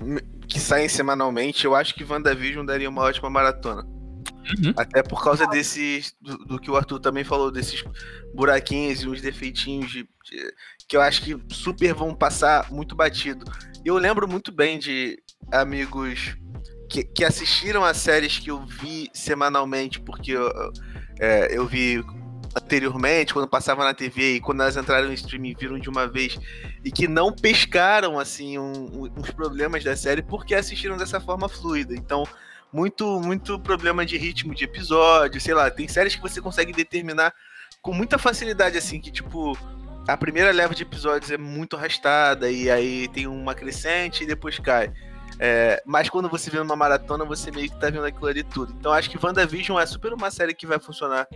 que 0.49 0.59
saem 0.59 0.89
semanalmente, 0.89 1.63
eu 1.63 1.73
acho 1.73 1.95
que 1.95 2.03
WandaVision 2.03 2.65
daria 2.65 2.89
uma 2.89 3.03
ótima 3.03 3.29
maratona. 3.29 3.94
Uhum. 4.59 4.73
Até 4.77 5.01
por 5.03 5.23
causa 5.23 5.47
desses. 5.47 6.15
Do, 6.21 6.37
do 6.37 6.59
que 6.59 6.69
o 6.69 6.75
Arthur 6.75 6.99
também 6.99 7.23
falou, 7.23 7.51
desses 7.51 7.83
buraquinhos 8.33 9.01
e 9.01 9.07
uns 9.07 9.21
defeitinhos 9.21 9.91
de, 9.91 10.03
de- 10.03 10.53
que 10.87 10.95
eu 10.95 11.01
acho 11.01 11.21
que 11.23 11.37
super 11.51 11.93
vão 11.93 12.13
passar 12.13 12.71
muito 12.71 12.95
batido. 12.95 13.45
Eu 13.83 13.97
lembro 13.97 14.27
muito 14.27 14.51
bem 14.51 14.77
de 14.77 15.17
amigos 15.51 16.35
que, 16.89 17.03
que 17.03 17.23
assistiram 17.23 17.83
a 17.83 17.93
séries 17.93 18.37
que 18.39 18.51
eu 18.51 18.63
vi 18.65 19.09
semanalmente, 19.13 19.99
porque 19.99 20.31
eu, 20.31 20.51
é, 21.19 21.55
eu 21.57 21.65
vi 21.65 22.03
anteriormente, 22.55 23.33
quando 23.33 23.47
passava 23.47 23.83
na 23.83 23.93
TV 23.93 24.35
e 24.35 24.41
quando 24.41 24.61
elas 24.61 24.77
entraram 24.77 25.07
no 25.07 25.13
streaming 25.13 25.55
viram 25.59 25.77
de 25.77 25.89
uma 25.89 26.07
vez 26.07 26.37
e 26.83 26.91
que 26.91 27.07
não 27.07 27.33
pescaram 27.33 28.17
assim 28.17 28.57
um- 28.57 28.71
um- 29.03 29.11
uns 29.17 29.29
problemas 29.31 29.83
da 29.83 29.95
série 29.95 30.21
porque 30.21 30.55
assistiram 30.55 30.95
dessa 30.97 31.19
forma 31.19 31.49
fluida. 31.49 31.93
Então, 31.93 32.25
muito 32.75 33.21
muito 33.21 33.57
problema 33.59 34.05
de 34.05 34.17
ritmo 34.17 34.53
de 34.53 34.65
episódio, 34.65 35.39
sei 35.39 35.53
lá, 35.53 35.71
tem 35.71 35.87
séries 35.87 36.15
que 36.15 36.21
você 36.21 36.41
consegue 36.41 36.73
determinar 36.73 37.33
com 37.81 37.93
muita 37.93 38.17
facilidade 38.17 38.77
assim 38.77 38.99
que 38.99 39.09
tipo 39.09 39.57
a 40.07 40.17
primeira 40.17 40.51
leva 40.51 40.75
de 40.75 40.83
episódios 40.83 41.31
é 41.31 41.37
muito 41.37 41.77
arrastada 41.77 42.51
e 42.51 42.69
aí 42.69 43.07
tem 43.07 43.27
uma 43.27 43.55
crescente 43.55 44.23
e 44.23 44.27
depois 44.27 44.59
cai. 44.59 44.91
É, 45.39 45.81
mas 45.85 46.09
quando 46.09 46.29
você 46.29 46.49
vê 46.49 46.59
numa 46.59 46.75
maratona, 46.75 47.25
você 47.25 47.49
meio 47.51 47.69
que 47.69 47.79
tá 47.79 47.89
vendo 47.89 48.05
aquilo 48.05 48.27
ali 48.27 48.43
tudo. 48.43 48.73
Então 48.79 48.93
acho 48.93 49.09
que 49.09 49.17
WandaVision 49.17 49.79
é 49.79 49.85
super 49.85 50.13
uma 50.13 50.29
série 50.29 50.53
que 50.53 50.67
vai 50.67 50.79
funcionar 50.79 51.27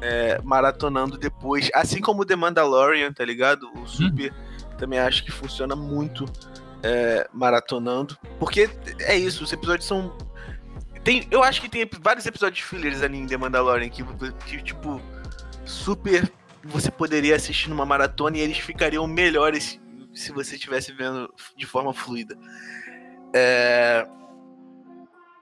é, 0.00 0.40
maratonando 0.42 1.18
depois. 1.18 1.68
Assim 1.74 2.00
como 2.00 2.24
The 2.24 2.36
Mandalorian, 2.36 3.12
tá 3.12 3.24
ligado? 3.24 3.70
O 3.76 3.86
Super 3.86 4.32
também 4.78 4.98
acho 4.98 5.24
que 5.24 5.30
funciona 5.30 5.76
muito 5.76 6.24
é, 6.82 7.28
maratonando. 7.32 8.16
Porque 8.38 8.68
é 9.00 9.16
isso, 9.16 9.44
os 9.44 9.52
episódios 9.52 9.86
são. 9.86 10.16
Tem, 11.02 11.26
eu 11.30 11.42
acho 11.42 11.60
que 11.60 11.68
tem 11.68 11.88
vários 12.00 12.26
episódios 12.26 12.60
fillers 12.60 13.02
ali 13.02 13.18
em 13.18 13.26
The 13.26 13.36
Mandalorian 13.36 13.88
que, 13.88 14.04
que 14.46 14.62
tipo, 14.62 15.00
super 15.64 16.30
você 16.62 16.90
poderia 16.90 17.36
assistir 17.36 17.70
numa 17.70 17.86
maratona 17.86 18.36
e 18.36 18.40
eles 18.40 18.58
ficariam 18.58 19.06
melhores 19.06 19.80
se 20.14 20.32
você 20.32 20.56
estivesse 20.56 20.92
vendo 20.92 21.32
de 21.56 21.66
forma 21.66 21.94
fluida. 21.94 22.36
É... 23.34 24.06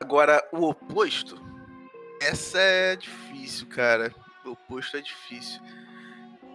Agora, 0.01 0.47
o 0.53 0.69
oposto. 0.69 1.43
Essa 2.21 2.59
é 2.59 2.97
difícil, 2.97 3.67
cara. 3.67 4.15
O 4.45 4.51
oposto 4.51 4.97
é 4.97 5.01
difícil. 5.01 5.61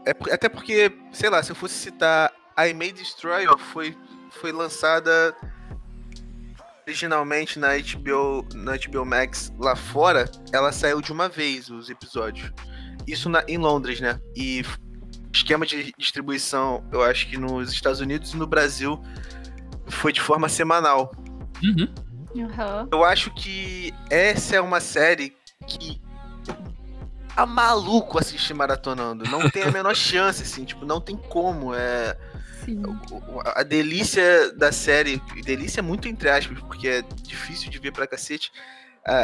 É, 0.05 0.11
até 0.33 0.47
porque, 0.47 0.91
sei 1.11 1.29
lá, 1.29 1.41
se 1.41 1.51
eu 1.51 1.55
fosse 1.55 1.75
citar 1.75 2.31
I 2.57 2.73
May 2.73 2.91
Destroy 2.91 3.45
foi, 3.57 3.97
foi 4.31 4.51
lançada 4.51 5.35
originalmente 6.87 7.57
na 7.59 7.69
HBO, 7.77 8.45
na 8.53 8.73
HBO 8.77 9.05
Max 9.05 9.53
lá 9.59 9.75
fora, 9.75 10.29
ela 10.51 10.71
saiu 10.71 11.01
de 11.01 11.11
uma 11.11 11.29
vez 11.29 11.69
os 11.69 11.89
episódios. 11.89 12.51
Isso 13.07 13.29
na, 13.29 13.43
em 13.47 13.57
Londres, 13.57 13.99
né? 13.99 14.19
E 14.35 14.63
esquema 15.33 15.65
de 15.65 15.93
distribuição, 15.97 16.83
eu 16.91 17.01
acho 17.01 17.29
que 17.29 17.37
nos 17.37 17.71
Estados 17.71 17.99
Unidos 17.99 18.33
e 18.33 18.37
no 18.37 18.45
Brasil 18.45 19.01
foi 19.87 20.13
de 20.13 20.21
forma 20.21 20.47
semanal. 20.47 21.11
Uhum. 21.63 21.87
Uhum. 22.35 22.87
Eu 22.91 23.03
acho 23.03 23.33
que 23.33 23.93
essa 24.09 24.55
é 24.55 24.61
uma 24.61 24.79
série 24.79 25.35
que 25.67 26.01
tá 27.35 27.45
maluco 27.45 28.19
assistir 28.19 28.53
maratonando. 28.53 29.23
Não 29.29 29.49
tem 29.49 29.63
a 29.63 29.71
menor 29.71 29.95
chance, 29.95 30.43
assim, 30.43 30.65
tipo, 30.65 30.85
não 30.85 31.01
tem 31.01 31.17
como. 31.17 31.73
É. 31.73 32.17
Sim. 32.65 32.81
A 33.55 33.63
delícia 33.63 34.53
da 34.53 34.71
série, 34.71 35.21
delícia 35.43 35.83
muito 35.83 36.07
entre 36.07 36.29
aspas, 36.29 36.59
porque 36.59 36.87
é 36.87 37.01
difícil 37.21 37.69
de 37.69 37.77
ver 37.79 37.91
pra 37.91 38.07
cacete. 38.07 38.51
A, 39.05 39.15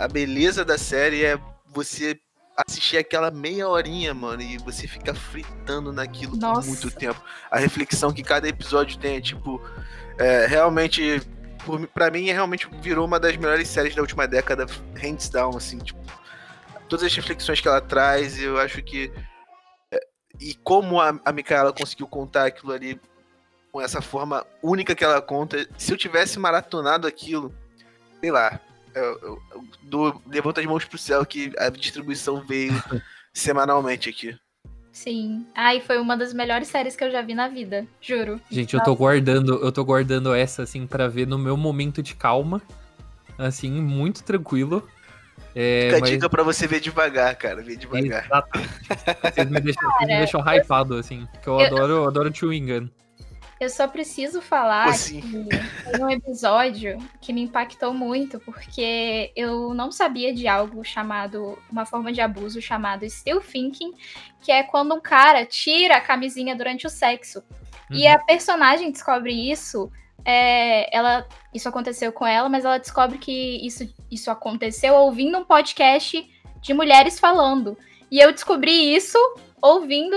a, 0.00 0.04
a 0.04 0.08
beleza 0.08 0.64
da 0.64 0.76
série 0.76 1.24
é 1.24 1.38
você 1.66 2.18
assistir 2.56 2.98
aquela 2.98 3.30
meia 3.30 3.68
horinha, 3.68 4.12
mano, 4.12 4.42
e 4.42 4.58
você 4.58 4.86
fica 4.86 5.14
fritando 5.14 5.92
naquilo 5.92 6.36
Nossa. 6.36 6.60
por 6.60 6.66
muito 6.66 6.90
tempo. 6.90 7.22
A 7.50 7.58
reflexão 7.58 8.12
que 8.12 8.22
cada 8.22 8.48
episódio 8.48 8.98
tem 8.98 9.16
é 9.16 9.20
tipo. 9.20 9.60
É, 10.18 10.46
realmente, 10.46 11.22
por, 11.64 11.86
pra 11.88 12.10
mim, 12.10 12.24
realmente 12.26 12.68
virou 12.80 13.06
uma 13.06 13.18
das 13.18 13.36
melhores 13.36 13.68
séries 13.68 13.94
da 13.94 14.02
última 14.02 14.26
década, 14.26 14.66
hands 14.96 15.28
down, 15.28 15.56
assim, 15.56 15.78
tipo. 15.78 16.00
Todas 16.92 17.06
as 17.06 17.16
reflexões 17.16 17.58
que 17.58 17.66
ela 17.66 17.80
traz, 17.80 18.38
eu 18.38 18.58
acho 18.58 18.82
que. 18.82 19.10
é, 19.90 19.98
e 20.38 20.52
como 20.56 21.00
a, 21.00 21.18
a 21.24 21.32
Micaela 21.32 21.72
conseguiu 21.72 22.06
contar 22.06 22.44
aquilo 22.44 22.70
ali 22.70 23.00
com 23.72 23.80
essa 23.80 24.02
forma 24.02 24.46
única 24.62 24.94
que 24.94 25.02
ela 25.02 25.22
conta, 25.22 25.66
se 25.78 25.90
eu 25.90 25.96
tivesse 25.96 26.38
maratonado 26.38 27.06
aquilo, 27.06 27.50
sei 28.20 28.30
lá, 28.30 28.60
eu, 28.94 29.02
eu, 29.02 29.42
eu 29.52 29.64
dou, 29.84 30.22
levanto 30.26 30.60
as 30.60 30.66
mãos 30.66 30.84
pro 30.84 30.98
céu 30.98 31.24
que 31.24 31.50
a 31.56 31.70
distribuição 31.70 32.44
veio 32.46 32.74
semanalmente 33.32 34.10
aqui. 34.10 34.38
Sim. 34.92 35.46
Ai, 35.54 35.80
foi 35.80 35.98
uma 35.98 36.14
das 36.14 36.34
melhores 36.34 36.68
séries 36.68 36.94
que 36.94 37.04
eu 37.04 37.10
já 37.10 37.22
vi 37.22 37.32
na 37.32 37.48
vida, 37.48 37.86
juro. 38.02 38.38
Gente, 38.50 38.74
eu 38.74 38.82
tô 38.82 38.94
guardando, 38.94 39.64
eu 39.64 39.72
tô 39.72 39.82
guardando 39.82 40.34
essa 40.34 40.64
assim 40.64 40.86
pra 40.86 41.08
ver 41.08 41.26
no 41.26 41.38
meu 41.38 41.56
momento 41.56 42.02
de 42.02 42.14
calma. 42.14 42.60
Assim, 43.38 43.70
muito 43.80 44.22
tranquilo. 44.22 44.86
É, 45.54 45.84
Fica 45.86 45.96
a 45.96 46.00
mas- 46.00 46.10
dica 46.10 46.30
pra 46.30 46.42
você 46.42 46.66
ver 46.66 46.80
devagar, 46.80 47.34
cara. 47.36 47.62
Ver 47.62 47.76
devagar. 47.76 48.24
Exatamente. 48.24 48.70
Vocês 49.22 49.50
me 49.50 49.60
deixam, 49.60 49.90
vocês 49.90 50.08
me 50.08 50.16
deixam 50.18 50.40
hypado, 50.40 50.94
assim. 50.96 51.28
Que 51.42 51.48
eu, 51.48 51.60
Eu- 51.60 51.66
adoro, 51.66 51.92
eu 51.92 52.08
adoro 52.08 52.34
chewing 52.34 52.66
gun. 52.66 52.88
Eu 53.60 53.70
só 53.70 53.86
preciso 53.86 54.40
falar 54.42 54.86
Pô, 54.86 54.92
sim. 54.94 55.20
que 55.20 56.02
um 56.02 56.10
episódio 56.10 56.98
que 57.20 57.32
me 57.32 57.42
impactou 57.42 57.94
muito, 57.94 58.40
porque 58.40 59.30
eu 59.36 59.72
não 59.72 59.92
sabia 59.92 60.34
de 60.34 60.48
algo 60.48 60.82
chamado, 60.82 61.56
uma 61.70 61.86
forma 61.86 62.12
de 62.12 62.20
abuso 62.20 62.60
chamado 62.60 63.08
still 63.08 63.40
thinking, 63.40 63.92
que 64.40 64.50
é 64.50 64.64
quando 64.64 64.94
um 64.96 65.00
cara 65.00 65.46
tira 65.46 65.98
a 65.98 66.00
camisinha 66.00 66.56
durante 66.56 66.88
o 66.88 66.90
sexo. 66.90 67.40
E 67.88 68.04
Uhum. 68.08 68.14
a 68.14 68.18
personagem 68.18 68.90
descobre 68.90 69.32
isso, 69.32 69.92
é, 70.24 70.94
ela, 70.96 71.26
isso 71.52 71.68
aconteceu 71.68 72.12
com 72.12 72.26
ela, 72.26 72.48
mas 72.48 72.64
ela 72.64 72.78
descobre 72.78 73.18
que 73.18 73.64
isso, 73.66 73.88
isso 74.10 74.30
aconteceu 74.30 74.94
ouvindo 74.94 75.38
um 75.38 75.44
podcast 75.44 76.28
de 76.60 76.74
mulheres 76.74 77.18
falando. 77.18 77.76
E 78.10 78.20
eu 78.20 78.32
descobri 78.32 78.94
isso 78.94 79.18
ouvindo, 79.60 80.16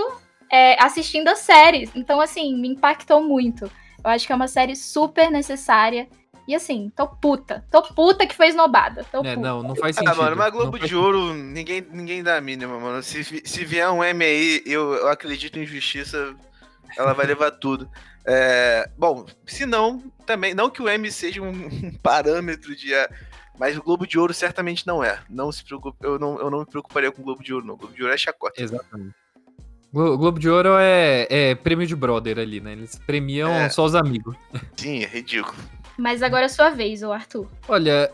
é, 0.51 0.81
assistindo 0.83 1.27
a 1.27 1.35
série. 1.35 1.89
Então, 1.95 2.21
assim, 2.21 2.55
me 2.59 2.67
impactou 2.67 3.23
muito. 3.23 3.65
Eu 4.03 4.11
acho 4.11 4.27
que 4.27 4.31
é 4.31 4.35
uma 4.35 4.47
série 4.47 4.75
super 4.75 5.31
necessária. 5.31 6.07
E 6.47 6.53
assim, 6.53 6.91
tô 6.95 7.07
puta. 7.07 7.65
Tô 7.71 7.81
puta 7.81 8.27
que 8.27 8.35
foi 8.35 8.49
esnobada. 8.49 9.03
Tô 9.11 9.25
É, 9.25 9.35
puta. 9.35 9.47
não, 9.47 9.63
não 9.63 9.75
faz 9.75 9.95
sentido. 9.95 10.11
Ah, 10.13 10.23
mano, 10.23 10.35
mas 10.35 10.51
Globo 10.51 10.77
de 10.77 10.95
Ouro, 10.95 11.33
ninguém, 11.33 11.81
ninguém 11.91 12.21
dá 12.21 12.37
a 12.37 12.41
mínima, 12.41 12.79
mano. 12.79 13.01
Se, 13.01 13.23
se 13.23 13.65
vier 13.65 13.89
um 13.89 14.03
M 14.03 14.23
aí, 14.23 14.61
eu, 14.65 14.93
eu 14.93 15.07
acredito 15.07 15.57
em 15.57 15.65
justiça, 15.65 16.35
ela 16.95 17.13
vai 17.13 17.25
levar 17.25 17.49
tudo. 17.49 17.89
É, 18.27 18.89
bom, 18.97 19.25
se 19.45 19.65
não, 19.65 20.03
também, 20.25 20.53
não 20.53 20.69
que 20.69 20.81
o 20.81 20.89
M 20.89 21.11
seja 21.11 21.41
um, 21.41 21.91
parâmetro 22.01 22.75
de. 22.75 22.93
ah, 22.93 23.09
Mas 23.59 23.77
o 23.77 23.83
Globo 23.83 24.07
de 24.07 24.17
Ouro 24.17 24.33
certamente 24.33 24.85
não 24.87 25.03
é. 25.03 25.19
Não 25.29 25.51
se 25.51 25.63
preocupe, 25.63 25.97
eu 26.01 26.17
não, 26.17 26.39
eu 26.39 26.49
não 26.49 26.59
me 26.59 26.65
preocuparia 26.65 27.11
com 27.11 27.21
o 27.21 27.25
Globo 27.25 27.43
de 27.43 27.53
Ouro, 27.53 27.65
não. 27.65 27.75
O 27.75 27.77
Globo 27.77 27.93
de 27.93 28.01
Ouro 28.01 28.13
é 28.13 28.17
chacota. 28.17 28.61
Exatamente. 28.61 29.13
Glo- 29.93 30.17
Globo 30.17 30.39
de 30.39 30.49
Ouro 30.49 30.75
é, 30.77 31.27
é 31.29 31.55
prêmio 31.55 31.85
de 31.87 31.95
brother 31.95 32.37
ali, 32.39 32.59
né? 32.59 32.73
Eles 32.73 32.97
premiam 33.05 33.49
É. 33.51 33.69
só 33.69 33.85
os 33.85 33.95
amigos. 33.95 34.35
Sim, 34.75 35.03
é 35.03 35.07
ridículo. 35.07 35.55
Mas 35.97 36.21
agora 36.21 36.45
é 36.45 36.49
sua 36.49 36.69
vez, 36.71 37.01
ô 37.03 37.13
Arthur. 37.13 37.47
Olha, 37.67 38.11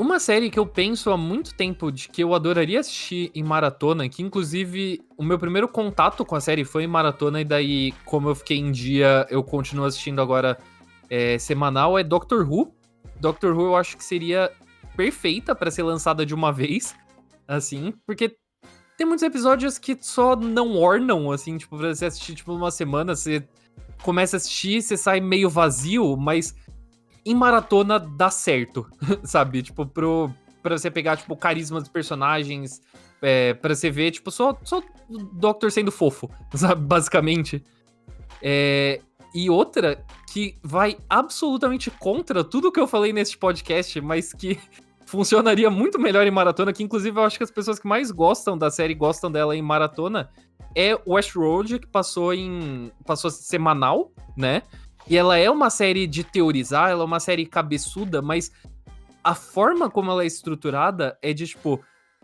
uma 0.00 0.20
série 0.20 0.48
que 0.48 0.60
eu 0.60 0.64
penso 0.64 1.10
há 1.10 1.16
muito 1.16 1.52
tempo 1.54 1.90
de 1.90 2.08
que 2.08 2.22
eu 2.22 2.32
adoraria 2.32 2.78
assistir 2.78 3.32
em 3.34 3.42
maratona, 3.42 4.08
que 4.08 4.22
inclusive 4.22 5.00
o 5.16 5.24
meu 5.24 5.40
primeiro 5.40 5.66
contato 5.66 6.24
com 6.24 6.36
a 6.36 6.40
série 6.40 6.64
foi 6.64 6.84
em 6.84 6.86
maratona, 6.86 7.40
e 7.40 7.44
daí, 7.44 7.90
como 8.04 8.28
eu 8.28 8.34
fiquei 8.36 8.58
em 8.58 8.70
dia, 8.70 9.26
eu 9.28 9.42
continuo 9.42 9.84
assistindo 9.84 10.22
agora 10.22 10.56
é, 11.10 11.36
semanal, 11.36 11.98
é 11.98 12.04
Doctor 12.04 12.48
Who. 12.48 12.72
Doctor 13.18 13.56
Who 13.56 13.62
eu 13.62 13.76
acho 13.76 13.96
que 13.96 14.04
seria 14.04 14.52
perfeita 14.96 15.52
pra 15.52 15.68
ser 15.68 15.82
lançada 15.82 16.24
de 16.24 16.32
uma 16.32 16.52
vez, 16.54 16.94
assim, 17.48 17.92
porque 18.06 18.36
tem 18.96 19.04
muitos 19.04 19.24
episódios 19.24 19.78
que 19.78 19.98
só 20.00 20.36
não 20.36 20.76
ornam, 20.76 21.32
assim, 21.32 21.58
tipo, 21.58 21.76
pra 21.76 21.92
você 21.92 22.06
assistir, 22.06 22.36
tipo, 22.36 22.52
numa 22.52 22.70
semana, 22.70 23.16
você 23.16 23.42
começa 24.04 24.36
a 24.36 24.38
assistir, 24.38 24.80
você 24.80 24.96
sai 24.96 25.20
meio 25.20 25.50
vazio, 25.50 26.16
mas 26.16 26.54
em 27.30 27.34
maratona 27.34 27.98
dá 27.98 28.30
certo, 28.30 28.86
sabe? 29.24 29.62
Tipo, 29.62 29.86
pro, 29.86 30.30
pra 30.62 30.76
você 30.76 30.90
pegar, 30.90 31.16
tipo, 31.16 31.34
o 31.34 31.36
carisma 31.36 31.80
dos 31.80 31.88
personagens, 31.88 32.80
é, 33.20 33.54
pra 33.54 33.74
você 33.74 33.90
ver, 33.90 34.10
tipo, 34.10 34.30
só, 34.30 34.56
só 34.64 34.82
o 35.08 35.18
Doctor 35.18 35.70
sendo 35.70 35.92
fofo, 35.92 36.30
sabe? 36.54 36.82
Basicamente. 36.82 37.62
É, 38.42 39.00
e 39.34 39.50
outra 39.50 40.04
que 40.32 40.56
vai 40.62 40.96
absolutamente 41.08 41.90
contra 41.90 42.44
tudo 42.44 42.72
que 42.72 42.80
eu 42.80 42.86
falei 42.86 43.12
nesse 43.12 43.36
podcast, 43.36 44.00
mas 44.00 44.32
que 44.32 44.58
funcionaria 45.06 45.70
muito 45.70 45.98
melhor 45.98 46.26
em 46.26 46.30
maratona, 46.30 46.72
que 46.72 46.82
inclusive 46.82 47.18
eu 47.18 47.24
acho 47.24 47.36
que 47.36 47.44
as 47.44 47.50
pessoas 47.50 47.78
que 47.78 47.88
mais 47.88 48.10
gostam 48.10 48.56
da 48.56 48.70
série 48.70 48.94
gostam 48.94 49.30
dela 49.30 49.56
em 49.56 49.62
maratona, 49.62 50.30
é 50.74 50.98
Westworld, 51.06 51.78
que 51.80 51.86
passou 51.86 52.32
em. 52.32 52.92
passou 53.04 53.30
semanal, 53.30 54.12
né? 54.36 54.62
E 55.08 55.16
ela 55.16 55.38
é 55.38 55.50
uma 55.50 55.70
série 55.70 56.06
de 56.06 56.22
teorizar, 56.22 56.90
ela 56.90 57.02
é 57.02 57.06
uma 57.06 57.20
série 57.20 57.46
cabeçuda, 57.46 58.20
mas 58.20 58.52
a 59.24 59.34
forma 59.34 59.88
como 59.88 60.10
ela 60.10 60.22
é 60.22 60.26
estruturada 60.26 61.18
é 61.22 61.32
de, 61.32 61.46
tipo, 61.46 61.80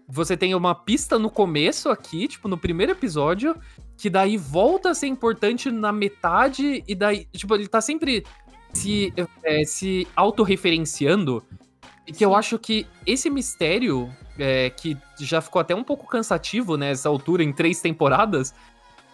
você 0.07 0.37
tem 0.37 0.55
uma 0.55 0.75
pista 0.75 1.19
no 1.19 1.31
começo 1.31 1.89
aqui, 1.89 2.29
tipo, 2.29 2.47
no 2.47 2.59
primeiro 2.59 2.93
episódio, 2.93 3.57
que 3.97 4.11
daí 4.11 4.37
volta 4.37 4.91
a 4.91 4.95
ser 4.95 5.07
importante 5.07 5.71
na 5.71 5.93
metade, 5.93 6.85
e 6.87 6.95
daí, 6.95 7.27
tipo, 7.33 7.55
ele 7.55 7.69
tá 7.69 7.81
sempre 7.81 8.25
se, 8.73 9.13
é, 9.43 9.65
se 9.65 10.07
autorreferenciando. 10.15 11.43
E 12.07 12.13
que 12.13 12.25
eu 12.25 12.35
acho 12.35 12.59
que 12.59 12.87
esse 13.07 13.31
mistério, 13.31 14.15
é, 14.39 14.69
que 14.69 14.97
já 15.19 15.41
ficou 15.41 15.61
até 15.61 15.75
um 15.75 15.85
pouco 15.85 16.07
cansativo 16.07 16.77
nessa 16.77 17.09
altura, 17.09 17.43
em 17.43 17.53
três 17.53 17.81
temporadas, 17.81 18.55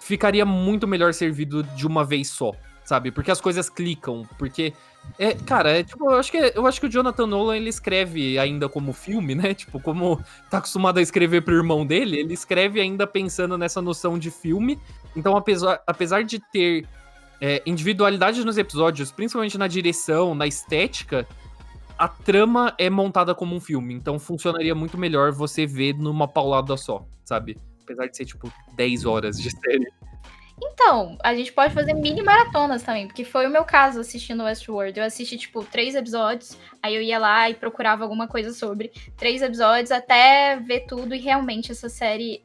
ficaria 0.01 0.45
muito 0.45 0.89
melhor 0.89 1.15
servido 1.15 1.63
de 1.63 1.87
uma 1.87 2.05
vez 2.05 2.29
só, 2.29 2.53
sabe? 2.91 3.13
Porque 3.13 3.31
as 3.31 3.41
coisas 3.41 3.71
clicam, 3.71 4.27
porque 4.37 4.73
é, 5.17 5.33
cara, 5.33 5.79
é 5.79 5.85
tipo, 5.85 6.11
eu 6.11 6.19
acho 6.19 6.33
que 6.33 6.53
eu 6.57 6.67
acho 6.67 6.81
que 6.81 6.87
o 6.87 6.91
Jonathan 6.91 7.25
Nolan 7.25 7.57
ele 7.57 7.69
escreve 7.71 8.37
ainda 8.37 8.69
como 8.69 8.93
filme, 8.93 9.33
né? 9.37 9.55
Tipo, 9.55 9.81
como 9.81 10.21
tá 10.51 10.59
acostumado 10.59 10.99
a 10.99 11.03
escrever 11.03 11.43
pro 11.43 11.55
irmão 11.55 11.87
dele, 11.87 12.19
ele 12.19 12.35
escreve 12.35 12.81
ainda 12.81 13.07
pensando 13.07 13.57
nessa 13.57 13.81
noção 13.81 14.19
de 14.19 14.29
filme. 14.29 14.77
Então, 15.15 15.37
apesar, 15.37 15.81
apesar 15.87 16.25
de 16.25 16.41
ter 16.53 16.85
é, 17.41 17.63
individualidade 17.65 18.45
nos 18.45 18.59
episódios, 18.59 19.13
principalmente 19.13 19.57
na 19.57 19.69
direção, 19.69 20.35
na 20.35 20.49
estética, 20.49 21.25
a 21.97 22.09
trama 22.09 22.75
é 22.77 22.91
montada 22.91 23.37
como 23.37 23.55
um 23.55 23.61
filme. 23.61 23.95
Então, 23.95 24.19
funcionaria 24.19 24.75
muito 24.75 24.99
melhor 24.99 25.31
você 25.31 25.65
ver 25.65 25.95
numa 25.95 26.27
paulada 26.27 26.77
só, 26.77 27.07
sabe? 27.25 27.57
Apesar 27.85 28.09
de 28.09 28.17
ser, 28.17 28.25
tipo, 28.25 28.53
10 28.75 29.05
horas 29.05 29.37
de 29.37 29.49
série. 29.49 29.87
Então, 30.73 31.19
a 31.23 31.35
gente 31.35 31.53
pode 31.53 31.75
fazer 31.75 31.93
mini 31.95 32.23
maratonas 32.23 32.83
também, 32.83 33.07
porque 33.07 33.25
foi 33.25 33.47
o 33.47 33.51
meu 33.51 33.65
caso 33.65 34.01
assistindo 34.01 34.45
Westworld. 34.45 34.99
Eu 34.99 35.05
assisti, 35.05 35.37
tipo, 35.37 35.65
três 35.65 35.95
episódios, 35.95 36.57
aí 36.83 36.95
eu 36.95 37.03
ia 37.03 37.19
lá 37.19 37.51
e 37.51 37.55
procurava 37.55 38.03
alguma 38.05 38.27
coisa 38.27 38.53
sobre 38.53 38.91
três 39.17 39.43
episódios 39.43 39.91
até 39.91 40.57
ver 40.57 40.87
tudo. 40.87 41.15
E 41.15 41.19
realmente 41.19 41.71
essa 41.73 41.89
série 41.89 42.45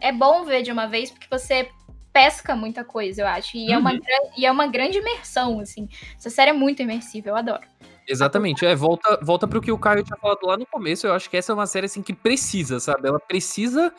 é 0.00 0.12
bom 0.12 0.44
ver 0.44 0.62
de 0.62 0.70
uma 0.70 0.86
vez, 0.86 1.10
porque 1.10 1.26
você 1.30 1.70
pesca 2.12 2.56
muita 2.56 2.84
coisa, 2.84 3.22
eu 3.22 3.26
acho. 3.26 3.56
E, 3.56 3.72
é 3.72 3.78
uma, 3.78 3.92
Uhum. 3.92 4.00
e 4.36 4.44
é 4.44 4.50
uma 4.50 4.66
grande 4.66 4.98
imersão, 4.98 5.60
assim. 5.60 5.88
Essa 6.16 6.30
série 6.30 6.50
é 6.50 6.54
muito 6.54 6.82
imersiva, 6.82 7.30
eu 7.30 7.36
adoro. 7.36 7.62
Exatamente, 8.08 8.66
é, 8.66 8.74
volta, 8.74 9.18
volta 9.22 9.46
pro 9.46 9.60
que 9.60 9.70
o 9.70 9.78
Caio 9.78 10.02
tinha 10.02 10.16
falado 10.18 10.40
lá 10.42 10.56
no 10.56 10.66
começo, 10.66 11.06
eu 11.06 11.14
acho 11.14 11.30
que 11.30 11.36
essa 11.36 11.52
é 11.52 11.54
uma 11.54 11.66
série, 11.66 11.86
assim, 11.86 12.02
que 12.02 12.12
precisa, 12.12 12.80
sabe? 12.80 13.06
Ela 13.06 13.20
precisa 13.20 13.92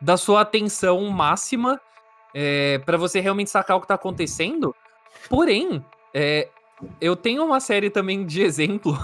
da 0.00 0.16
sua 0.16 0.42
atenção 0.42 1.00
máxima 1.10 1.80
é, 2.38 2.76
para 2.84 2.98
você 2.98 3.18
realmente 3.18 3.48
sacar 3.48 3.78
o 3.78 3.80
que 3.80 3.88
tá 3.88 3.94
acontecendo. 3.94 4.76
Porém, 5.26 5.82
é, 6.12 6.48
eu 7.00 7.16
tenho 7.16 7.42
uma 7.42 7.60
série 7.60 7.88
também 7.88 8.26
de 8.26 8.42
exemplo 8.44 8.94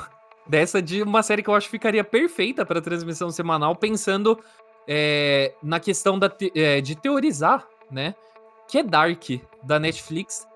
dessa, 0.47 0.83
de 0.83 1.03
uma 1.03 1.23
série 1.23 1.43
que 1.43 1.49
eu 1.49 1.55
acho 1.55 1.67
que 1.67 1.71
ficaria 1.71 2.05
perfeita 2.05 2.67
para 2.67 2.83
transmissão 2.83 3.31
semanal, 3.31 3.75
pensando 3.75 4.39
é, 4.87 5.55
na 5.63 5.81
questão 5.81 6.19
da 6.19 6.29
te- 6.29 6.53
é, 6.55 6.83
de 6.83 6.95
teorizar, 6.95 7.67
né? 7.91 8.15
Que 8.69 8.79
é 8.79 8.83
Dark, 8.83 9.25
da 9.63 9.79
Netflix. 9.81 10.47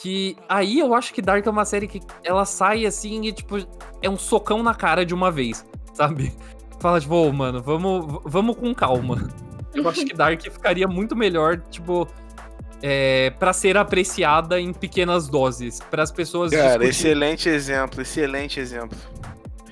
Que 0.00 0.34
aí 0.48 0.78
eu 0.78 0.94
acho 0.94 1.12
que 1.12 1.20
Dark 1.20 1.46
é 1.46 1.50
uma 1.50 1.64
série 1.66 1.86
que 1.86 2.00
ela 2.24 2.44
sai 2.46 2.86
assim 2.86 3.26
e, 3.26 3.32
tipo, 3.32 3.56
é 4.00 4.08
um 4.08 4.16
socão 4.16 4.62
na 4.62 4.74
cara 4.74 5.04
de 5.04 5.12
uma 5.14 5.30
vez, 5.30 5.64
sabe? 5.92 6.32
Fala, 6.80 6.98
tipo, 7.00 7.14
ô, 7.14 7.30
mano, 7.32 7.62
vamos, 7.62 8.20
vamos 8.24 8.56
com 8.56 8.74
calma. 8.74 9.28
Eu 9.74 9.88
acho 9.88 10.04
que 10.04 10.14
Dark 10.14 10.40
ficaria 10.40 10.86
muito 10.86 11.16
melhor, 11.16 11.60
tipo, 11.70 12.08
é, 12.82 13.30
para 13.38 13.52
ser 13.52 13.76
apreciada 13.76 14.60
em 14.60 14.72
pequenas 14.72 15.28
doses, 15.28 15.80
para 15.90 16.02
as 16.02 16.12
pessoas 16.12 16.50
Cara, 16.50 16.64
discutirem. 16.64 16.90
excelente 16.90 17.48
exemplo, 17.48 18.02
excelente 18.02 18.60
exemplo. 18.60 18.98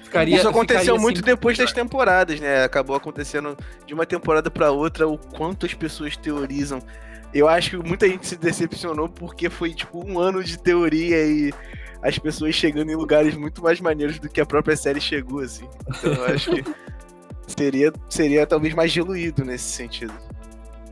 Ficaria, 0.03 0.37
Isso 0.37 0.49
aconteceu 0.49 0.81
ficaria, 0.81 1.01
muito 1.01 1.17
assim, 1.19 1.25
depois 1.27 1.57
das 1.57 1.73
temporadas, 1.73 2.39
né? 2.39 2.65
Acabou 2.65 2.95
acontecendo 2.95 3.57
de 3.87 3.95
uma 3.95 4.05
temporada 4.05 4.51
pra 4.51 4.71
outra 4.71 5.09
o 5.09 5.17
quanto 5.17 5.65
as 5.65 5.75
pessoas 5.75 6.17
teorizam. 6.17 6.81
Eu 7.33 7.49
acho 7.49 7.71
que 7.71 7.77
muita 7.77 8.07
gente 8.07 8.27
se 8.27 8.37
decepcionou 8.37 9.09
porque 9.09 9.49
foi 9.49 9.73
tipo 9.73 10.07
um 10.07 10.19
ano 10.19 10.45
de 10.45 10.59
teoria 10.59 11.25
e 11.25 11.53
as 12.03 12.19
pessoas 12.19 12.55
chegando 12.55 12.91
em 12.91 12.97
lugares 12.97 13.35
muito 13.37 13.63
mais 13.63 13.81
maneiros 13.81 14.19
do 14.19 14.29
que 14.29 14.41
a 14.41 14.47
própria 14.47 14.77
série 14.77 15.01
chegou, 15.01 15.41
assim. 15.41 15.67
Então 15.89 16.13
eu 16.13 16.25
acho 16.27 16.51
que 16.51 16.63
seria, 17.57 17.93
seria 18.09 18.47
talvez 18.47 18.75
mais 18.75 18.93
diluído 18.93 19.45
nesse 19.45 19.71
sentido. 19.71 20.13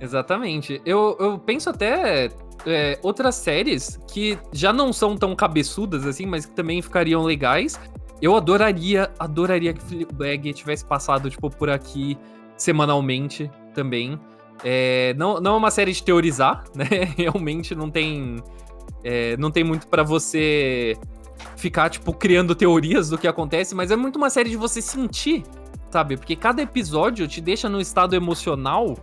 Exatamente. 0.00 0.80
Eu, 0.84 1.16
eu 1.20 1.38
penso 1.38 1.68
até 1.68 2.30
é, 2.66 2.98
outras 3.02 3.34
séries 3.34 3.98
que 4.08 4.38
já 4.52 4.72
não 4.72 4.92
são 4.92 5.16
tão 5.16 5.34
cabeçudas 5.36 6.06
assim, 6.06 6.26
mas 6.26 6.46
que 6.46 6.52
também 6.52 6.80
ficariam 6.80 7.22
legais. 7.22 7.78
Eu 8.20 8.36
adoraria, 8.36 9.10
adoraria 9.18 9.72
que 9.72 9.80
Fleabag 9.82 10.52
tivesse 10.52 10.84
passado, 10.84 11.30
tipo, 11.30 11.50
por 11.50 11.70
aqui 11.70 12.18
semanalmente 12.56 13.50
também. 13.74 14.18
É, 14.62 15.14
não, 15.16 15.40
não 15.40 15.54
é 15.54 15.56
uma 15.56 15.70
série 15.70 15.92
de 15.92 16.02
teorizar, 16.02 16.64
né? 16.76 16.86
Realmente 17.16 17.74
não 17.74 17.90
tem, 17.90 18.36
é, 19.02 19.36
não 19.38 19.50
tem 19.50 19.64
muito 19.64 19.86
pra 19.88 20.02
você 20.02 20.96
ficar, 21.56 21.88
tipo, 21.88 22.12
criando 22.12 22.54
teorias 22.54 23.08
do 23.08 23.16
que 23.16 23.26
acontece, 23.26 23.74
mas 23.74 23.90
é 23.90 23.96
muito 23.96 24.16
uma 24.16 24.28
série 24.28 24.50
de 24.50 24.56
você 24.56 24.82
sentir, 24.82 25.42
sabe? 25.90 26.16
Porque 26.16 26.36
cada 26.36 26.62
episódio 26.62 27.26
te 27.26 27.40
deixa 27.40 27.68
num 27.68 27.80
estado 27.80 28.14
emocional 28.14 28.96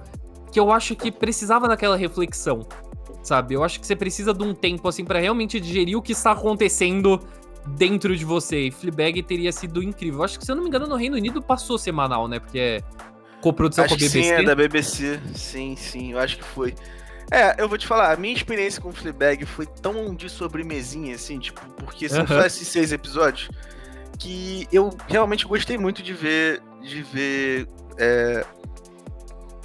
que 0.52 0.60
eu 0.60 0.72
acho 0.72 0.96
que 0.96 1.12
precisava 1.12 1.68
daquela 1.68 1.98
reflexão, 1.98 2.66
sabe? 3.22 3.54
Eu 3.54 3.64
acho 3.64 3.80
que 3.80 3.86
você 3.86 3.96
precisa 3.96 4.34
de 4.34 4.44
um 4.44 4.54
tempo, 4.54 4.88
assim, 4.88 5.04
pra 5.04 5.20
realmente 5.20 5.60
digerir 5.60 5.98
o 5.98 6.02
que 6.02 6.14
está 6.14 6.32
acontecendo 6.32 7.20
dentro 7.76 8.16
de 8.16 8.24
você. 8.24 8.68
E 8.68 8.72
Fleabag 8.72 9.22
teria 9.24 9.52
sido 9.52 9.84
incrível. 9.84 10.20
Eu 10.20 10.26
acho 10.26 10.40
que, 10.40 10.46
se 10.46 10.52
eu 10.52 10.56
não 10.56 10.64
me 10.64 10.70
engano, 10.70 10.88
no 10.88 10.96
Reino 10.96 11.18
Unido 11.18 11.42
passou 11.42 11.78
semanal, 11.78 12.28
né? 12.28 12.40
Porque 12.40 12.60
é 12.60 12.84
coprodução 13.42 13.86
acho 13.86 13.94
com 13.94 14.04
a 14.04 14.08
BBC. 14.08 14.24
sim, 14.24 14.32
é 14.32 14.44
da 14.44 14.56
BBC. 14.56 15.20
Sim, 15.36 15.76
sim, 15.76 16.14
eu 16.14 16.20
acho 16.20 16.38
que 16.38 16.44
foi. 16.44 16.74
É, 17.30 17.62
eu 17.62 17.68
vou 17.68 17.78
te 17.78 17.86
falar, 17.86 18.14
a 18.14 18.16
minha 18.16 18.34
experiência 18.34 18.82
com 18.82 18.92
Fleabag 18.94 19.46
foi 19.46 19.66
tão 19.66 20.16
de 20.16 20.30
sobremesinha, 20.30 21.16
assim, 21.16 21.38
tipo, 21.40 21.60
porque 21.74 22.08
são 22.08 22.26
só 22.26 22.36
Aham. 22.36 22.46
esses 22.46 22.68
seis 22.68 22.94
episódios, 22.94 23.50
que 24.18 24.66
eu 24.72 24.96
realmente 25.10 25.46
gostei 25.46 25.78
muito 25.78 26.02
de 26.02 26.14
ver, 26.14 26.62
de 26.88 27.02
ver, 27.04 27.68
é, 27.98 28.46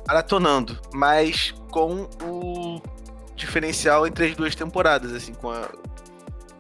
maratonando, 0.07 0.79
mas 0.93 1.55
com 1.71 2.09
o 2.25 2.81
diferencial 3.35 4.07
entre 4.07 4.27
as 4.27 4.37
duas 4.37 4.55
temporadas, 4.55 5.13
assim, 5.13 5.33
com 5.35 5.51
a, 5.51 5.69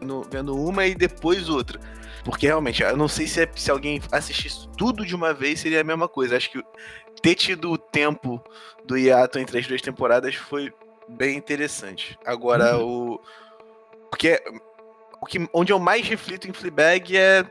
no- 0.00 0.22
vendo 0.22 0.56
uma 0.56 0.86
e 0.86 0.94
depois 0.94 1.48
outra. 1.48 1.78
Porque 2.24 2.46
realmente, 2.46 2.82
eu 2.82 2.96
não 2.96 3.08
sei 3.08 3.26
se, 3.26 3.42
é- 3.42 3.50
se 3.54 3.70
alguém 3.70 4.00
assistisse 4.12 4.68
tudo 4.76 5.04
de 5.04 5.14
uma 5.14 5.34
vez 5.34 5.60
seria 5.60 5.80
a 5.80 5.84
mesma 5.84 6.08
coisa. 6.08 6.36
Acho 6.36 6.50
que 6.52 6.62
ter 7.20 7.34
tido 7.34 7.70
o 7.70 7.78
tempo 7.78 8.42
do 8.84 8.96
hiato 8.96 9.38
entre 9.38 9.58
as 9.58 9.66
duas 9.66 9.82
temporadas 9.82 10.34
foi 10.34 10.72
bem 11.08 11.36
interessante. 11.36 12.18
Agora, 12.24 12.78
o. 12.78 13.20
Porque 14.08 14.40
o 15.20 15.26
que, 15.26 15.48
onde 15.52 15.72
eu 15.72 15.78
mais 15.78 16.06
reflito 16.06 16.48
em 16.48 16.52
Fleabag 16.52 17.16
é 17.16 17.44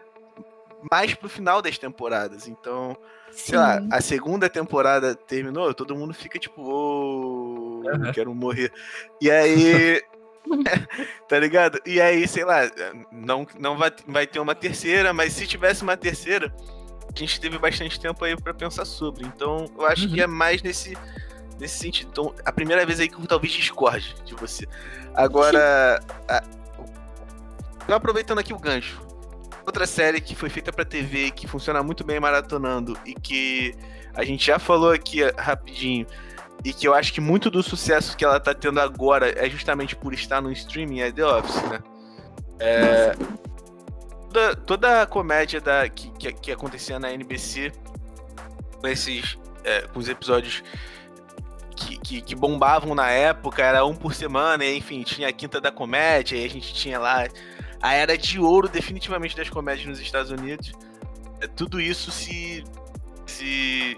mais 0.89 1.13
pro 1.13 1.27
final 1.29 1.61
das 1.61 1.77
temporadas. 1.77 2.47
Então, 2.47 2.95
sei 3.31 3.57
lá, 3.57 3.81
a 3.91 4.01
segunda 4.01 4.49
temporada 4.49 5.13
terminou, 5.15 5.73
todo 5.73 5.95
mundo 5.95 6.13
fica 6.13 6.39
tipo, 6.39 6.61
ô, 6.61 7.83
Aham. 7.87 8.11
quero 8.11 8.33
morrer. 8.33 8.71
E 9.19 9.29
aí. 9.29 10.01
tá 11.29 11.37
ligado? 11.37 11.79
E 11.85 12.01
aí, 12.01 12.27
sei 12.27 12.43
lá, 12.43 12.61
não, 13.11 13.45
não 13.59 13.77
vai, 13.77 13.91
vai 14.07 14.25
ter 14.25 14.39
uma 14.39 14.55
terceira, 14.55 15.13
mas 15.13 15.33
se 15.33 15.45
tivesse 15.45 15.83
uma 15.83 15.95
terceira, 15.95 16.51
a 17.15 17.17
gente 17.19 17.39
teve 17.39 17.59
bastante 17.59 17.99
tempo 17.99 18.25
aí 18.25 18.35
pra 18.35 18.51
pensar 18.51 18.83
sobre. 18.85 19.23
Então, 19.23 19.65
eu 19.77 19.85
acho 19.85 20.07
Uhum. 20.07 20.13
que 20.15 20.19
é 20.21 20.25
mais 20.25 20.63
nesse, 20.63 20.97
nesse 21.59 21.77
sentido. 21.77 22.09
Então, 22.11 22.33
a 22.43 22.51
primeira 22.51 22.83
vez 22.87 22.99
aí 22.99 23.07
que 23.07 23.13
eu 23.21 23.27
talvez 23.27 23.53
discorde 23.53 24.15
de 24.25 24.33
você. 24.33 24.65
Agora, 25.13 25.99
a- 26.27 26.43
aproveitando 27.93 28.39
aqui 28.39 28.51
o 28.53 28.57
gancho. 28.59 28.99
Outra 29.71 29.87
série 29.87 30.19
que 30.19 30.35
foi 30.35 30.49
feita 30.49 30.69
pra 30.69 30.83
TV, 30.83 31.31
que 31.31 31.47
funciona 31.47 31.81
muito 31.81 32.03
bem 32.03 32.19
maratonando 32.19 32.99
e 33.05 33.13
que 33.13 33.73
a 34.13 34.25
gente 34.25 34.45
já 34.45 34.59
falou 34.59 34.91
aqui 34.91 35.21
rapidinho 35.37 36.05
e 36.65 36.73
que 36.73 36.85
eu 36.85 36.93
acho 36.93 37.13
que 37.13 37.21
muito 37.21 37.49
do 37.49 37.63
sucesso 37.63 38.17
que 38.17 38.25
ela 38.25 38.37
tá 38.37 38.53
tendo 38.53 38.81
agora 38.81 39.31
é 39.31 39.49
justamente 39.49 39.95
por 39.95 40.13
estar 40.13 40.41
no 40.41 40.51
streaming, 40.51 40.99
é 40.99 41.09
The 41.09 41.25
Office, 41.25 41.61
né? 41.69 41.79
É, 42.59 43.15
toda, 44.27 44.55
toda 44.57 45.01
a 45.03 45.05
comédia 45.05 45.61
da, 45.61 45.87
que, 45.87 46.11
que, 46.19 46.33
que 46.33 46.51
acontecia 46.51 46.99
na 46.99 47.13
NBC 47.13 47.71
com 48.81 48.87
esses 48.89 49.39
é, 49.63 49.83
com 49.83 49.99
os 49.99 50.09
episódios 50.09 50.61
que, 51.77 51.97
que, 51.97 52.21
que 52.21 52.35
bombavam 52.35 52.93
na 52.93 53.09
época, 53.09 53.63
era 53.63 53.85
um 53.85 53.95
por 53.95 54.13
semana, 54.13 54.65
e, 54.65 54.77
enfim, 54.77 55.01
tinha 55.03 55.29
a 55.29 55.31
Quinta 55.31 55.61
da 55.61 55.71
Comédia, 55.71 56.35
e 56.35 56.43
a 56.43 56.49
gente 56.49 56.73
tinha 56.73 56.99
lá 56.99 57.25
a 57.81 57.93
era 57.93 58.17
de 58.17 58.39
ouro 58.39 58.67
definitivamente 58.67 59.35
das 59.35 59.49
comédias 59.49 59.87
nos 59.87 59.99
Estados 59.99 60.31
Unidos. 60.31 60.71
É, 61.39 61.47
tudo 61.47 61.81
isso 61.81 62.11
se, 62.11 62.63
se, 63.25 63.97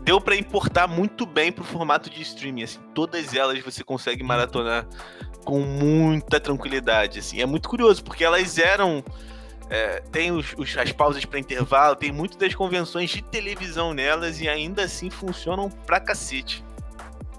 deu 0.00 0.20
pra 0.20 0.36
importar 0.36 0.86
muito 0.86 1.26
bem 1.26 1.50
pro 1.50 1.64
formato 1.64 2.08
de 2.10 2.22
streaming, 2.22 2.62
assim, 2.62 2.78
todas 2.94 3.34
elas 3.34 3.58
você 3.64 3.82
consegue 3.82 4.22
maratonar 4.22 4.86
com 5.44 5.60
muita 5.60 6.38
tranquilidade, 6.38 7.18
assim. 7.18 7.40
É 7.40 7.46
muito 7.46 7.68
curioso, 7.68 8.02
porque 8.04 8.24
elas 8.24 8.56
eram 8.58 9.02
é, 9.70 10.00
tem 10.12 10.30
os, 10.30 10.54
os- 10.58 10.76
as 10.76 10.92
pausas 10.92 11.24
para 11.24 11.38
intervalo, 11.38 11.96
tem 11.96 12.12
muito 12.12 12.36
das 12.38 12.54
convenções 12.54 13.10
de 13.10 13.22
televisão 13.22 13.94
nelas 13.94 14.40
e 14.40 14.48
ainda 14.48 14.84
assim 14.84 15.10
funcionam 15.10 15.70
pra 15.70 15.98
cacete. 15.98 16.62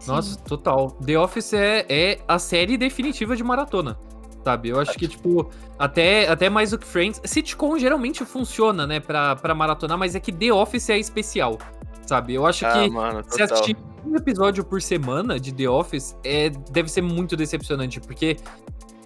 Nossa, 0.08 0.38
total. 0.38 0.92
The 1.04 1.18
Office 1.18 1.54
é, 1.54 1.86
é 1.90 2.20
a 2.28 2.38
série 2.38 2.78
definitiva 2.78 3.36
de 3.36 3.44
maratona. 3.44 3.98
Sabe? 4.46 4.70
Eu 4.70 4.80
acho 4.80 4.93
que, 4.93 5.08
tipo, 5.08 5.50
até, 5.80 6.28
até 6.28 6.52
mais 6.52 6.70
do 6.70 6.78
que 6.78 6.86
Friends. 6.86 7.20
Sitcom 7.26 7.80
geralmente 7.80 8.24
funciona, 8.24 8.86
né, 8.86 9.00
pra, 9.00 9.36
pra 9.36 9.56
maratonar, 9.56 9.98
mas 9.98 10.14
é 10.14 10.20
que 10.20 10.32
The 10.32 10.54
Office 10.54 10.88
é 10.91 11.00
especial. 11.00 11.58
Sabe? 12.06 12.36
Eu 12.36 12.46
acho 12.46 12.64
Ah, 12.64 12.72
que 12.74 12.89
mano, 12.91 13.24
se 13.28 13.41
assistir 13.41 13.76
um 14.06 14.16
episódio 14.16 14.64
por 14.64 14.80
semana 14.84 15.39
de 15.39 15.52
The 15.52 15.68
Office, 15.68 16.16
é, 16.24 16.52
deve 16.70 16.89
ser 16.89 17.02
muito 17.02 17.36
decepcionante, 17.36 18.00
porque 18.00 18.38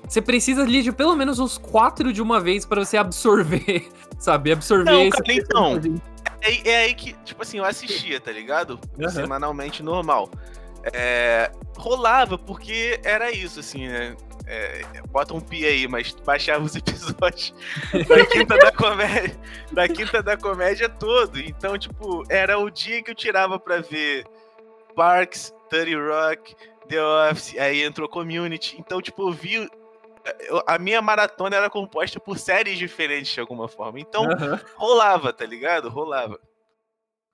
você 0.05 0.21
precisa 0.21 0.63
ali 0.63 0.81
de 0.81 0.91
pelo 0.91 1.15
menos 1.15 1.39
uns 1.39 1.57
quatro 1.57 2.11
de 2.11 2.21
uma 2.21 2.41
vez 2.41 2.65
pra 2.65 2.83
você 2.83 2.97
absorver, 2.97 3.87
sabe? 4.19 4.51
Absorver 4.51 4.91
Não, 4.91 5.03
esse 5.03 5.11
cara, 5.23 5.33
então. 5.33 6.01
É, 6.41 6.69
é 6.69 6.77
aí 6.83 6.93
que, 6.93 7.13
tipo 7.23 7.41
assim, 7.43 7.59
eu 7.59 7.63
assistia, 7.63 8.19
tá 8.19 8.33
ligado? 8.33 8.77
Aham. 8.99 9.09
Semanalmente 9.09 9.81
normal. 9.81 10.29
É, 10.93 11.49
rolava, 11.77 12.37
porque 12.37 12.99
era 13.05 13.31
isso, 13.31 13.61
assim, 13.61 13.87
né? 13.87 14.17
É, 14.51 14.81
bota 15.09 15.35
um 15.35 15.39
pi 15.39 15.63
aí, 15.63 15.87
mas 15.87 16.11
baixava 16.25 16.63
os 16.63 16.73
episódios 16.75 17.53
da 18.07 18.25
quinta 18.25 18.57
da 18.57 18.71
comédia, 18.71 19.39
da 19.71 19.87
quinta 19.87 20.23
da 20.23 20.35
comédia 20.35 20.89
todo. 20.89 21.39
Então, 21.39 21.77
tipo, 21.77 22.23
era 22.27 22.57
o 22.57 22.69
dia 22.71 23.03
que 23.03 23.11
eu 23.11 23.15
tirava 23.15 23.59
pra 23.59 23.79
ver 23.79 24.25
Parks, 24.95 25.53
30 25.69 25.97
Rock, 25.99 26.55
The 26.87 26.99
Office, 27.29 27.55
aí 27.59 27.83
entrou 27.83 28.09
Community. 28.09 28.75
Então, 28.79 28.99
tipo, 28.99 29.29
eu 29.29 29.31
vi. 29.31 29.69
a 30.65 30.79
minha 30.79 31.01
maratona 31.01 31.55
era 31.55 31.69
composta 31.69 32.19
por 32.19 32.39
séries 32.39 32.79
diferentes 32.79 33.31
de 33.31 33.39
alguma 33.39 33.67
forma. 33.67 33.99
Então, 33.99 34.31
Aham. 34.31 34.59
rolava, 34.75 35.31
tá 35.31 35.45
ligado? 35.45 35.89
Rolava. 35.89 36.39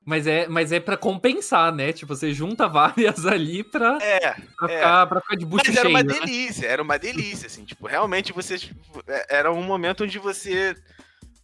Mas 0.06 0.28
é, 0.28 0.48
mas 0.48 0.72
é 0.72 0.80
para 0.80 0.96
compensar, 0.96 1.74
né? 1.74 1.92
Tipo, 1.92 2.16
você 2.16 2.32
junta 2.32 2.68
várias 2.70 3.26
ali 3.26 3.64
pra, 3.64 3.98
É, 4.02 4.20
pra, 4.56 4.72
é. 4.72 4.76
ficar, 4.78 5.08
pra 5.08 5.22
ficar 5.22 5.36
de 5.36 5.46
bucho 5.46 5.64
Mas 5.68 5.76
era 5.78 5.82
cheio. 5.90 5.96
uma 5.96 6.04
né? 6.04 6.14
delícia, 6.20 6.68
era 6.68 6.82
uma 6.84 7.00
delícia, 7.00 7.48
assim, 7.48 7.66
tipo, 7.66 7.88
realmente 7.88 8.32
você. 8.32 8.58
tipo, 8.60 9.04
é- 9.08 9.26
Era 9.38 9.52
um 9.52 9.64
momento 9.64 10.04
onde 10.04 10.20
você. 10.20 10.76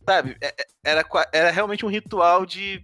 Sabe, 0.08 0.38
é- 0.40 0.54
é- 0.58 0.66
era, 0.84 1.06
era 1.32 1.50
realmente 1.52 1.86
um 1.86 1.90
ritual 1.90 2.46
de. 2.46 2.84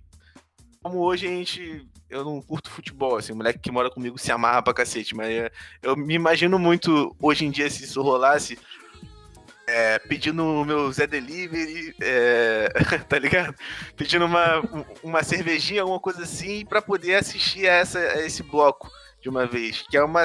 Como 0.82 1.00
hoje 1.00 1.28
a 1.28 1.30
gente. 1.30 1.88
Eu 2.10 2.24
não 2.24 2.42
curto 2.42 2.70
futebol, 2.70 3.18
assim, 3.18 3.34
o 3.34 3.36
moleque 3.36 3.60
que 3.60 3.70
mora 3.72 3.90
comigo 3.92 4.18
se 4.18 4.32
amarra 4.32 4.62
pra 4.64 4.74
cacete, 4.74 5.14
mas 5.14 5.30
eu 5.84 5.94
me 5.98 6.14
imagino 6.16 6.58
muito 6.58 7.14
hoje 7.22 7.46
em 7.46 7.52
dia 7.52 7.70
se 7.70 7.84
isso 7.84 8.02
rolasse. 8.02 8.58
É, 9.68 10.00
pedindo 10.00 10.44
o 10.44 10.64
meu 10.64 10.92
Zé 10.94 11.06
Delivery, 11.06 11.94
é, 12.02 12.70
tá 13.10 13.20
ligado? 13.20 13.54
Pedindo 13.98 14.26
uma, 14.26 14.62
uma 15.04 15.24
cervejinha, 15.24 15.82
alguma 15.82 16.00
coisa 16.00 16.24
assim, 16.24 16.66
pra 16.66 16.82
poder 16.82 17.16
assistir 17.16 17.68
a, 17.68 17.74
essa, 17.74 18.00
a 18.00 18.26
esse 18.26 18.42
bloco 18.42 18.90
de 19.22 19.28
uma 19.28 19.46
vez. 19.46 19.84
Que 19.90 19.98
é 19.98 20.04
uma, 20.04 20.24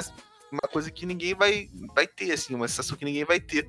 uma 0.51 0.69
coisa 0.71 0.91
que 0.93 1.05
ninguém 1.05 1.35
vai, 1.35 1.69
vai 1.95 2.07
ter, 2.07 2.31
assim, 2.31 2.55
uma 2.55 2.69
sensação 2.69 2.97
que 2.97 3.05
ninguém 3.05 3.25
vai 3.25 3.41
ter. 3.41 3.69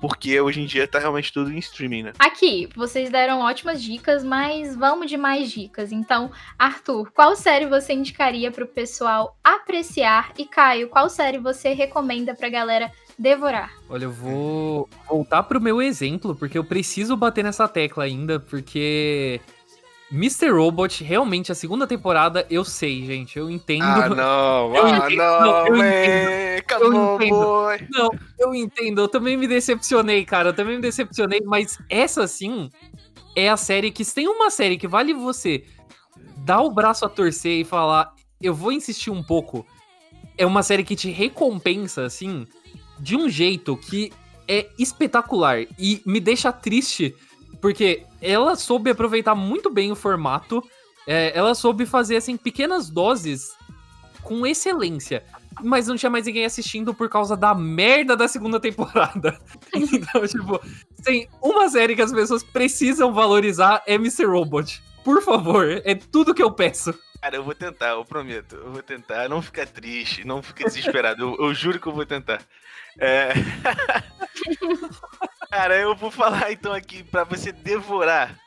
Porque 0.00 0.40
hoje 0.40 0.62
em 0.62 0.66
dia 0.66 0.88
tá 0.88 0.98
realmente 0.98 1.32
tudo 1.32 1.52
em 1.52 1.58
streaming, 1.58 2.04
né? 2.04 2.12
Aqui, 2.18 2.68
vocês 2.74 3.10
deram 3.10 3.40
ótimas 3.40 3.82
dicas, 3.82 4.24
mas 4.24 4.74
vamos 4.74 5.10
de 5.10 5.16
mais 5.16 5.50
dicas. 5.50 5.92
Então, 5.92 6.30
Arthur, 6.58 7.10
qual 7.12 7.36
série 7.36 7.66
você 7.66 7.92
indicaria 7.92 8.50
pro 8.50 8.66
pessoal 8.66 9.36
apreciar? 9.44 10.32
E 10.38 10.46
Caio, 10.46 10.88
qual 10.88 11.08
série 11.10 11.38
você 11.38 11.74
recomenda 11.74 12.34
pra 12.34 12.48
galera 12.48 12.90
devorar? 13.18 13.72
Olha, 13.88 14.04
eu 14.04 14.12
vou 14.12 14.88
voltar 15.06 15.42
pro 15.42 15.60
meu 15.60 15.82
exemplo, 15.82 16.34
porque 16.34 16.56
eu 16.56 16.64
preciso 16.64 17.16
bater 17.16 17.44
nessa 17.44 17.68
tecla 17.68 18.04
ainda, 18.04 18.40
porque 18.40 19.40
Mr. 20.12 20.50
Robot, 20.50 21.04
realmente, 21.04 21.52
a 21.52 21.54
segunda 21.54 21.86
temporada, 21.86 22.44
eu 22.50 22.64
sei, 22.64 23.06
gente, 23.06 23.38
eu 23.38 23.48
entendo. 23.48 23.84
Ah, 23.84 24.08
não, 24.10 24.74
Eu 24.74 24.86
ah, 24.86 24.96
entendo, 24.96 25.16
não, 25.18 25.66
eu 25.66 25.76
man, 25.76 25.84
Eu 25.84 26.62
come 26.80 26.96
on, 26.96 27.14
entendo. 27.14 27.30
boy. 27.36 27.88
Não, 27.90 28.10
eu 28.38 28.54
entendo, 28.54 29.00
eu 29.02 29.08
também 29.08 29.36
me 29.36 29.46
decepcionei, 29.46 30.24
cara, 30.24 30.48
eu 30.48 30.52
também 30.52 30.76
me 30.76 30.82
decepcionei, 30.82 31.40
mas 31.44 31.78
essa 31.88 32.26
sim 32.26 32.68
é 33.36 33.48
a 33.48 33.56
série 33.56 33.92
que 33.92 34.04
se 34.04 34.14
tem 34.14 34.26
uma 34.26 34.50
série 34.50 34.76
que 34.76 34.88
vale 34.88 35.14
você 35.14 35.64
dar 36.38 36.60
o 36.60 36.70
braço 36.72 37.04
a 37.04 37.08
torcer 37.08 37.60
e 37.60 37.64
falar, 37.64 38.12
eu 38.42 38.52
vou 38.52 38.72
insistir 38.72 39.10
um 39.10 39.22
pouco. 39.22 39.64
É 40.36 40.44
uma 40.44 40.62
série 40.62 40.82
que 40.82 40.96
te 40.96 41.10
recompensa 41.10 42.04
assim 42.04 42.46
de 42.98 43.16
um 43.16 43.28
jeito 43.28 43.76
que 43.76 44.12
é 44.48 44.68
espetacular 44.78 45.60
e 45.78 46.02
me 46.04 46.18
deixa 46.18 46.50
triste 46.50 47.14
porque 47.60 48.04
ela 48.20 48.56
soube 48.56 48.90
aproveitar 48.90 49.34
muito 49.34 49.70
bem 49.70 49.92
o 49.92 49.96
formato, 49.96 50.62
é, 51.06 51.36
ela 51.36 51.54
soube 51.54 51.86
fazer 51.86 52.16
assim 52.16 52.36
pequenas 52.36 52.90
doses 52.90 53.56
com 54.22 54.46
excelência 54.46 55.24
mas 55.62 55.86
não 55.86 55.96
tinha 55.96 56.10
mais 56.10 56.26
ninguém 56.26 56.44
assistindo 56.44 56.94
por 56.94 57.08
causa 57.08 57.36
da 57.36 57.54
merda 57.54 58.16
da 58.16 58.28
segunda 58.28 58.60
temporada. 58.60 59.38
Então, 59.72 60.26
tipo, 60.26 60.60
tem 61.02 61.28
uma 61.40 61.68
série 61.68 61.94
que 61.94 62.02
as 62.02 62.12
pessoas 62.12 62.42
precisam 62.42 63.12
valorizar 63.12 63.82
é 63.86 63.94
Mr. 63.94 64.24
Robot. 64.26 64.82
Por 65.04 65.22
favor, 65.22 65.80
é 65.84 65.94
tudo 65.94 66.34
que 66.34 66.42
eu 66.42 66.50
peço. 66.50 66.92
Cara, 67.22 67.36
eu 67.36 67.44
vou 67.44 67.54
tentar, 67.54 67.90
eu 67.90 68.04
prometo. 68.04 68.56
Eu 68.56 68.72
vou 68.72 68.82
tentar. 68.82 69.28
Não 69.28 69.40
fica 69.40 69.64
triste, 69.66 70.26
não 70.26 70.42
fica 70.42 70.64
desesperado. 70.64 71.22
eu, 71.22 71.46
eu 71.46 71.54
juro 71.54 71.78
que 71.78 71.86
eu 71.86 71.92
vou 71.92 72.04
tentar. 72.04 72.42
É... 72.98 73.32
Cara, 75.50 75.76
eu 75.76 75.94
vou 75.96 76.10
falar 76.10 76.50
então 76.52 76.72
aqui 76.72 77.02
pra 77.02 77.24
você 77.24 77.50
devorar. 77.52 78.38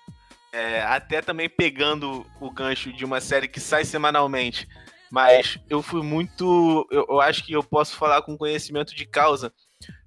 é, 0.51 0.82
até 0.84 1.22
também 1.22 1.49
pegando 1.49 2.26
o 2.39 2.49
gancho 2.51 2.91
de 2.93 3.04
uma 3.06 3.20
série 3.20 3.47
que 3.47 3.60
sai 3.60 3.84
semanalmente. 3.86 4.68
Mas 5.12 5.60
eu 5.70 5.82
fui 5.84 6.01
muito. 6.01 6.88
Eu, 6.89 7.06
eu 7.10 7.22
acho 7.22 7.43
que 7.45 7.54
eu 7.54 7.64
posso 7.64 7.95
falar 7.95 8.22
com 8.24 8.38
conhecimento 8.38 8.95
de 8.95 9.06
causa. 9.06 9.54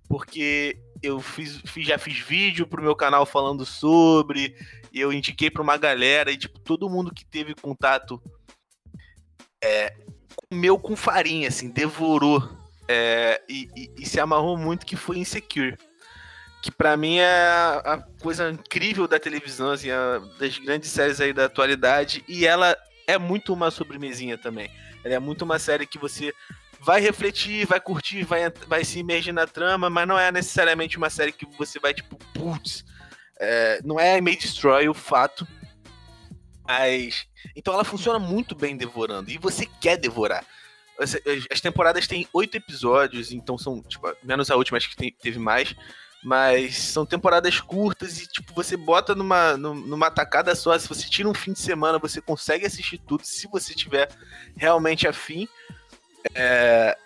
Porque 0.09 0.77
eu 1.03 1.21
fiz, 1.21 1.61
fiz- 1.67 1.87
já 1.87 1.99
fiz 1.99 2.19
vídeo 2.19 2.67
pro 2.67 2.83
meu 2.83 2.95
canal 2.97 3.25
falando 3.27 3.65
sobre. 3.65 4.57
E 4.93 5.01
eu 5.01 5.13
indiquei 5.13 5.49
pra 5.51 5.63
uma 5.63 5.77
galera. 5.77 6.33
E, 6.33 6.37
tipo, 6.37 6.59
todo 6.59 6.91
mundo 6.91 7.15
que 7.15 7.25
teve 7.25 7.55
contato 7.55 8.21
comeu 10.51 10.79
com 10.79 10.95
farinha, 10.97 11.49
assim, 11.49 11.69
devorou. 11.71 12.43
é, 12.89 13.43
e, 13.49 13.69
e- 13.77 13.91
e 13.99 14.07
se 14.07 14.19
amarrou 14.21 14.57
muito 14.57 14.87
que 14.87 14.95
foi 14.97 15.19
Insecure. 15.19 15.77
Que 16.63 16.71
pra 16.71 16.97
mim 16.97 17.19
é 17.19 17.27
a, 17.85 18.03
coisa 18.21 18.51
incrível 18.51 19.07
da 19.07 19.19
televisão, 19.21 19.71
assim, 19.71 19.91
a- 19.91 20.19
das 20.39 20.59
grandes 20.59 20.91
séries 20.91 21.21
aí 21.21 21.33
da 21.33 21.45
atualidade. 21.45 22.25
E 22.27 22.47
ela 22.47 22.77
é 23.07 23.19
muito 23.19 23.53
uma 23.53 23.71
sobremesinha 23.71 24.37
também. 24.37 24.71
Ela 25.05 25.15
é 25.15 25.19
muito 25.19 25.43
uma 25.43 25.59
série 25.59 25.87
que 25.87 25.99
você 25.99 26.33
vai 26.81 27.01
refletir, 27.01 27.67
vai 27.67 27.81
curtir, 27.81 28.25
vai, 28.25 28.51
vai 28.67 28.85
se 28.85 28.99
imergir 28.99 29.33
na 29.33 29.47
trama, 29.47 29.89
mas 29.89 30.09
não 30.09 30.19
é 30.19 30.33
necessariamente 30.33 30.97
uma 30.99 31.09
série 31.11 31.33
que 31.33 31.47
você 31.57 31.79
vai, 31.79 31.95
tipo, 31.95 32.17
putz. 32.35 32.85
é, 33.39 33.81
não 33.85 34.01
é 34.01 34.21
May 34.21 34.35
Destroy 34.37 34.89
o 34.89 34.95
fato. 34.95 35.47
Mas. 36.67 37.27
Então 37.55 37.73
ela 37.75 37.85
funciona 37.85 38.19
muito 38.19 38.55
bem 38.55 38.77
devorando. 38.77 39.31
E 39.31 39.39
você 39.39 39.67
quer 39.81 39.97
devorar. 39.97 40.45
As 41.51 41.61
temporadas 41.61 42.07
têm 42.07 42.27
oito 42.33 42.57
episódios, 42.57 43.31
então 43.31 43.59
são, 43.59 43.83
tipo, 43.83 44.11
menos 44.23 44.51
a 44.51 44.57
última, 44.57 44.79
acho 44.79 44.89
que 44.89 44.97
tem- 44.97 45.13
teve 45.13 45.39
mais. 45.39 45.75
Mas 46.25 46.77
são 46.77 47.07
temporadas 47.07 47.61
curtas 47.61 48.21
e, 48.21 48.27
tipo, 48.27 48.53
você 48.53 48.77
bota 48.77 49.15
numa, 49.15 49.57
num- 49.57 49.75
numa 49.75 50.11
tacada 50.11 50.55
só. 50.55 50.77
Se 50.79 50.89
você 50.89 51.09
tira 51.09 51.29
um 51.29 51.35
fim 51.35 51.53
de 51.53 51.61
semana, 51.61 51.99
você 51.99 52.21
consegue 52.21 52.67
assistir 52.67 52.99
tudo, 52.99 53.25
se 53.25 53.47
você 53.47 53.75
tiver 53.75 54.09
realmente 54.57 55.07
afim. 55.07 55.47
É, 56.35 56.97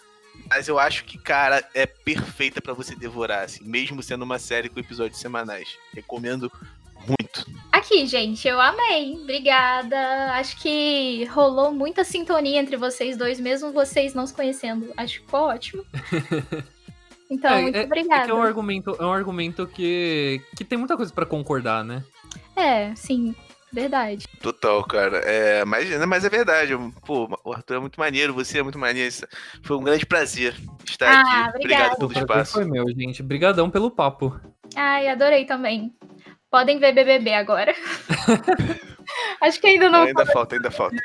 mas 0.49 0.69
eu 0.69 0.79
acho 0.79 1.05
que, 1.05 1.19
cara, 1.19 1.63
é 1.75 1.85
perfeita 1.85 2.61
pra 2.63 2.73
você 2.73 2.95
devorar, 2.97 3.45
assim, 3.45 3.63
mesmo 3.63 4.03
sendo 4.03 4.23
uma 4.23 4.39
série 4.39 4.69
com 4.71 4.81
episódios 4.81 5.21
semanais. 5.21 5.69
Recomendo 5.93 6.51
muito. 7.07 7.47
Aqui, 7.73 8.07
gente, 8.07 8.47
eu 8.49 8.61
amei. 8.61 9.15
Obrigada. 9.23 10.33
Acho 10.35 10.57
que 10.61 11.25
rolou 11.27 11.73
muita 11.73 12.05
sintonia 12.05 12.59
entre 12.61 12.77
vocês 12.77 13.17
dois, 13.17 13.39
mesmo 13.39 13.71
vocês 13.73 14.15
não 14.15 14.27
se 14.27 14.33
conhecendo. 14.35 14.93
Acho 14.97 15.15
que 15.21 15.25
ficou 15.27 15.41
ótimo. 15.43 15.85
Então, 17.31 17.51
É, 17.55 17.63
muito 17.63 17.77
é- 17.77 17.85
obrigada. 17.85 18.23
É 18.23 18.25
que 18.25 18.31
é 18.31 18.35
um 18.35 18.43
argumento, 18.43 18.97
é 18.99 19.05
um 19.05 19.13
argumento 19.13 19.67
que, 19.67 20.41
que 20.57 20.65
tem 20.65 20.77
muita 20.77 20.97
coisa 20.97 21.13
pra 21.13 21.25
concordar, 21.25 21.85
né? 21.85 22.03
É, 22.57 22.93
sim, 22.97 23.35
verdade. 23.73 24.27
Total, 24.43 24.83
cara. 24.85 25.19
É, 25.19 25.65
mas, 25.65 25.89
mas 26.07 26.25
é 26.25 26.29
verdade. 26.29 26.73
Pô, 27.07 27.29
o 27.45 27.53
Arthur 27.53 27.77
é 27.77 27.79
muito 27.81 28.01
maneiro, 28.01 28.35
você 28.35 28.59
é 28.59 28.63
muito 28.63 28.79
maneiro. 28.79 29.15
Foi 29.63 29.77
um 29.77 29.83
grande 29.85 30.05
prazer 30.05 30.57
estar 30.85 31.07
Ah, 31.09 31.21
aqui. 31.21 31.57
obrigada. 31.57 31.57
Obrigado 31.95 31.99
pelo 31.99 32.13
espaço. 32.13 32.53
foi 32.55 32.65
meu, 32.65 32.85
gente. 32.89 33.23
Brigadão 33.23 33.71
pelo 33.71 33.91
papo. 33.91 34.39
Ai, 34.75 35.07
adorei 35.09 35.45
também. 35.45 35.95
Podem 36.51 36.79
ver 36.81 36.93
BBB 36.93 37.33
agora. 37.35 37.73
Acho 39.41 39.61
que 39.61 39.67
ainda 39.69 39.89
não 39.89 40.03
Ainda 40.03 40.27
falta, 40.27 40.57
ainda 40.57 40.71
falta. 40.71 40.97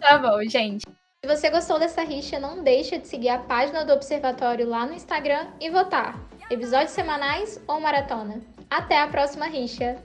Tá 0.00 0.18
bom, 0.18 0.42
gente. 0.48 0.84
Se 1.24 1.28
você 1.36 1.48
gostou 1.48 1.78
dessa 1.78 2.02
rixa, 2.02 2.38
não 2.38 2.62
deixa 2.62 2.98
de 2.98 3.08
seguir 3.08 3.30
a 3.30 3.38
página 3.38 3.82
do 3.82 3.94
Observatório 3.94 4.68
lá 4.68 4.84
no 4.84 4.92
Instagram 4.92 5.46
e 5.58 5.70
votar. 5.70 6.20
Episódios 6.50 6.90
semanais 6.90 7.58
ou 7.66 7.80
maratona? 7.80 8.42
Até 8.68 9.00
a 9.00 9.08
próxima 9.08 9.46
rixa! 9.46 10.02